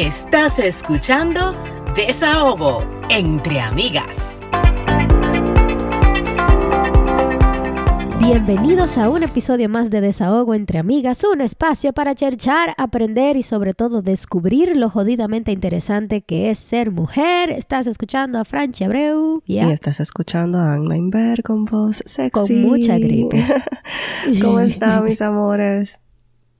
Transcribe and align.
Estás 0.00 0.58
escuchando 0.58 1.54
Desahogo 1.94 2.82
entre 3.10 3.60
amigas. 3.60 4.16
Bienvenidos 8.18 8.96
a 8.96 9.10
un 9.10 9.24
episodio 9.24 9.68
más 9.68 9.90
de 9.90 10.00
Desahogo 10.00 10.54
entre 10.54 10.78
Amigas, 10.78 11.22
un 11.30 11.42
espacio 11.42 11.92
para 11.92 12.14
cherchar, 12.14 12.74
aprender 12.78 13.36
y 13.36 13.42
sobre 13.42 13.74
todo 13.74 14.00
descubrir 14.00 14.74
lo 14.74 14.88
jodidamente 14.88 15.52
interesante 15.52 16.22
que 16.22 16.50
es 16.50 16.58
ser 16.58 16.90
mujer. 16.90 17.50
Estás 17.50 17.86
escuchando 17.86 18.38
a 18.38 18.46
Franchi 18.46 18.84
Abreu 18.84 19.42
y 19.44 19.58
estás 19.58 20.00
escuchando 20.00 20.56
a 20.56 20.76
Anna 20.76 20.96
Inver 20.96 21.42
con 21.42 21.66
voz 21.66 22.02
sexy. 22.06 22.30
Con 22.30 22.62
mucha 22.62 22.96
gripe. 22.96 23.44
¿Cómo 24.40 24.60
están 24.60 25.04
mis 25.04 25.20
amores? 25.20 26.00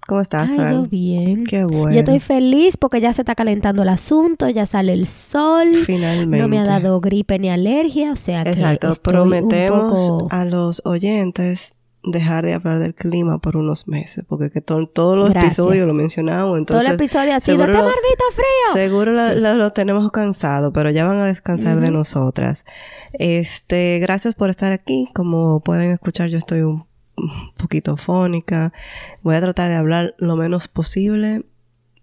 ¿Cómo 0.06 0.20
estás, 0.20 0.50
Ay, 0.50 0.72
yo 0.72 0.82
bien. 0.86 1.45
Qué 1.45 1.64
bueno. 1.64 1.92
Yo 1.92 2.00
estoy 2.00 2.20
feliz 2.20 2.77
porque 2.77 3.00
ya 3.00 3.12
se 3.12 3.22
está 3.22 3.34
calentando 3.34 3.82
el 3.82 3.88
asunto, 3.88 4.48
ya 4.48 4.66
sale 4.66 4.92
el 4.92 5.06
sol. 5.06 5.76
Finalmente. 5.84 6.38
No 6.38 6.48
me 6.48 6.59
ha 6.59 6.64
dado 6.64 7.00
gripe 7.00 7.38
ni 7.38 7.50
alergia, 7.50 8.12
o 8.12 8.16
sea 8.16 8.45
que 8.45 8.50
Exacto. 8.50 8.92
Prometemos 9.02 10.24
a 10.30 10.45
los 10.45 10.82
oyentes 10.84 11.74
dejar 12.02 12.46
de 12.46 12.54
hablar 12.54 12.78
del 12.78 12.95
clima 12.95 13.38
por 13.38 13.56
unos 13.56 13.86
meses, 13.86 14.24
porque 14.26 14.50
que 14.50 14.60
todos 14.60 15.16
los 15.16 15.30
episodios 15.30 15.86
lo 15.86 15.95
mencionamos. 15.95 16.59
Entonces, 16.59 16.87
Todo 16.87 16.95
el 16.95 17.01
episodio 17.01 17.34
ha 17.34 17.40
sido 17.40 17.60
¡Está 17.60 17.73
maldita 17.74 18.24
frío! 18.34 18.73
Seguro 18.73 19.12
lo, 19.12 19.70
tenemos 19.73 20.10
cansado, 20.10 20.73
pero 20.73 20.90
ya 20.90 21.06
van 21.06 21.18
a 21.18 21.26
descansar 21.26 21.80
de 21.80 21.90
nosotras. 21.90 22.64
Este, 23.12 23.98
gracias 24.01 24.34
por 24.34 24.51
estar 24.51 24.73
aquí. 24.73 25.09
Como 25.14 25.60
pueden 25.60 25.90
escuchar, 25.90 26.28
yo 26.28 26.38
estoy 26.38 26.62
un 26.62 26.89
un 27.23 27.55
poquito 27.56 27.97
fónica. 27.97 28.73
Voy 29.23 29.34
a 29.37 29.41
tratar 29.41 29.69
de 29.69 29.77
hablar 29.77 30.15
lo 30.18 30.37
menos 30.37 30.68
posible. 30.68 31.45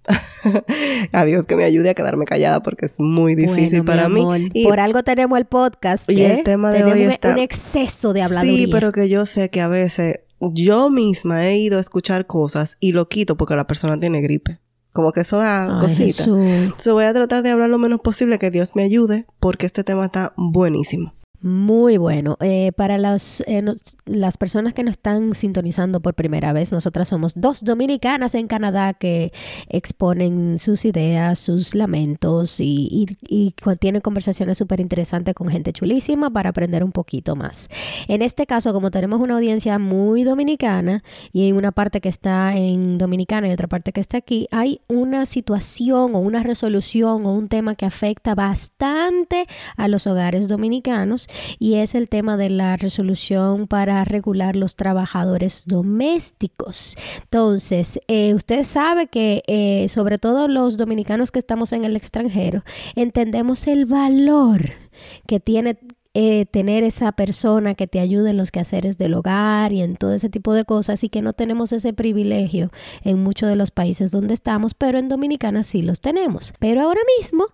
a 1.12 1.26
Dios 1.26 1.46
que 1.46 1.58
me 1.58 1.66
ayude 1.66 1.90
a 1.90 1.94
quedarme 1.94 2.24
callada 2.26 2.62
porque 2.64 2.86
es 2.86 3.00
muy 3.00 3.36
difícil 3.36 3.84
para 3.84 4.08
mí. 4.08 4.50
Y, 4.54 4.66
por 4.66 4.80
algo 4.80 5.04
tenemos 5.04 5.38
el 5.38 5.46
podcast. 5.46 6.10
Y 6.10 6.24
el 6.24 6.40
¿eh? 6.40 6.44
tema 6.44 6.72
de 6.72 6.84
hoy 6.84 7.02
está 7.04 7.34
un 7.34 7.40
exceso 7.40 8.14
de 8.14 8.22
habladuría. 8.22 8.58
Sí, 8.58 8.68
pero 8.68 8.92
que 8.92 9.10
yo 9.10 9.26
sé 9.26 9.50
que 9.50 9.62
a 9.62 9.68
veces 9.68 10.22
yo 10.40 10.90
misma 10.90 11.48
he 11.48 11.58
ido 11.58 11.78
a 11.78 11.82
escuchar 11.82 12.28
cosas 12.28 12.78
y 12.80 12.92
lo 12.92 13.10
quito 13.10 13.38
porque 13.38 13.56
la 13.56 13.68
persona 13.68 14.00
tiene 14.00 14.22
gripe. 14.22 14.60
Como 14.94 15.12
que 15.12 15.22
eso 15.22 15.38
da 15.38 15.78
cosita. 15.80 16.24
Entonces 16.24 16.92
voy 16.92 17.06
a 17.06 17.14
tratar 17.14 17.44
de 17.44 17.52
hablar 17.52 17.70
lo 17.70 17.78
menos 17.78 18.00
posible, 18.00 18.40
que 18.40 18.50
Dios 18.50 18.76
me 18.76 18.84
ayude, 18.84 19.28
porque 19.40 19.68
este 19.68 19.84
tema 19.84 20.06
está 20.06 20.34
buenísimo. 20.38 21.14
Muy 21.40 21.98
bueno. 21.98 22.36
Eh, 22.40 22.72
para 22.76 22.98
las, 22.98 23.42
eh, 23.46 23.64
las 24.06 24.38
personas 24.38 24.74
que 24.74 24.84
nos 24.84 24.94
están 24.94 25.36
sintonizando 25.36 26.00
por 26.00 26.16
primera 26.16 26.52
vez, 26.52 26.72
nosotras 26.72 27.10
somos 27.10 27.34
dos 27.36 27.64
dominicanas 27.64 28.34
en 28.34 28.48
Canadá 28.48 28.96
que 28.96 29.32
exponen 29.70 30.58
sus 30.58 30.84
ideas, 30.84 31.38
sus 31.38 31.76
lamentos 31.76 32.60
y, 32.60 33.06
y, 33.22 33.54
tienen 33.80 34.02
conversaciones 34.02 34.58
súper 34.58 34.80
interesantes 34.80 35.36
con 35.36 35.50
gente 35.50 35.74
chulísima 35.74 36.32
para 36.32 36.50
aprender 36.50 36.84
un 36.84 36.92
poquito 36.92 37.36
más. 37.36 37.70
En 38.08 38.24
este 38.24 38.48
caso, 38.48 38.74
como 38.74 38.90
tenemos 38.90 39.20
una 39.20 39.36
audiencia 39.36 39.78
muy 39.78 40.24
dominicana 40.24 41.04
y 41.34 41.44
hay 41.44 41.52
una 41.52 41.72
parte 41.72 42.02
que 42.02 42.10
está 42.10 42.56
en 42.56 42.98
Dominicana 42.98 43.48
y 43.48 43.52
otra 43.52 43.68
parte 43.68 43.92
que 43.92 44.02
está 44.02 44.18
aquí, 44.18 44.48
hay 44.52 44.82
una 44.88 45.28
situación 45.28 46.16
o 46.16 46.20
una 46.20 46.42
resolución 46.42 47.26
o 47.28 47.34
un 47.34 47.48
tema 47.48 47.76
que 47.76 47.86
afecta 47.86 48.34
bastante 48.34 49.46
a 49.76 49.88
los 49.88 50.08
hogares 50.08 50.48
dominicanos 50.48 51.27
y 51.60 51.76
es 51.76 51.96
el 51.96 52.10
tema 52.10 52.38
de 52.38 52.50
la 52.50 52.78
resolución 52.78 53.68
para 53.68 54.04
regular 54.04 54.56
los 54.56 54.76
trabajadores 54.76 55.64
domésticos. 55.68 56.96
Entonces, 57.24 58.00
eh, 58.08 58.34
usted 58.34 58.64
sabe 58.64 59.08
que 59.08 59.44
eh, 59.48 59.90
sobre 59.90 60.18
todo 60.18 60.48
los 60.48 60.78
dominicanos 60.78 61.32
que 61.32 61.40
estamos 61.40 61.74
en 61.74 61.86
el 61.86 61.96
extranjero, 61.96 62.64
entendemos 62.96 63.68
el 63.68 63.86
valor 63.86 64.72
que 65.28 65.40
tiene 65.40 65.78
eh, 66.20 66.48
tener 66.48 66.84
esa 66.84 67.12
persona 67.12 67.76
que 67.76 67.86
te 67.86 68.00
ayude 68.00 68.32
en 68.32 68.38
los 68.38 68.50
quehaceres 68.50 68.98
del 68.98 69.14
hogar 69.14 69.72
y 69.72 69.84
en 69.84 69.98
todo 69.98 70.16
ese 70.16 70.30
tipo 70.30 70.52
de 70.54 70.66
cosas 70.66 71.04
y 71.04 71.10
que 71.10 71.22
no 71.22 71.34
tenemos 71.34 71.72
ese 71.72 71.94
privilegio 71.94 72.72
en 73.04 73.22
muchos 73.22 73.50
de 73.50 73.56
los 73.56 73.70
países 73.70 74.10
donde 74.10 74.34
estamos, 74.34 74.74
pero 74.74 74.98
en 74.98 75.10
Dominicana 75.10 75.62
sí 75.62 75.84
los 75.84 76.02
tenemos. 76.02 76.56
Pero 76.58 76.82
ahora 76.82 77.02
mismo 77.20 77.46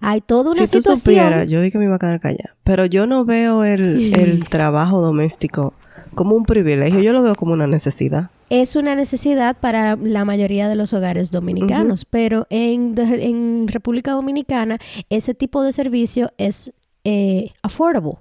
hay 0.00 0.20
toda 0.20 0.52
una 0.52 0.66
si 0.66 0.80
tú 0.80 0.96
supieras, 0.96 1.48
yo 1.48 1.60
dije 1.60 1.72
que 1.72 1.78
me 1.78 1.84
iba 1.84 1.96
a 1.96 1.98
quedar 1.98 2.20
callada, 2.20 2.56
pero 2.64 2.86
yo 2.86 3.06
no 3.06 3.24
veo 3.24 3.64
el, 3.64 4.14
el 4.14 4.44
trabajo 4.48 5.00
doméstico 5.00 5.74
como 6.14 6.34
un 6.34 6.44
privilegio, 6.44 7.00
yo 7.00 7.12
lo 7.12 7.22
veo 7.22 7.34
como 7.34 7.52
una 7.52 7.66
necesidad. 7.66 8.30
Es 8.50 8.76
una 8.76 8.94
necesidad 8.94 9.56
para 9.56 9.96
la 9.96 10.24
mayoría 10.24 10.68
de 10.68 10.74
los 10.74 10.92
hogares 10.92 11.30
dominicanos, 11.30 12.04
pero 12.04 12.46
en, 12.50 12.94
en, 12.98 13.68
República 13.68 14.12
Dominicana 14.12 14.78
ese 15.10 15.34
tipo 15.34 15.62
de 15.62 15.72
servicio 15.72 16.32
es 16.38 16.72
eh, 17.04 17.50
affordable. 17.62 18.14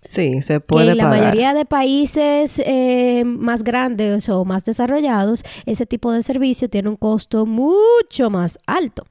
Sí, 0.00 0.42
se 0.42 0.60
puede 0.60 0.92
en 0.92 0.98
la 0.98 1.08
mayoría 1.08 1.54
de 1.54 1.64
países 1.64 2.60
eh, 2.64 3.22
más 3.24 3.62
grandes 3.62 4.28
o 4.28 4.44
más 4.44 4.64
desarrollados, 4.64 5.44
ese 5.64 5.86
tipo 5.86 6.10
de 6.10 6.22
servicio 6.22 6.68
tiene 6.68 6.88
un 6.88 6.96
costo 6.96 7.46
mucho 7.46 8.30
más 8.30 8.58
alto. 8.66 9.04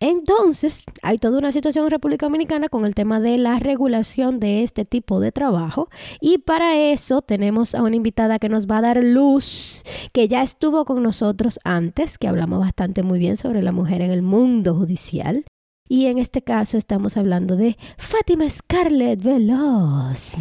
Entonces, 0.00 0.84
hay 1.02 1.18
toda 1.18 1.38
una 1.38 1.52
situación 1.52 1.84
en 1.84 1.90
República 1.90 2.26
Dominicana 2.26 2.68
con 2.68 2.84
el 2.84 2.94
tema 2.94 3.20
de 3.20 3.38
la 3.38 3.58
regulación 3.58 4.40
de 4.40 4.62
este 4.62 4.84
tipo 4.84 5.20
de 5.20 5.32
trabajo 5.32 5.88
y 6.20 6.38
para 6.38 6.76
eso 6.76 7.22
tenemos 7.22 7.74
a 7.74 7.82
una 7.82 7.96
invitada 7.96 8.38
que 8.38 8.48
nos 8.48 8.66
va 8.66 8.78
a 8.78 8.82
dar 8.82 9.02
luz, 9.02 9.84
que 10.12 10.28
ya 10.28 10.42
estuvo 10.42 10.84
con 10.84 11.02
nosotros 11.02 11.58
antes, 11.64 12.18
que 12.18 12.28
hablamos 12.28 12.60
bastante 12.60 13.02
muy 13.02 13.18
bien 13.18 13.36
sobre 13.36 13.62
la 13.62 13.72
mujer 13.72 14.02
en 14.02 14.10
el 14.10 14.22
mundo 14.22 14.74
judicial. 14.74 15.44
Y 15.90 16.06
en 16.06 16.18
este 16.18 16.42
caso 16.42 16.76
estamos 16.76 17.16
hablando 17.16 17.56
de 17.56 17.78
Fátima 17.96 18.48
Scarlett 18.50 19.22
Veloz. 19.22 20.36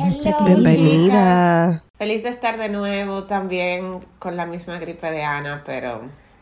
Bienvenida. 0.45 1.83
Feliz 1.93 2.23
de 2.23 2.29
estar 2.29 2.57
de 2.57 2.67
nuevo 2.67 3.23
también 3.23 4.01
con 4.19 4.35
la 4.35 4.45
misma 4.45 4.77
gripe 4.77 5.09
de 5.09 5.23
Ana, 5.23 5.63
pero 5.65 6.01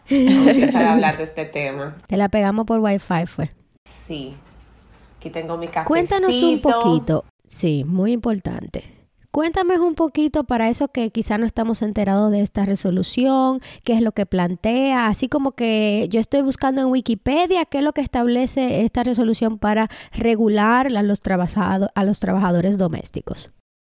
Ansiosa 0.10 0.80
de 0.80 0.86
hablar 0.86 1.18
de 1.18 1.24
este 1.24 1.46
tema. 1.46 1.96
Te 2.08 2.18
la 2.18 2.30
pegamos 2.30 2.66
por 2.66 2.80
wifi, 2.80 3.26
fue. 3.28 3.50
Sí. 3.86 4.36
Aquí 5.18 5.30
tengo 5.30 5.58
mi 5.58 5.68
cafecito. 5.68 5.88
Cuéntanos 5.88 6.44
un 6.44 6.62
poquito. 6.62 7.26
Sí, 7.48 7.84
muy 7.86 8.12
importante. 8.12 8.84
Cuéntame 9.36 9.78
un 9.78 9.96
poquito 9.96 10.46
para 10.46 10.70
eso 10.70 10.88
que 10.88 11.10
quizá 11.10 11.38
no 11.38 11.46
estamos 11.46 11.82
enterados 11.82 12.32
de 12.32 12.40
esta 12.40 12.64
resolución, 12.64 13.60
qué 13.84 13.92
es 13.92 14.02
lo 14.02 14.14
que 14.14 14.26
plantea, 14.26 15.08
así 15.08 15.28
como 15.28 15.52
que 15.52 16.08
yo 16.10 16.22
estoy 16.22 16.42
buscando 16.42 16.80
en 16.80 16.88
Wikipedia 16.88 17.66
qué 17.66 17.80
es 17.80 17.84
lo 17.84 17.92
que 17.92 18.00
establece 18.00 18.86
esta 18.86 19.04
resolución 19.04 19.60
para 19.60 19.90
regular 20.14 20.88
a 20.88 21.04
los, 21.04 21.22
a 21.26 22.04
los 22.06 22.20
trabajadores 22.22 22.78
domésticos. 22.78 23.52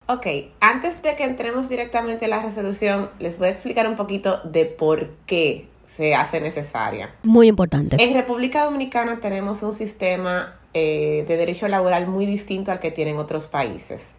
Ok, 0.08 0.26
antes 0.58 1.02
de 1.02 1.14
que 1.14 1.22
entremos 1.22 1.68
directamente 1.68 2.24
en 2.24 2.32
la 2.32 2.42
resolución, 2.42 3.08
les 3.20 3.38
voy 3.38 3.46
a 3.46 3.50
explicar 3.50 3.86
un 3.86 3.94
poquito 3.94 4.40
de 4.42 4.64
por 4.64 5.10
qué 5.26 5.68
se 5.88 6.14
hace 6.14 6.40
necesaria. 6.40 7.14
Muy 7.22 7.48
importante. 7.48 7.96
En 7.98 8.12
República 8.12 8.64
Dominicana 8.64 9.20
tenemos 9.20 9.62
un 9.62 9.72
sistema 9.72 10.58
eh, 10.74 11.24
de 11.26 11.36
derecho 11.38 11.66
laboral 11.66 12.06
muy 12.06 12.26
distinto 12.26 12.70
al 12.70 12.78
que 12.78 12.90
tienen 12.90 13.16
otros 13.16 13.46
países. 13.46 14.14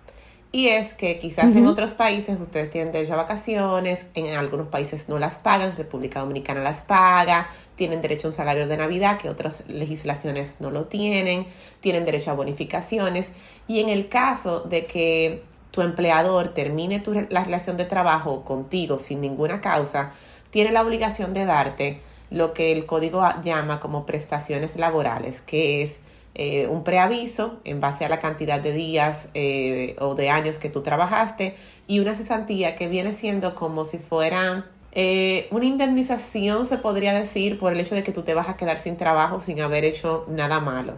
Y 0.51 0.69
es 0.69 0.95
que 0.95 1.19
quizás 1.19 1.55
en 1.55 1.67
otros 1.67 1.93
países 1.93 2.39
ustedes 2.41 2.71
tienen 2.71 2.91
derecho 2.91 3.13
a 3.13 3.17
vacaciones, 3.17 4.07
en 4.15 4.35
algunos 4.35 4.67
países 4.67 5.07
no 5.07 5.19
las 5.19 5.37
pagan, 5.37 5.77
República 5.77 6.21
Dominicana 6.21 6.61
las 6.61 6.81
paga, 6.81 7.47
tienen 7.75 8.01
derecho 8.01 8.25
a 8.27 8.31
un 8.31 8.33
salario 8.33 8.67
de 8.67 8.75
Navidad 8.75 9.19
que 9.19 9.29
otras 9.29 9.63
legislaciones 9.67 10.55
no 10.59 10.71
lo 10.71 10.85
tienen, 10.85 11.45
tienen 11.81 12.03
derecho 12.03 12.31
a 12.31 12.33
bonificaciones. 12.33 13.31
Y 13.67 13.79
en 13.79 13.89
el 13.89 14.09
caso 14.09 14.61
de 14.61 14.87
que 14.87 15.43
tu 15.69 15.83
empleador 15.83 16.47
termine 16.47 16.99
tu, 16.99 17.13
la 17.29 17.43
relación 17.43 17.77
de 17.77 17.85
trabajo 17.85 18.43
contigo 18.43 18.97
sin 18.97 19.21
ninguna 19.21 19.61
causa, 19.61 20.13
tiene 20.49 20.71
la 20.71 20.81
obligación 20.81 21.33
de 21.33 21.45
darte 21.45 22.01
lo 22.31 22.53
que 22.53 22.71
el 22.71 22.85
código 22.85 23.23
llama 23.43 23.79
como 23.79 24.05
prestaciones 24.05 24.75
laborales, 24.75 25.41
que 25.41 25.81
es 25.81 25.99
eh, 26.35 26.67
un 26.67 26.83
preaviso 26.83 27.59
en 27.63 27.81
base 27.81 28.05
a 28.05 28.09
la 28.09 28.19
cantidad 28.19 28.59
de 28.59 28.71
días 28.71 29.29
eh, 29.33 29.95
o 29.99 30.15
de 30.15 30.29
años 30.29 30.57
que 30.57 30.69
tú 30.69 30.81
trabajaste 30.81 31.55
y 31.87 31.99
una 31.99 32.15
cesantía 32.15 32.75
que 32.75 32.87
viene 32.87 33.11
siendo 33.13 33.55
como 33.55 33.83
si 33.83 33.97
fuera 33.97 34.67
eh, 34.91 35.47
una 35.51 35.65
indemnización, 35.65 36.65
se 36.65 36.77
podría 36.77 37.13
decir, 37.13 37.57
por 37.57 37.73
el 37.73 37.79
hecho 37.79 37.95
de 37.95 38.03
que 38.03 38.11
tú 38.11 38.21
te 38.21 38.33
vas 38.33 38.47
a 38.47 38.57
quedar 38.57 38.77
sin 38.77 38.95
trabajo 38.95 39.39
sin 39.39 39.59
haber 39.59 39.85
hecho 39.85 40.25
nada 40.29 40.59
malo. 40.59 40.93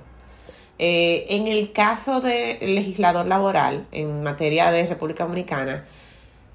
en 0.78 1.48
el 1.48 1.72
caso 1.72 2.22
del 2.22 2.76
legislador 2.76 3.28
laboral 3.28 3.86
en 3.92 4.24
materia 4.24 4.72
de 4.72 4.86
República 4.86 5.24
Dominicana, 5.24 5.86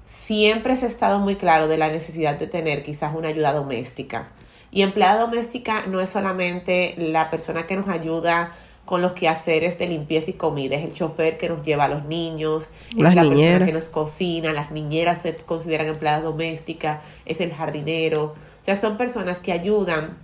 siempre 0.07 0.77
se 0.77 0.85
ha 0.85 0.89
estado 0.89 1.19
muy 1.19 1.35
claro 1.35 1.67
de 1.67 1.77
la 1.77 1.89
necesidad 1.89 2.35
de 2.39 2.47
tener 2.47 2.81
quizás 2.81 3.13
una 3.13 3.27
ayuda 3.27 3.51
doméstica. 3.51 4.29
Y 4.71 4.81
empleada 4.81 5.19
doméstica 5.19 5.85
no 5.85 5.99
es 5.99 6.09
solamente 6.09 6.95
la 6.97 7.29
persona 7.29 7.67
que 7.67 7.75
nos 7.75 7.89
ayuda 7.89 8.53
con 8.85 9.01
los 9.01 9.11
quehaceres 9.11 9.77
de 9.77 9.87
limpieza 9.87 10.31
y 10.31 10.35
comida, 10.35 10.77
es 10.77 10.85
el 10.85 10.93
chofer 10.93 11.37
que 11.37 11.49
nos 11.49 11.61
lleva 11.61 11.85
a 11.85 11.87
los 11.89 12.05
niños, 12.05 12.69
es 12.91 13.13
la 13.13 13.21
persona 13.21 13.65
que 13.65 13.73
nos 13.73 13.89
cocina, 13.89 14.53
las 14.53 14.71
niñeras 14.71 15.23
se 15.23 15.35
consideran 15.35 15.87
empleadas 15.87 16.23
domésticas, 16.23 17.03
es 17.25 17.41
el 17.41 17.53
jardinero, 17.53 18.23
o 18.23 18.35
sea, 18.61 18.77
son 18.77 18.95
personas 18.95 19.39
que 19.39 19.51
ayudan 19.51 20.17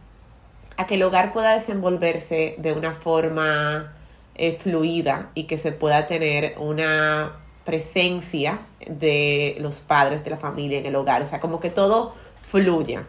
a 0.78 0.88
que 0.88 0.96
el 0.96 1.04
hogar 1.04 1.34
pueda 1.34 1.54
desenvolverse 1.54 2.56
de 2.58 2.72
una 2.72 2.94
forma 2.94 3.94
eh, 4.36 4.58
fluida 4.58 5.32
y 5.36 5.44
que 5.44 5.58
se 5.58 5.74
pueda 5.74 6.08
tener 6.08 6.56
una 6.58 7.43
presencia 7.66 8.62
de 8.88 9.58
los 9.60 9.82
padres 9.82 10.24
de 10.24 10.32
la 10.32 10.38
familia 10.38 10.80
en 10.80 10.86
el 10.86 10.96
hogar, 10.96 11.22
o 11.22 11.26
sea, 11.26 11.40
como 11.40 11.60
que 11.60 11.70
todo 11.70 12.14
fluya. 12.42 13.06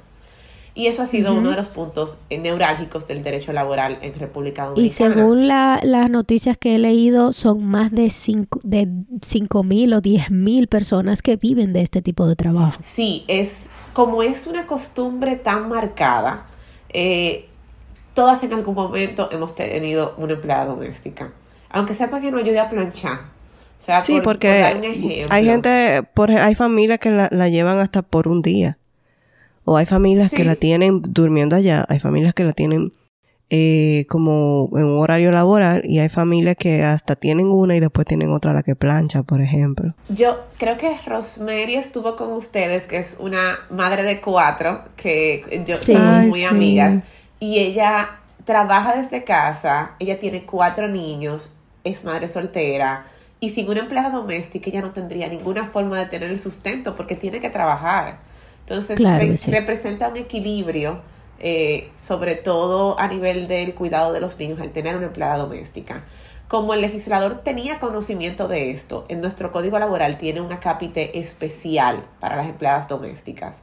Y 0.76 0.88
eso 0.88 1.02
ha 1.02 1.06
sido 1.06 1.34
uno 1.34 1.50
de 1.50 1.56
los 1.56 1.68
puntos 1.68 2.18
neurálgicos 2.30 3.06
del 3.06 3.22
derecho 3.22 3.52
laboral 3.52 3.98
en 4.02 4.12
República 4.18 4.64
Dominicana. 4.64 4.86
Y 4.86 5.14
según 5.14 5.46
las 5.46 6.10
noticias 6.10 6.58
que 6.58 6.74
he 6.74 6.78
leído, 6.78 7.32
son 7.32 7.64
más 7.64 7.92
de 7.92 8.10
5 8.10 8.60
de 8.64 8.88
cinco 9.22 9.62
mil 9.62 9.94
o 9.94 10.00
10 10.00 10.32
mil 10.32 10.66
personas 10.66 11.22
que 11.22 11.36
viven 11.36 11.72
de 11.72 11.82
este 11.82 12.02
tipo 12.02 12.26
de 12.26 12.34
trabajo. 12.34 12.76
Sí, 12.82 13.24
es 13.28 13.70
como 13.92 14.24
es 14.24 14.48
una 14.48 14.66
costumbre 14.66 15.36
tan 15.36 15.68
marcada, 15.68 16.46
eh, 16.92 17.46
todas 18.14 18.42
en 18.42 18.52
algún 18.52 18.74
momento 18.74 19.28
hemos 19.30 19.54
tenido 19.54 20.14
una 20.18 20.32
empleada 20.32 20.66
doméstica. 20.66 21.32
Aunque 21.70 21.94
sepa 21.94 22.20
que 22.20 22.32
no 22.32 22.38
ayude 22.38 22.58
a 22.58 22.68
planchar. 22.68 23.33
O 23.84 23.86
sea, 23.86 24.00
sí, 24.00 24.22
porque 24.24 24.48
hay 25.28 25.44
gente, 25.44 26.02
por, 26.14 26.30
hay 26.30 26.54
familias 26.54 26.98
que 26.98 27.10
la, 27.10 27.28
la 27.30 27.50
llevan 27.50 27.80
hasta 27.80 28.00
por 28.00 28.28
un 28.28 28.40
día. 28.40 28.78
O 29.66 29.76
hay 29.76 29.84
familias 29.84 30.30
que 30.30 30.42
la 30.42 30.56
tienen 30.56 31.02
durmiendo 31.02 31.54
allá, 31.54 31.84
hay 31.90 32.00
familias 32.00 32.32
que 32.32 32.44
la 32.44 32.54
tienen 32.54 32.94
eh, 33.50 34.06
como 34.08 34.70
en 34.72 34.86
un 34.86 35.02
horario 35.02 35.30
laboral 35.30 35.82
y 35.84 35.98
hay 35.98 36.08
familias 36.08 36.56
que 36.56 36.82
hasta 36.82 37.14
tienen 37.14 37.48
una 37.48 37.76
y 37.76 37.80
después 37.80 38.06
tienen 38.06 38.30
otra 38.30 38.54
la 38.54 38.62
que 38.62 38.74
plancha, 38.74 39.22
por 39.22 39.42
ejemplo. 39.42 39.94
Yo 40.08 40.40
creo 40.56 40.78
que 40.78 40.96
Rosemary 41.06 41.74
estuvo 41.74 42.16
con 42.16 42.32
ustedes, 42.32 42.86
que 42.86 42.96
es 42.96 43.18
una 43.20 43.58
madre 43.68 44.02
de 44.02 44.22
cuatro, 44.22 44.84
que 44.96 45.62
yo 45.66 45.76
somos 45.76 46.26
muy 46.26 46.44
amigas, 46.44 47.00
y 47.38 47.58
ella 47.58 48.18
trabaja 48.46 48.96
desde 48.96 49.24
casa, 49.24 49.92
ella 49.98 50.18
tiene 50.18 50.46
cuatro 50.46 50.88
niños, 50.88 51.50
es 51.84 52.02
madre 52.02 52.28
soltera, 52.28 53.06
y 53.40 53.50
sin 53.50 53.68
una 53.68 53.80
empleada 53.80 54.10
doméstica 54.10 54.70
ella 54.70 54.80
no 54.80 54.92
tendría 54.92 55.28
ninguna 55.28 55.66
forma 55.66 55.98
de 55.98 56.06
tener 56.06 56.30
el 56.30 56.38
sustento 56.38 56.96
porque 56.96 57.16
tiene 57.16 57.40
que 57.40 57.50
trabajar. 57.50 58.18
Entonces, 58.60 58.98
representa 59.46 60.08
un 60.08 60.16
equilibrio, 60.16 61.02
eh, 61.38 61.90
sobre 61.94 62.34
todo 62.36 62.98
a 62.98 63.08
nivel 63.08 63.46
del 63.46 63.74
cuidado 63.74 64.12
de 64.12 64.20
los 64.20 64.38
niños, 64.38 64.60
el 64.60 64.72
tener 64.72 64.96
una 64.96 65.06
empleada 65.06 65.36
doméstica. 65.36 66.04
Como 66.48 66.72
el 66.72 66.80
legislador 66.80 67.40
tenía 67.42 67.78
conocimiento 67.78 68.48
de 68.48 68.70
esto, 68.70 69.04
en 69.08 69.20
nuestro 69.20 69.50
código 69.52 69.78
laboral 69.78 70.16
tiene 70.16 70.40
un 70.40 70.52
acápite 70.52 71.18
especial 71.18 72.04
para 72.20 72.36
las 72.36 72.46
empleadas 72.46 72.88
domésticas, 72.88 73.62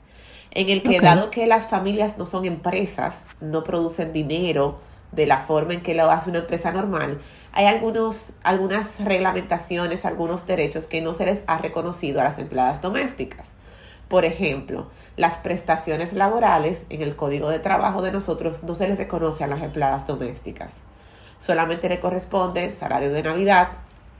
en 0.52 0.70
el 0.70 0.84
que 0.84 1.00
dado 1.00 1.32
que 1.32 1.48
las 1.48 1.68
familias 1.68 2.18
no 2.18 2.26
son 2.26 2.46
empresas, 2.46 3.28
no 3.40 3.64
producen 3.64 4.14
dinero 4.14 4.80
de 5.12 5.26
la 5.26 5.42
forma 5.42 5.74
en 5.74 5.82
que 5.82 5.94
lo 5.94 6.10
hace 6.10 6.30
una 6.30 6.40
empresa 6.40 6.72
normal, 6.72 7.20
hay 7.53 7.65
algunos, 7.65 8.33
algunas 8.44 9.03
reglamentaciones, 9.03 10.06
algunos 10.06 10.45
derechos 10.45 10.88
que 10.88 11.01
no 11.01 11.13
se 11.13 11.25
les 11.25 11.44
ha 11.48 11.57
reconocido 11.57 12.21
a 12.21 12.24
las 12.24 12.39
empleadas 12.39 12.81
domésticas. 12.81 13.56
Por 14.07 14.25
ejemplo, 14.25 14.89
las 15.15 15.38
prestaciones 15.38 16.13
laborales 16.13 16.86
en 16.89 17.01
el 17.01 17.15
código 17.15 17.50
de 17.50 17.59
trabajo 17.59 18.01
de 18.01 18.12
nosotros 18.12 18.63
no 18.63 18.75
se 18.75 18.88
les 18.88 18.98
reconoce 18.98 19.44
a 19.44 19.48
las 19.48 19.62
empleadas 19.62 20.07
domésticas. 20.07 20.81
Solamente 21.38 21.89
le 21.89 22.00
corresponde 22.00 22.69
salario 22.71 23.12
de 23.12 23.24
Navidad 23.24 23.69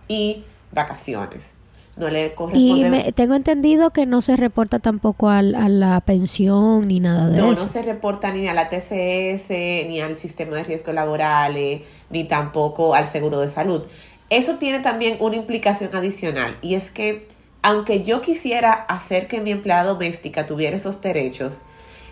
y 0.08 0.46
vacaciones. 0.72 1.56
No 2.02 2.10
le 2.10 2.34
corresponde. 2.34 3.06
Y 3.08 3.12
tengo 3.14 3.36
entendido 3.36 3.92
que 3.92 4.06
no 4.06 4.22
se 4.22 4.36
reporta 4.36 4.80
tampoco 4.80 5.30
a 5.30 5.42
la 5.42 6.02
pensión 6.02 6.88
ni 6.88 7.00
nada 7.00 7.30
de 7.30 7.38
eso. 7.38 7.46
No, 7.46 7.54
no 7.54 7.68
se 7.68 7.84
reporta 7.84 8.32
ni 8.32 8.48
a 8.48 8.54
la 8.54 8.70
TCS, 8.70 9.50
ni 9.88 10.02
al 10.02 10.18
sistema 10.18 10.56
de 10.56 10.64
riesgos 10.64 10.96
laborales, 10.96 11.82
ni 12.10 12.24
tampoco 12.24 12.96
al 12.96 13.06
seguro 13.06 13.40
de 13.40 13.48
salud. 13.48 13.84
Eso 14.30 14.56
tiene 14.56 14.80
también 14.80 15.18
una 15.20 15.36
implicación 15.36 15.96
adicional 15.96 16.58
y 16.62 16.76
es 16.76 16.90
que 16.90 17.28
aunque 17.62 18.02
yo 18.02 18.22
quisiera 18.22 18.72
hacer 18.72 19.28
que 19.28 19.40
mi 19.40 19.52
empleada 19.52 19.84
doméstica 19.84 20.46
tuviera 20.46 20.76
esos 20.76 21.02
derechos, 21.02 21.62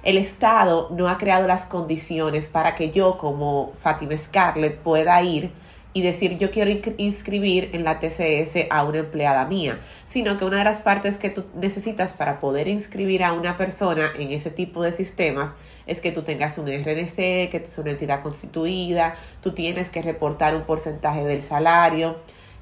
el 0.03 0.17
Estado 0.17 0.89
no 0.91 1.07
ha 1.07 1.17
creado 1.17 1.47
las 1.47 1.65
condiciones 1.65 2.47
para 2.47 2.75
que 2.75 2.91
yo 2.91 3.17
como 3.17 3.73
Fátima 3.81 4.17
Scarlett 4.17 4.77
pueda 4.77 5.21
ir 5.23 5.51
y 5.93 6.01
decir 6.01 6.37
yo 6.37 6.51
quiero 6.51 6.71
inscribir 6.97 7.71
en 7.73 7.83
la 7.83 7.99
TCS 7.99 8.67
a 8.69 8.83
una 8.83 8.99
empleada 8.99 9.45
mía, 9.45 9.79
sino 10.05 10.37
que 10.37 10.45
una 10.45 10.59
de 10.59 10.63
las 10.63 10.81
partes 10.81 11.17
que 11.17 11.29
tú 11.29 11.45
necesitas 11.55 12.13
para 12.13 12.39
poder 12.39 12.67
inscribir 12.67 13.23
a 13.23 13.33
una 13.33 13.57
persona 13.57 14.11
en 14.17 14.31
ese 14.31 14.51
tipo 14.51 14.83
de 14.83 14.93
sistemas 14.93 15.51
es 15.87 16.01
que 16.01 16.11
tú 16.11 16.21
tengas 16.21 16.57
un 16.57 16.67
RNC, 16.67 17.49
que 17.49 17.61
es 17.63 17.77
una 17.77 17.91
entidad 17.91 18.21
constituida, 18.21 19.15
tú 19.41 19.51
tienes 19.51 19.89
que 19.89 20.01
reportar 20.03 20.55
un 20.55 20.63
porcentaje 20.63 21.25
del 21.25 21.41
salario. 21.41 22.15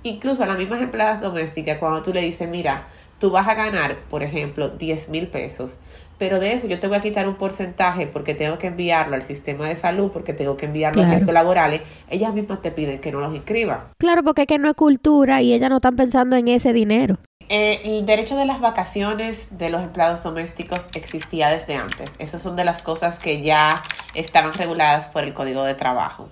Incluso 0.03 0.43
a 0.43 0.47
las 0.47 0.57
mismas 0.57 0.81
empleadas 0.81 1.19
domésticas, 1.19 1.77
cuando 1.79 2.01
tú 2.03 2.13
le 2.13 2.21
dices, 2.21 2.47
mira, 2.47 2.87
tú 3.19 3.31
vas 3.31 3.47
a 3.47 3.55
ganar, 3.55 3.97
por 4.09 4.23
ejemplo, 4.23 4.69
10 4.69 5.09
mil 5.09 5.27
pesos, 5.27 5.79
pero 6.17 6.39
de 6.39 6.53
eso 6.53 6.67
yo 6.67 6.79
te 6.79 6.87
voy 6.87 6.97
a 6.97 7.01
quitar 7.01 7.27
un 7.27 7.35
porcentaje 7.35 8.07
porque 8.07 8.33
tengo 8.33 8.57
que 8.57 8.67
enviarlo 8.67 9.15
al 9.15 9.21
sistema 9.21 9.67
de 9.67 9.75
salud, 9.75 10.11
porque 10.11 10.33
tengo 10.33 10.57
que 10.57 10.65
enviarlo 10.65 11.03
a 11.03 11.07
riesgos 11.07 11.33
laborales, 11.33 11.81
ellas 12.09 12.33
mismas 12.33 12.61
te 12.61 12.71
piden 12.71 12.99
que 12.99 13.11
no 13.11 13.19
los 13.19 13.33
inscriban. 13.33 13.81
Claro, 13.97 14.23
porque 14.23 14.41
es 14.41 14.47
que 14.47 14.57
no 14.57 14.69
es 14.69 14.75
cultura 14.75 15.41
y 15.41 15.53
ellas 15.53 15.69
no 15.69 15.77
están 15.77 15.95
pensando 15.95 16.35
en 16.35 16.47
ese 16.47 16.73
dinero. 16.73 17.17
Eh, 17.49 17.81
el 17.85 18.05
derecho 18.05 18.35
de 18.35 18.45
las 18.45 18.59
vacaciones 18.59 19.57
de 19.57 19.69
los 19.69 19.81
empleados 19.81 20.21
domésticos 20.21 20.85
existía 20.95 21.49
desde 21.49 21.75
antes. 21.75 22.13
Esas 22.19 22.41
son 22.41 22.57
de 22.57 22.65
las 22.65 22.81
cosas 22.83 23.19
que 23.19 23.41
ya 23.41 23.83
estaban 24.15 24.53
reguladas 24.53 25.07
por 25.07 25.23
el 25.23 25.33
Código 25.33 25.63
de 25.63 25.73
Trabajo. 25.73 26.27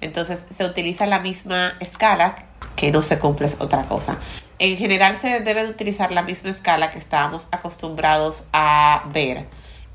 Entonces 0.00 0.44
se 0.52 0.64
utiliza 0.64 1.06
la 1.06 1.20
misma 1.20 1.74
escala 1.80 2.46
que 2.74 2.90
no 2.90 3.02
se 3.02 3.18
cumple 3.18 3.46
es 3.46 3.60
otra 3.60 3.82
cosa. 3.82 4.18
En 4.58 4.78
general 4.78 5.18
se 5.18 5.40
debe 5.40 5.64
de 5.64 5.70
utilizar 5.70 6.12
la 6.12 6.22
misma 6.22 6.48
escala 6.48 6.90
que 6.90 6.98
estábamos 6.98 7.46
acostumbrados 7.50 8.44
a 8.54 9.04
ver 9.12 9.44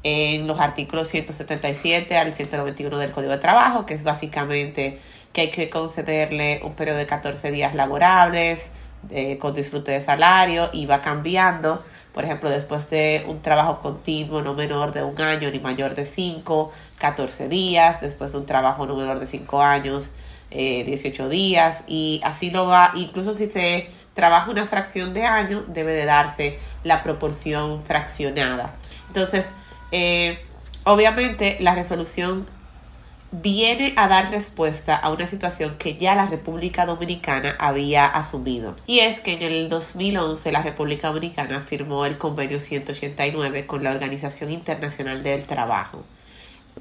en 0.04 0.46
los 0.46 0.60
artículos 0.60 1.08
177 1.08 2.16
al 2.16 2.34
191 2.34 2.98
del 3.00 3.12
Código 3.12 3.32
de 3.32 3.40
Trabajo, 3.40 3.88
que 3.88 3.96
es 3.96 4.04
básicamente 4.04 5.00
que 5.34 5.42
hay 5.42 5.50
que 5.50 5.70
concederle 5.72 6.62
un 6.64 6.74
periodo 6.76 6.98
de 6.98 7.08
14 7.08 7.52
días 7.52 7.74
laborables 7.74 8.72
eh, 9.10 9.40
con 9.40 9.56
disfrute 9.56 9.92
de 9.92 10.02
salario 10.02 10.70
y 10.74 10.86
va 10.86 11.02
cambiando. 11.02 11.84
Por 12.14 12.26
ejemplo, 12.26 12.50
después 12.52 12.88
de 12.92 13.24
un 13.28 13.42
trabajo 13.42 13.82
continuo 13.82 14.44
no 14.44 14.54
menor 14.54 14.94
de 14.94 15.02
un 15.02 15.20
año 15.22 15.50
ni 15.50 15.60
mayor 15.60 15.96
de 15.96 16.06
5, 16.06 16.72
14 17.00 17.48
días. 17.48 18.00
Después 18.00 18.32
de 18.34 18.38
un 18.38 18.46
trabajo 18.46 18.86
no 18.86 18.96
menor 18.96 19.20
de 19.20 19.26
5 19.26 19.62
años, 19.62 20.12
18 20.52 21.26
eh, 21.26 21.30
días 21.30 21.84
y 21.88 22.22
así 22.24 22.50
lo 22.50 22.68
va, 22.68 22.92
incluso 22.96 23.34
si 23.34 23.48
se 23.48 23.90
trabaja 24.14 24.52
una 24.52 24.66
fracción 24.66 25.14
de 25.14 25.26
año, 25.26 25.64
debe 25.68 25.94
de 25.94 26.06
darse 26.06 26.60
la 26.84 27.04
proporción 27.04 27.82
fraccionada. 27.82 28.76
Entonces, 29.08 29.50
eh, 29.92 30.40
obviamente 30.84 31.58
la 31.60 31.76
resolución 31.76 32.48
viene 33.32 33.94
a 33.96 34.10
dar 34.10 34.30
respuesta 34.30 34.96
a 34.96 35.10
una 35.10 35.26
situación 35.26 35.78
que 35.78 35.96
ya 35.96 36.16
la 36.16 36.26
República 36.26 36.86
Dominicana 36.86 37.56
había 37.60 38.06
asumido. 38.06 38.76
Y 38.88 39.00
es 39.00 39.22
que 39.22 39.34
en 39.34 39.42
el 39.42 39.70
2011 39.70 40.52
la 40.52 40.62
República 40.62 41.08
Dominicana 41.08 41.62
firmó 41.62 42.06
el 42.06 42.18
convenio 42.18 42.60
189 42.60 43.66
con 43.68 43.84
la 43.84 43.92
Organización 43.92 44.52
Internacional 44.52 45.24
del 45.24 45.46
Trabajo 45.46 46.04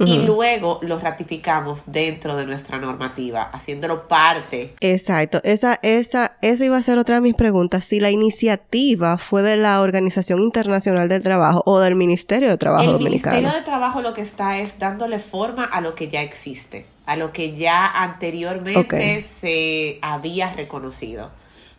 y 0.06 0.18
luego 0.22 0.78
lo 0.82 0.98
ratificamos 0.98 1.82
dentro 1.86 2.36
de 2.36 2.46
nuestra 2.46 2.78
normativa, 2.78 3.42
haciéndolo 3.52 4.08
parte. 4.08 4.74
Exacto, 4.80 5.40
esa, 5.44 5.78
esa, 5.82 6.36
esa 6.40 6.64
iba 6.64 6.76
a 6.76 6.82
ser 6.82 6.98
otra 6.98 7.16
de 7.16 7.20
mis 7.20 7.34
preguntas, 7.34 7.84
si 7.84 8.00
la 8.00 8.10
iniciativa 8.10 9.18
fue 9.18 9.42
de 9.42 9.56
la 9.56 9.80
Organización 9.80 10.40
Internacional 10.40 11.08
del 11.08 11.22
Trabajo 11.22 11.62
o 11.66 11.80
del 11.80 11.94
Ministerio 11.94 12.48
de 12.48 12.58
Trabajo 12.58 12.92
Dominicano. 12.92 13.36
El 13.36 13.42
Ministerio 13.42 13.60
de 13.60 13.66
Trabajo 13.66 14.00
lo 14.00 14.14
que 14.14 14.22
está 14.22 14.58
es 14.58 14.78
dándole 14.78 15.18
forma 15.18 15.64
a 15.64 15.80
lo 15.80 15.94
que 15.94 16.08
ya 16.08 16.22
existe, 16.22 16.86
a 17.06 17.16
lo 17.16 17.32
que 17.32 17.56
ya 17.56 17.86
anteriormente 17.86 19.24
se 19.40 19.98
había 20.02 20.52
reconocido. 20.54 21.30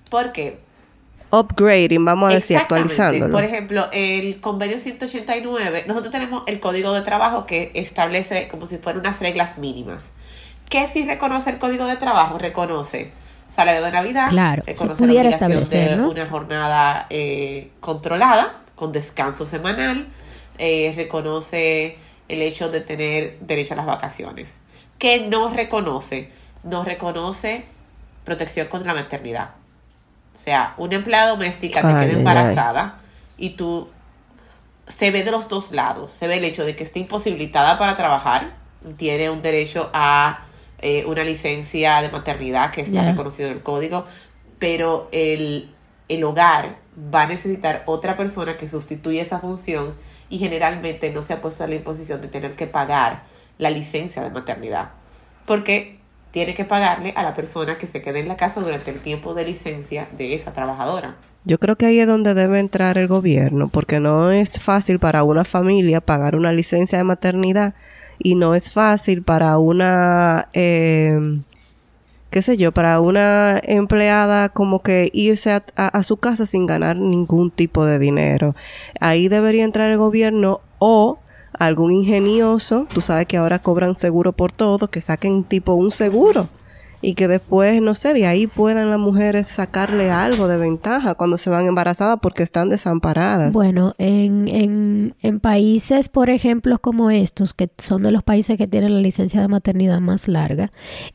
¿Por 0.09 0.31
qué? 0.31 0.59
Upgrading, 1.31 2.03
vamos 2.03 2.31
a 2.31 2.35
decir, 2.35 2.57
actualizándolo. 2.57 3.31
Por 3.31 3.43
ejemplo, 3.43 3.88
el 3.91 4.39
convenio 4.41 4.79
189, 4.79 5.85
nosotros 5.88 6.11
tenemos 6.11 6.43
el 6.47 6.59
código 6.59 6.93
de 6.93 7.01
trabajo 7.01 7.45
que 7.45 7.71
establece 7.73 8.47
como 8.50 8.67
si 8.67 8.77
fueran 8.77 9.01
unas 9.01 9.19
reglas 9.19 9.57
mínimas. 9.57 10.11
¿Qué 10.69 10.88
si 10.88 11.05
reconoce 11.05 11.50
el 11.50 11.57
código 11.57 11.85
de 11.85 11.95
trabajo? 11.95 12.38
Reconoce 12.38 13.11
salario 13.50 13.83
de 13.83 13.91
Navidad, 13.91 14.29
claro, 14.29 14.63
reconoce 14.65 15.05
la 15.05 15.13
obligación 15.13 15.69
de 15.69 16.03
una 16.05 16.29
jornada 16.29 17.07
eh, 17.09 17.71
controlada, 17.81 18.61
con 18.75 18.91
descanso 18.91 19.45
semanal, 19.45 20.07
eh, 20.57 20.93
reconoce 20.95 21.97
el 22.29 22.41
hecho 22.41 22.69
de 22.69 22.81
tener 22.81 23.39
derecho 23.41 23.73
a 23.73 23.77
las 23.77 23.85
vacaciones. 23.85 24.55
¿Qué 24.97 25.27
no 25.27 25.50
reconoce? 25.50 26.29
No 26.63 26.85
reconoce 26.85 27.65
protección 28.23 28.67
contra 28.67 28.93
la 28.93 29.01
maternidad 29.01 29.60
o 30.35 30.39
sea, 30.39 30.73
una 30.77 30.95
empleada 30.95 31.29
doméstica 31.31 31.81
te 31.81 31.88
queda 31.88 32.19
embarazada 32.19 33.00
y 33.38 33.51
tú 33.51 33.89
se 34.88 35.11
ve 35.11 35.23
de 35.23 35.31
los 35.31 35.47
dos 35.47 35.71
lados. 35.71 36.11
Se 36.11 36.27
ve 36.27 36.38
el 36.38 36.43
hecho 36.43 36.65
de 36.65 36.75
que 36.75 36.83
esté 36.83 37.00
imposibilitada 37.00 37.77
para 37.77 37.95
trabajar 37.95 38.53
tiene 38.97 39.29
un 39.29 39.41
derecho 39.41 39.89
a 39.93 40.45
eh, 40.79 41.05
una 41.05 41.23
licencia 41.23 42.01
de 42.01 42.09
maternidad 42.09 42.71
que 42.71 42.81
está 42.81 43.03
Ya. 43.03 43.11
reconocido 43.11 43.50
en 43.50 43.57
el 43.57 43.63
código, 43.63 44.07
pero 44.57 45.07
el, 45.11 45.69
el 46.09 46.23
hogar 46.23 46.77
va 47.13 47.23
a 47.23 47.27
necesitar 47.27 47.83
otra 47.85 48.17
persona 48.17 48.57
que 48.57 48.67
sustituya 48.67 49.21
esa 49.21 49.39
función 49.39 49.95
y 50.29 50.39
generalmente 50.39 51.11
no 51.11 51.21
se 51.21 51.33
ha 51.33 51.41
puesto 51.41 51.63
a 51.63 51.67
la 51.67 51.75
imposición 51.75 52.19
de 52.21 52.27
tener 52.29 52.55
que 52.55 52.65
pagar 52.65 53.23
la 53.59 53.69
licencia 53.69 54.23
de 54.23 54.31
maternidad, 54.31 54.89
porque 55.45 56.00
tiene 56.31 56.55
que 56.55 56.65
pagarle 56.65 57.13
a 57.15 57.23
la 57.23 57.33
persona 57.33 57.77
que 57.77 57.88
se 57.88 58.01
quede 58.01 58.19
en 58.19 58.27
la 58.27 58.38
casa 58.38 58.61
durante 58.61 58.91
el 58.91 59.01
tiempo 59.01 59.33
de 59.33 59.45
licencia 59.45 60.07
de 60.17 60.33
esa 60.35 60.53
trabajadora. 60.53 61.15
Yo 61.43 61.57
creo 61.57 61.75
que 61.75 61.88
ahí 61.88 62.00
es 62.00 62.07
donde 62.07 62.33
debe 62.33 62.59
entrar 62.59 62.97
el 62.97 63.07
gobierno, 63.07 63.67
porque 63.69 64.00
no 64.00 64.31
es 64.31 64.59
fácil 64.59 65.00
para 65.00 65.23
una 65.23 65.43
familia 65.43 66.00
pagar 66.00 66.35
una 66.35 66.51
licencia 66.51 66.97
de 67.00 67.03
maternidad 67.03 67.73
y 68.19 68.35
no 68.35 68.53
es 68.53 68.71
fácil 68.71 69.23
para 69.23 69.57
una, 69.57 70.47
eh, 70.53 71.19
qué 72.29 72.41
sé 72.43 72.57
yo, 72.57 72.71
para 72.71 73.00
una 73.01 73.59
empleada 73.63 74.50
como 74.50 74.81
que 74.83 75.09
irse 75.13 75.51
a, 75.51 75.63
a- 75.75 75.88
a 75.88 76.03
su 76.03 76.17
casa 76.17 76.45
sin 76.45 76.65
ganar 76.67 76.95
ningún 76.95 77.50
tipo 77.51 77.85
de 77.85 77.97
dinero. 78.00 78.55
Ahí 79.00 79.27
debería 79.27 79.63
entrar 79.63 79.89
el 79.91 79.97
gobierno 79.97 80.61
o 80.79 81.19
algún 81.53 81.91
ingenioso, 81.91 82.88
tú 82.93 83.01
sabes 83.01 83.25
que 83.25 83.38
ahora 83.38 83.60
cobran 83.60 83.96
seguro 83.96 84.34
por 84.34 84.51
todo, 84.51 84.89
que 84.89 85.01
saquen 85.01 85.43
tipo 85.43 85.74
un 85.74 85.91
seguro 85.91 86.50
y 87.01 87.15
que 87.15 87.27
después, 87.27 87.81
no 87.81 87.96
sé, 87.96 88.13
de 88.13 88.27
ahí 88.27 88.48
puedan 88.48 88.89
las 88.89 89.00
mujeres 89.00 89.48
sacarle 89.48 90.12
algo 90.12 90.48
de 90.48 90.58
ventaja 90.58 91.15
cuando 91.15 91.38
se 91.38 91.50
van 91.50 91.65
embarazadas 91.65 92.20
porque 92.22 92.43
están 92.43 92.70
desamparadas. 92.70 93.53
Bueno, 93.53 93.96
en, 93.98 94.48
en, 94.48 95.15
en 95.22 95.39
países, 95.39 96.10
por 96.10 96.29
ejemplo, 96.29 96.77
como 96.79 97.10
estos, 97.10 97.53
que 97.53 97.70
son 97.77 98.03
de 98.03 98.12
los 98.12 98.24
países 98.24 98.58
que 98.58 98.67
tienen 98.67 98.93
la 98.93 99.01
licencia 99.01 99.41
de 99.41 99.48
maternidad 99.48 100.00
más 100.00 100.27
larga, 100.27 100.72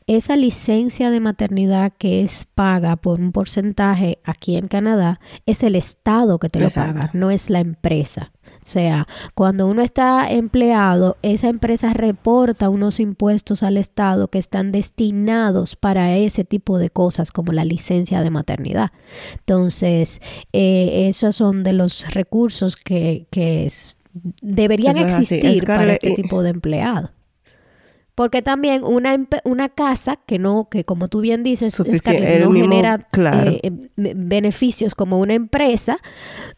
esa 0.07 0.35
licencia 0.35 1.09
de 1.09 1.19
maternidad 1.21 1.93
que 1.97 2.21
es 2.21 2.45
paga 2.53 2.97
por 2.97 3.19
un 3.19 3.31
porcentaje 3.31 4.19
aquí 4.25 4.57
en 4.57 4.67
Canadá, 4.67 5.19
es 5.45 5.63
el 5.63 5.75
Estado 5.75 6.37
que 6.37 6.49
te 6.49 6.59
lo 6.59 6.67
Exacto. 6.67 6.99
paga, 6.99 7.09
no 7.13 7.31
es 7.31 7.49
la 7.49 7.61
empresa. 7.61 8.33
O 8.67 8.69
sea, 8.69 9.07
cuando 9.33 9.65
uno 9.65 9.81
está 9.81 10.29
empleado, 10.29 11.15
esa 11.21 11.47
empresa 11.47 11.93
reporta 11.93 12.67
unos 12.69 12.99
impuestos 12.99 13.63
al 13.63 13.77
Estado 13.77 14.27
que 14.27 14.39
están 14.39 14.73
destinados 14.73 15.77
para 15.77 16.17
ese 16.17 16.43
tipo 16.43 16.77
de 16.77 16.89
cosas 16.89 17.31
como 17.31 17.53
la 17.53 17.63
licencia 17.63 18.19
de 18.21 18.29
maternidad. 18.29 18.91
Entonces, 19.39 20.21
eh, 20.51 21.07
esos 21.07 21.37
son 21.37 21.63
de 21.63 21.71
los 21.71 22.13
recursos 22.13 22.75
que, 22.75 23.25
que 23.31 23.65
es- 23.65 23.95
deberían 24.41 24.97
Eso 24.97 25.07
es 25.07 25.13
así. 25.13 25.35
existir 25.35 25.63
para 25.65 25.93
este 25.93 26.13
tipo 26.15 26.43
de 26.43 26.49
empleados. 26.49 27.11
Porque 28.17 28.41
también 28.41 28.83
una, 28.83 29.15
una 29.43 29.69
casa 29.69 30.15
que 30.25 30.39
no, 30.39 30.69
que 30.71 30.83
como 30.85 31.07
tú 31.07 31.21
bien 31.21 31.43
dices, 31.43 31.79
Sufici- 31.79 31.99
Scarlett, 31.99 32.41
no 32.43 32.49
mismo- 32.49 32.67
genera 32.71 32.97
claro. 33.11 33.51
eh, 33.51 33.59
eh, 33.61 34.13
beneficios 34.15 34.95
como 34.95 35.19
una 35.19 35.35
empresa, 35.35 35.99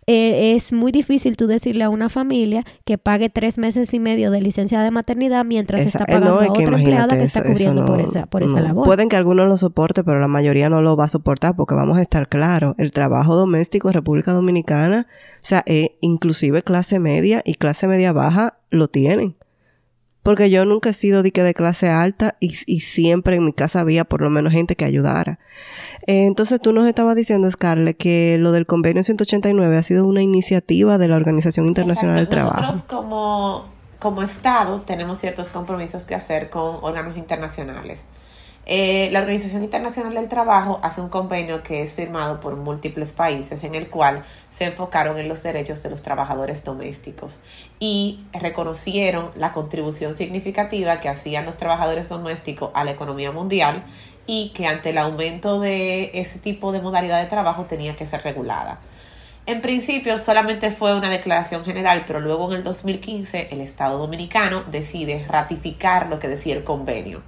eh, 0.08 0.56
es 0.56 0.72
muy 0.72 0.94
difícil 0.94 1.36
tú 1.36 1.48
decirle 1.48 1.84
a 1.84 1.90
una 1.90 2.08
familia 2.08 2.64
que 2.86 2.98
pague 2.98 3.30
tres 3.30 3.58
meses 3.58 3.94
y 3.94 4.00
medio 4.00 4.32
de 4.32 4.40
licencia 4.42 4.80
de 4.82 4.90
maternidad 4.90 5.44
mientras 5.44 5.82
Esa- 5.82 5.90
está 6.00 6.04
eh, 6.04 6.16
pagando 6.16 6.36
no, 6.36 6.40
a 6.40 6.50
otra 6.50 6.64
empleada 6.80 7.18
que 7.18 7.24
está 7.24 7.44
cubriendo 7.44 7.86
por 7.86 8.00
esa, 8.00 8.26
por 8.26 8.42
esa 8.42 8.62
labor. 8.62 8.86
Pueden 8.86 9.10
que 9.10 9.18
algunos 9.18 9.46
lo 9.48 9.58
soporte, 9.58 10.06
pero 10.06 10.22
la 10.22 10.30
mayoría 10.30 10.70
no 10.70 10.82
lo 10.82 10.96
va 10.96 11.04
a 11.04 11.10
soportar 11.10 11.58
porque 11.58 11.76
vamos 11.76 11.98
a 11.98 12.02
estar 12.02 12.30
claros. 12.30 12.74
El 12.78 12.94
trabajo 12.94 13.36
doméstico 13.36 13.90
en 13.90 13.96
República 13.96 14.32
Dominicana, 14.32 15.08
o 15.34 15.46
sea, 15.46 15.64
eh, 15.66 15.98
inclusive 16.00 16.62
clase 16.64 17.00
media 17.00 17.42
y 17.44 17.56
clase 17.56 17.86
media 17.88 18.14
baja 18.14 18.60
lo 18.70 18.88
tienen. 18.88 19.36
Porque 20.30 20.52
yo 20.52 20.64
nunca 20.64 20.92
he 20.92 20.94
sido 20.94 21.24
de 21.24 21.32
que 21.32 21.42
de 21.42 21.56
clase 21.56 21.90
alta 21.90 22.36
y, 22.40 22.54
y 22.68 22.82
siempre 22.82 23.38
en 23.38 23.46
mi 23.46 23.52
casa 23.52 23.80
había 23.80 24.06
por 24.06 24.22
lo 24.22 24.30
menos 24.30 24.54
gente 24.54 24.76
que 24.76 24.86
ayudara. 24.86 25.40
Eh, 26.06 26.28
entonces 26.28 26.62
tú 26.62 26.72
nos 26.72 26.88
estabas 26.88 27.16
diciendo, 27.16 27.50
Scarlett, 27.50 27.98
que 27.98 28.38
lo 28.38 28.52
del 28.52 28.68
convenio 28.68 29.04
189 29.04 29.76
ha 29.76 29.82
sido 29.82 30.06
una 30.06 30.22
iniciativa 30.22 31.00
de 31.00 31.08
la 31.08 31.16
Organización 31.16 31.66
Internacional 31.66 32.18
del. 32.18 32.30
Trabajo. 32.30 32.62
Nosotros 32.62 32.84
como, 32.84 33.66
como 33.98 34.22
Estado 34.22 34.82
tenemos 34.82 35.18
ciertos 35.18 35.48
compromisos 35.48 36.04
que 36.04 36.14
hacer 36.14 36.52
con 36.52 36.78
órganos 36.84 37.18
internacionales. 37.18 38.02
Eh, 38.68 39.10
la 39.12 39.22
Organización 39.22 39.64
Internacional 39.64 40.14
del 40.14 40.30
Trabajo 40.30 40.80
hace 40.84 41.02
un 41.02 41.10
convenio 41.10 41.64
que 41.64 41.82
es 41.82 41.94
firmado 41.94 42.40
por 42.40 42.56
múltiples 42.56 43.14
países 43.14 43.64
en 43.64 43.74
el 43.74 43.90
cual 43.90 44.26
se 44.60 44.66
enfocaron 44.66 45.18
en 45.18 45.30
los 45.30 45.42
derechos 45.42 45.82
de 45.84 45.90
los 45.90 46.02
trabajadores 46.02 46.66
domésticos 46.66 47.36
y 47.80 48.20
reconocieron 48.34 49.32
la 49.36 49.54
contribución 49.54 50.18
significativa 50.18 51.00
que 51.00 51.08
hacían 51.08 51.46
los 51.46 51.56
trabajadores 51.56 52.10
domésticos 52.10 52.70
a 52.74 52.84
la 52.84 52.92
economía 52.92 53.32
mundial 53.32 53.86
y 54.28 54.50
que 54.50 54.68
ante 54.68 54.90
el 54.90 54.98
aumento 54.98 55.62
de 55.62 56.12
ese 56.14 56.40
tipo 56.40 56.74
de 56.74 56.82
modalidad 56.82 57.24
de 57.24 57.30
trabajo 57.30 57.68
tenía 57.70 57.96
que 57.96 58.06
ser 58.06 58.22
regulada. 58.22 58.82
En 59.46 59.62
principio 59.62 60.20
solamente 60.20 60.72
fue 60.72 60.94
una 60.94 61.10
declaración 61.10 61.64
general, 61.64 62.04
pero 62.06 62.20
luego 62.20 62.52
en 62.52 62.58
el 62.58 62.64
2015 62.66 63.48
el 63.52 63.62
Estado 63.62 63.98
Dominicano 63.98 64.66
decide 64.70 65.26
ratificar 65.26 66.10
lo 66.10 66.20
que 66.20 66.28
decía 66.28 66.54
el 66.58 66.66
convenio. 66.66 67.22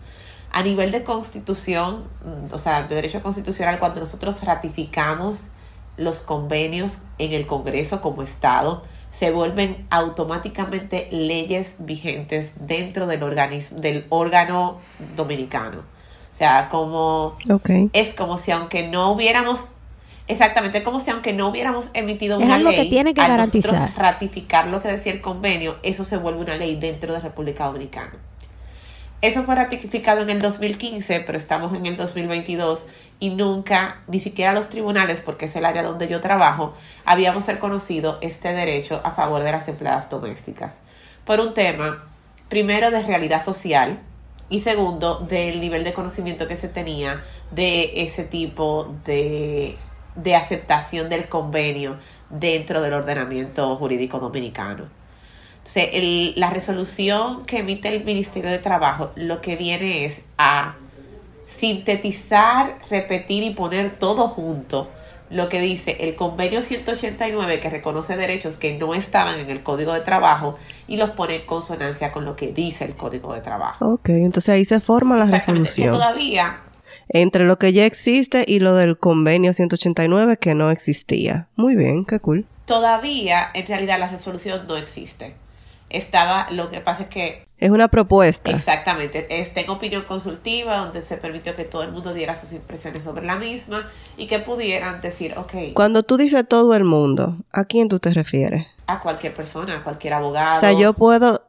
A 0.51 0.63
nivel 0.63 0.91
de 0.91 1.05
constitución, 1.05 2.09
mm, 2.25 2.53
o 2.53 2.59
sea, 2.59 2.83
de 2.83 2.93
derecho 2.93 3.23
constitucional, 3.23 3.79
cuando 3.79 4.01
nosotros 4.01 4.43
ratificamos 4.43 5.47
los 6.01 6.20
convenios 6.20 7.00
en 7.17 7.34
el 7.34 7.46
Congreso 7.46 8.01
como 8.01 8.24
Estado, 8.24 8.84
se 9.12 9.31
vuelven 9.31 9.86
automáticamente 9.89 11.08
leyes 11.12 11.75
vigentes 11.79 12.53
dentro 12.65 13.08
del, 13.08 13.24
organismo, 13.24 13.79
del 13.79 14.05
órgano 14.10 14.79
dominicano. 15.15 15.79
O 15.79 16.34
sea, 16.34 16.70
como 16.70 17.38
es 17.91 18.13
como 18.13 18.38
si 18.38 18.51
aunque 18.51 18.88
no 18.88 19.12
hubiéramos 19.12 19.65
exactamente 20.27 20.81
como 20.81 21.01
si 21.01 21.12
aunque 21.12 21.34
no 21.34 21.50
hubiéramos 21.50 21.89
emitido 21.93 22.39
Es 22.39 22.46
una 22.46 22.55
algo 22.55 22.70
que 22.70 22.77
ley 22.77 22.89
tiene 22.89 23.13
que 23.13 23.20
al 23.20 23.36
nosotros 23.36 23.65
garantizar. 23.65 24.01
ratificar 24.01 24.67
lo 24.67 24.81
que 24.81 24.88
decía 24.88 25.12
el 25.12 25.20
convenio 25.20 25.75
eso 25.84 26.05
se 26.05 26.15
vuelve 26.15 26.39
una 26.39 26.55
ley 26.55 26.79
dentro 26.79 27.12
de 27.12 27.20
República 27.20 27.65
Dominicana 27.65 28.13
eso 29.22 29.43
fue 29.43 29.55
ratificado 29.55 30.22
en 30.22 30.29
el 30.29 30.41
2015 30.41 31.22
pero 31.25 31.38
estamos 31.38 31.74
en 31.74 31.86
el 31.86 31.98
2022 31.98 32.86
y 33.21 33.29
nunca 33.29 34.01
ni 34.07 34.19
siquiera 34.19 34.51
los 34.51 34.67
tribunales 34.67 35.21
porque 35.21 35.45
es 35.45 35.55
el 35.55 35.63
área 35.63 35.83
donde 35.83 36.09
yo 36.09 36.19
trabajo 36.19 36.73
habíamos 37.05 37.45
reconocido 37.45 38.17
este 38.19 38.51
derecho 38.51 38.99
a 39.03 39.11
favor 39.11 39.43
de 39.43 39.51
las 39.51 39.67
empleadas 39.67 40.09
domésticas 40.09 40.77
por 41.23 41.39
un 41.39 41.53
tema 41.53 42.03
primero 42.49 42.89
de 42.89 43.03
realidad 43.03 43.45
social 43.45 43.99
y 44.49 44.61
segundo 44.61 45.19
del 45.19 45.59
nivel 45.59 45.83
de 45.83 45.93
conocimiento 45.93 46.47
que 46.47 46.57
se 46.57 46.67
tenía 46.67 47.23
de 47.51 48.03
ese 48.03 48.23
tipo 48.23 48.93
de, 49.05 49.75
de 50.15 50.35
aceptación 50.35 51.07
del 51.07 51.29
convenio 51.29 51.97
dentro 52.31 52.81
del 52.81 52.93
ordenamiento 52.93 53.75
jurídico 53.77 54.19
dominicano. 54.19 54.85
Entonces, 55.59 56.35
la 56.35 56.49
resolución 56.49 57.45
que 57.45 57.59
emite 57.59 57.87
el 57.87 58.03
Ministerio 58.03 58.49
de 58.49 58.59
Trabajo 58.59 59.11
lo 59.15 59.41
que 59.41 59.55
viene 59.55 60.05
es 60.05 60.23
a 60.37 60.75
sintetizar, 61.61 62.79
repetir 62.89 63.43
y 63.43 63.53
poner 63.53 63.95
todo 63.99 64.27
junto 64.27 64.89
lo 65.29 65.47
que 65.47 65.61
dice 65.61 65.95
el 65.99 66.15
convenio 66.15 66.63
189 66.63 67.59
que 67.59 67.69
reconoce 67.69 68.17
derechos 68.17 68.57
que 68.57 68.79
no 68.79 68.95
estaban 68.95 69.39
en 69.39 69.51
el 69.51 69.61
Código 69.61 69.93
de 69.93 70.01
Trabajo 70.01 70.57
y 70.87 70.97
los 70.97 71.11
pone 71.11 71.35
en 71.35 71.45
consonancia 71.45 72.11
con 72.11 72.25
lo 72.25 72.35
que 72.35 72.51
dice 72.51 72.83
el 72.85 72.95
Código 72.95 73.35
de 73.35 73.41
Trabajo. 73.41 73.85
Ok, 73.85 74.09
entonces 74.09 74.49
ahí 74.49 74.65
se 74.65 74.79
forma 74.79 75.17
la 75.17 75.27
resolución. 75.27 75.93
todavía 75.93 76.61
Entre 77.09 77.45
lo 77.45 77.59
que 77.59 77.71
ya 77.71 77.85
existe 77.85 78.43
y 78.47 78.57
lo 78.57 78.73
del 78.73 78.97
convenio 78.97 79.53
189 79.53 80.37
que 80.37 80.55
no 80.55 80.71
existía. 80.71 81.47
Muy 81.55 81.75
bien, 81.75 82.05
qué 82.05 82.19
cool. 82.19 82.47
todavía 82.65 83.51
en 83.53 83.67
realidad 83.67 83.99
la 83.99 84.07
resolución 84.07 84.65
no 84.67 84.77
existe. 84.77 85.35
Estaba, 85.91 86.49
lo 86.49 86.71
que 86.71 86.79
pasa 86.79 87.03
es 87.03 87.09
que 87.09 87.45
Es 87.61 87.69
una 87.69 87.87
propuesta. 87.87 88.51
exactamente, 88.51 89.27
está 89.39 89.61
en 89.61 89.69
opinión 89.69 90.01
consultiva 90.03 90.77
donde 90.77 91.01
se 91.03 91.15
permitió 91.15 91.55
que 91.55 91.63
todo 91.63 91.83
el 91.83 91.91
mundo 91.91 92.13
diera 92.13 92.35
sus 92.35 92.51
impresiones 92.53 93.03
sobre 93.03 93.23
la 93.25 93.35
misma 93.37 93.87
y 94.17 94.25
que 94.27 94.39
pudieran 94.39 94.99
decir, 94.99 95.33
ok, 95.37 95.53
Cuando 95.75 96.01
tú 96.03 96.17
dices 96.17 96.45
todo 96.47 96.75
el 96.75 96.83
mundo, 96.83 97.37
¿a 97.53 97.63
quién 97.65 97.87
tú 97.87 97.99
te 97.99 98.09
refieres? 98.09 98.65
a 98.87 98.99
cualquier 98.99 99.33
persona, 99.33 99.77
a 99.77 99.83
cualquier 99.83 100.13
abogado. 100.15 100.51
O 100.51 100.55
sea, 100.55 100.73
yo 100.73 100.91
puedo, 100.93 101.43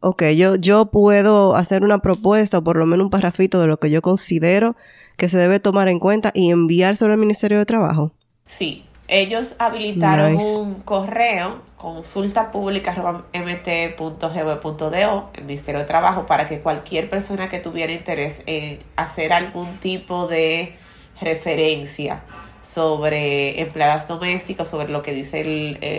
ok, 0.00 0.24
yo, 0.36 0.56
yo 0.56 0.86
puedo 0.86 1.54
hacer 1.56 1.82
una 1.84 1.98
propuesta 2.00 2.58
o 2.58 2.62
por 2.64 2.76
lo 2.76 2.84
menos 2.84 3.04
un 3.04 3.10
parrafito 3.10 3.60
de 3.62 3.66
lo 3.66 3.78
que 3.78 3.88
yo 3.90 4.02
considero 4.02 4.76
que 5.16 5.30
se 5.30 5.38
debe 5.38 5.58
tomar 5.58 5.88
en 5.88 5.98
cuenta 6.00 6.32
y 6.34 6.50
enviárselo 6.50 7.12
al 7.12 7.18
Ministerio 7.18 7.56
de 7.58 7.64
Trabajo. 7.64 8.12
Sí, 8.44 8.84
ellos 9.08 9.54
habilitaron 9.58 10.34
Nice. 10.34 10.44
un 10.56 10.74
correo 10.82 11.62
consulta 11.86 12.50
pública.mt.gov.do, 12.50 15.30
el 15.34 15.44
Ministerio 15.44 15.78
de 15.78 15.86
Trabajo, 15.86 16.26
para 16.26 16.48
que 16.48 16.58
cualquier 16.58 17.08
persona 17.08 17.48
que 17.48 17.60
tuviera 17.60 17.92
interés 17.92 18.42
en 18.46 18.80
hacer 18.96 19.32
algún 19.32 19.78
tipo 19.78 20.26
de 20.26 20.74
referencia 21.20 22.24
sobre 22.60 23.60
empleadas 23.60 24.08
domésticas, 24.08 24.68
sobre 24.68 24.88
lo 24.88 25.04
que 25.04 25.12
dice 25.12 25.44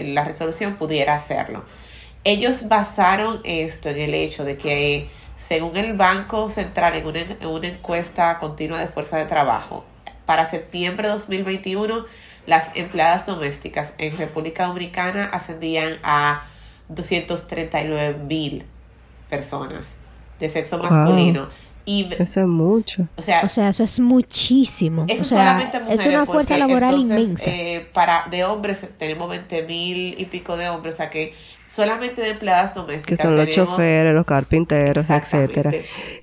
la 0.08 0.26
resolución, 0.26 0.76
pudiera 0.76 1.16
hacerlo. 1.16 1.64
Ellos 2.26 2.68
basaron 2.68 3.40
esto 3.46 3.88
en 3.88 4.00
el 4.00 4.14
hecho 4.14 4.44
de 4.44 4.58
que 4.58 5.08
Según 5.38 5.78
el 5.78 5.96
Banco 5.96 6.50
Central, 6.50 6.96
en 6.96 7.08
una, 7.08 7.22
en 7.22 7.48
una 7.48 7.68
encuesta 7.68 8.40
continua 8.40 8.82
de 8.82 8.88
fuerza 8.88 9.20
de 9.20 9.24
trabajo, 9.24 9.86
para 10.26 10.44
septiembre 10.44 11.08
de 11.08 11.14
2021, 11.14 12.06
las 12.48 12.76
empleadas 12.76 13.28
domésticas 13.28 13.94
en 14.00 14.18
República 14.18 14.66
Dominicana 14.66 15.26
ascendían 15.26 15.98
a 16.02 16.48
239 16.90 18.18
mil 18.28 18.64
personas 19.30 19.96
de 20.40 20.50
sexo 20.50 20.78
Wow. 20.80 20.90
masculino. 20.90 21.48
Y 21.86 22.10
Eso 22.20 22.42
es 22.42 22.48
mucho. 22.48 23.08
o 23.16 23.22
sea, 23.22 23.42
O 23.44 23.48
sea, 23.48 23.70
eso 23.70 23.84
es 23.84 24.00
muchísimo. 24.02 25.06
eso 25.08 25.22
o 25.22 25.26
sea, 25.26 25.38
solamente 25.40 25.78
es 25.78 25.84
mujeres, 25.84 26.08
una 26.08 26.26
fuerza 26.26 26.58
laboral 26.58 26.96
entonces, 26.96 27.20
inmensa. 27.20 27.50
eh, 27.50 27.88
para 27.94 28.28
de 28.30 28.44
hombres 28.44 28.86
tenemos 28.98 29.30
20 29.30 29.64
mil 29.64 30.16
y 30.20 30.26
pico 30.26 30.58
de 30.58 30.68
hombres, 30.70 30.96
o 30.96 30.98
sea 30.98 31.10
que 31.10 31.34
solamente 31.70 32.22
de 32.22 32.30
empleadas 32.30 32.72
Que 32.72 32.80
domésticas. 32.80 33.20
son 33.26 33.36
los 33.38 33.46
tenemos- 33.46 33.70
choferes, 33.72 34.14
los 34.14 34.26
carpinteros, 34.26 35.10
etcétera. 35.10 35.72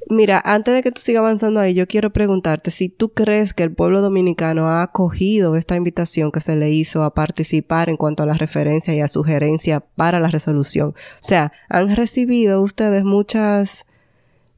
Mira, 0.08 0.40
antes 0.44 0.74
de 0.74 0.82
que 0.82 0.90
tú 0.90 1.00
sigas 1.00 1.20
avanzando 1.20 1.60
ahí, 1.60 1.74
yo 1.74 1.86
quiero 1.86 2.10
preguntarte 2.12 2.70
si 2.70 2.88
tú 2.88 3.12
crees 3.14 3.54
que 3.54 3.62
el 3.62 3.72
pueblo 3.72 4.00
dominicano 4.00 4.68
ha 4.68 4.82
acogido 4.82 5.56
esta 5.56 5.76
invitación 5.76 6.30
que 6.32 6.40
se 6.40 6.56
le 6.56 6.70
hizo 6.70 7.02
a 7.04 7.14
participar 7.14 7.88
en 7.88 7.96
cuanto 7.96 8.22
a 8.22 8.26
la 8.26 8.34
referencia 8.34 8.94
y 8.94 9.00
a 9.00 9.08
sugerencia 9.08 9.80
para 9.80 10.20
la 10.20 10.28
resolución. 10.30 10.88
O 10.90 10.94
sea, 11.20 11.52
¿han 11.68 11.94
recibido 11.94 12.60
ustedes 12.62 13.04
muchas 13.04 13.86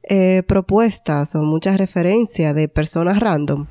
eh, 0.09 0.43
propuestas 0.47 1.35
o 1.35 1.43
muchas 1.43 1.78
referencias 1.78 2.55
de 2.55 2.69
personas 2.69 3.19
random? 3.21 3.66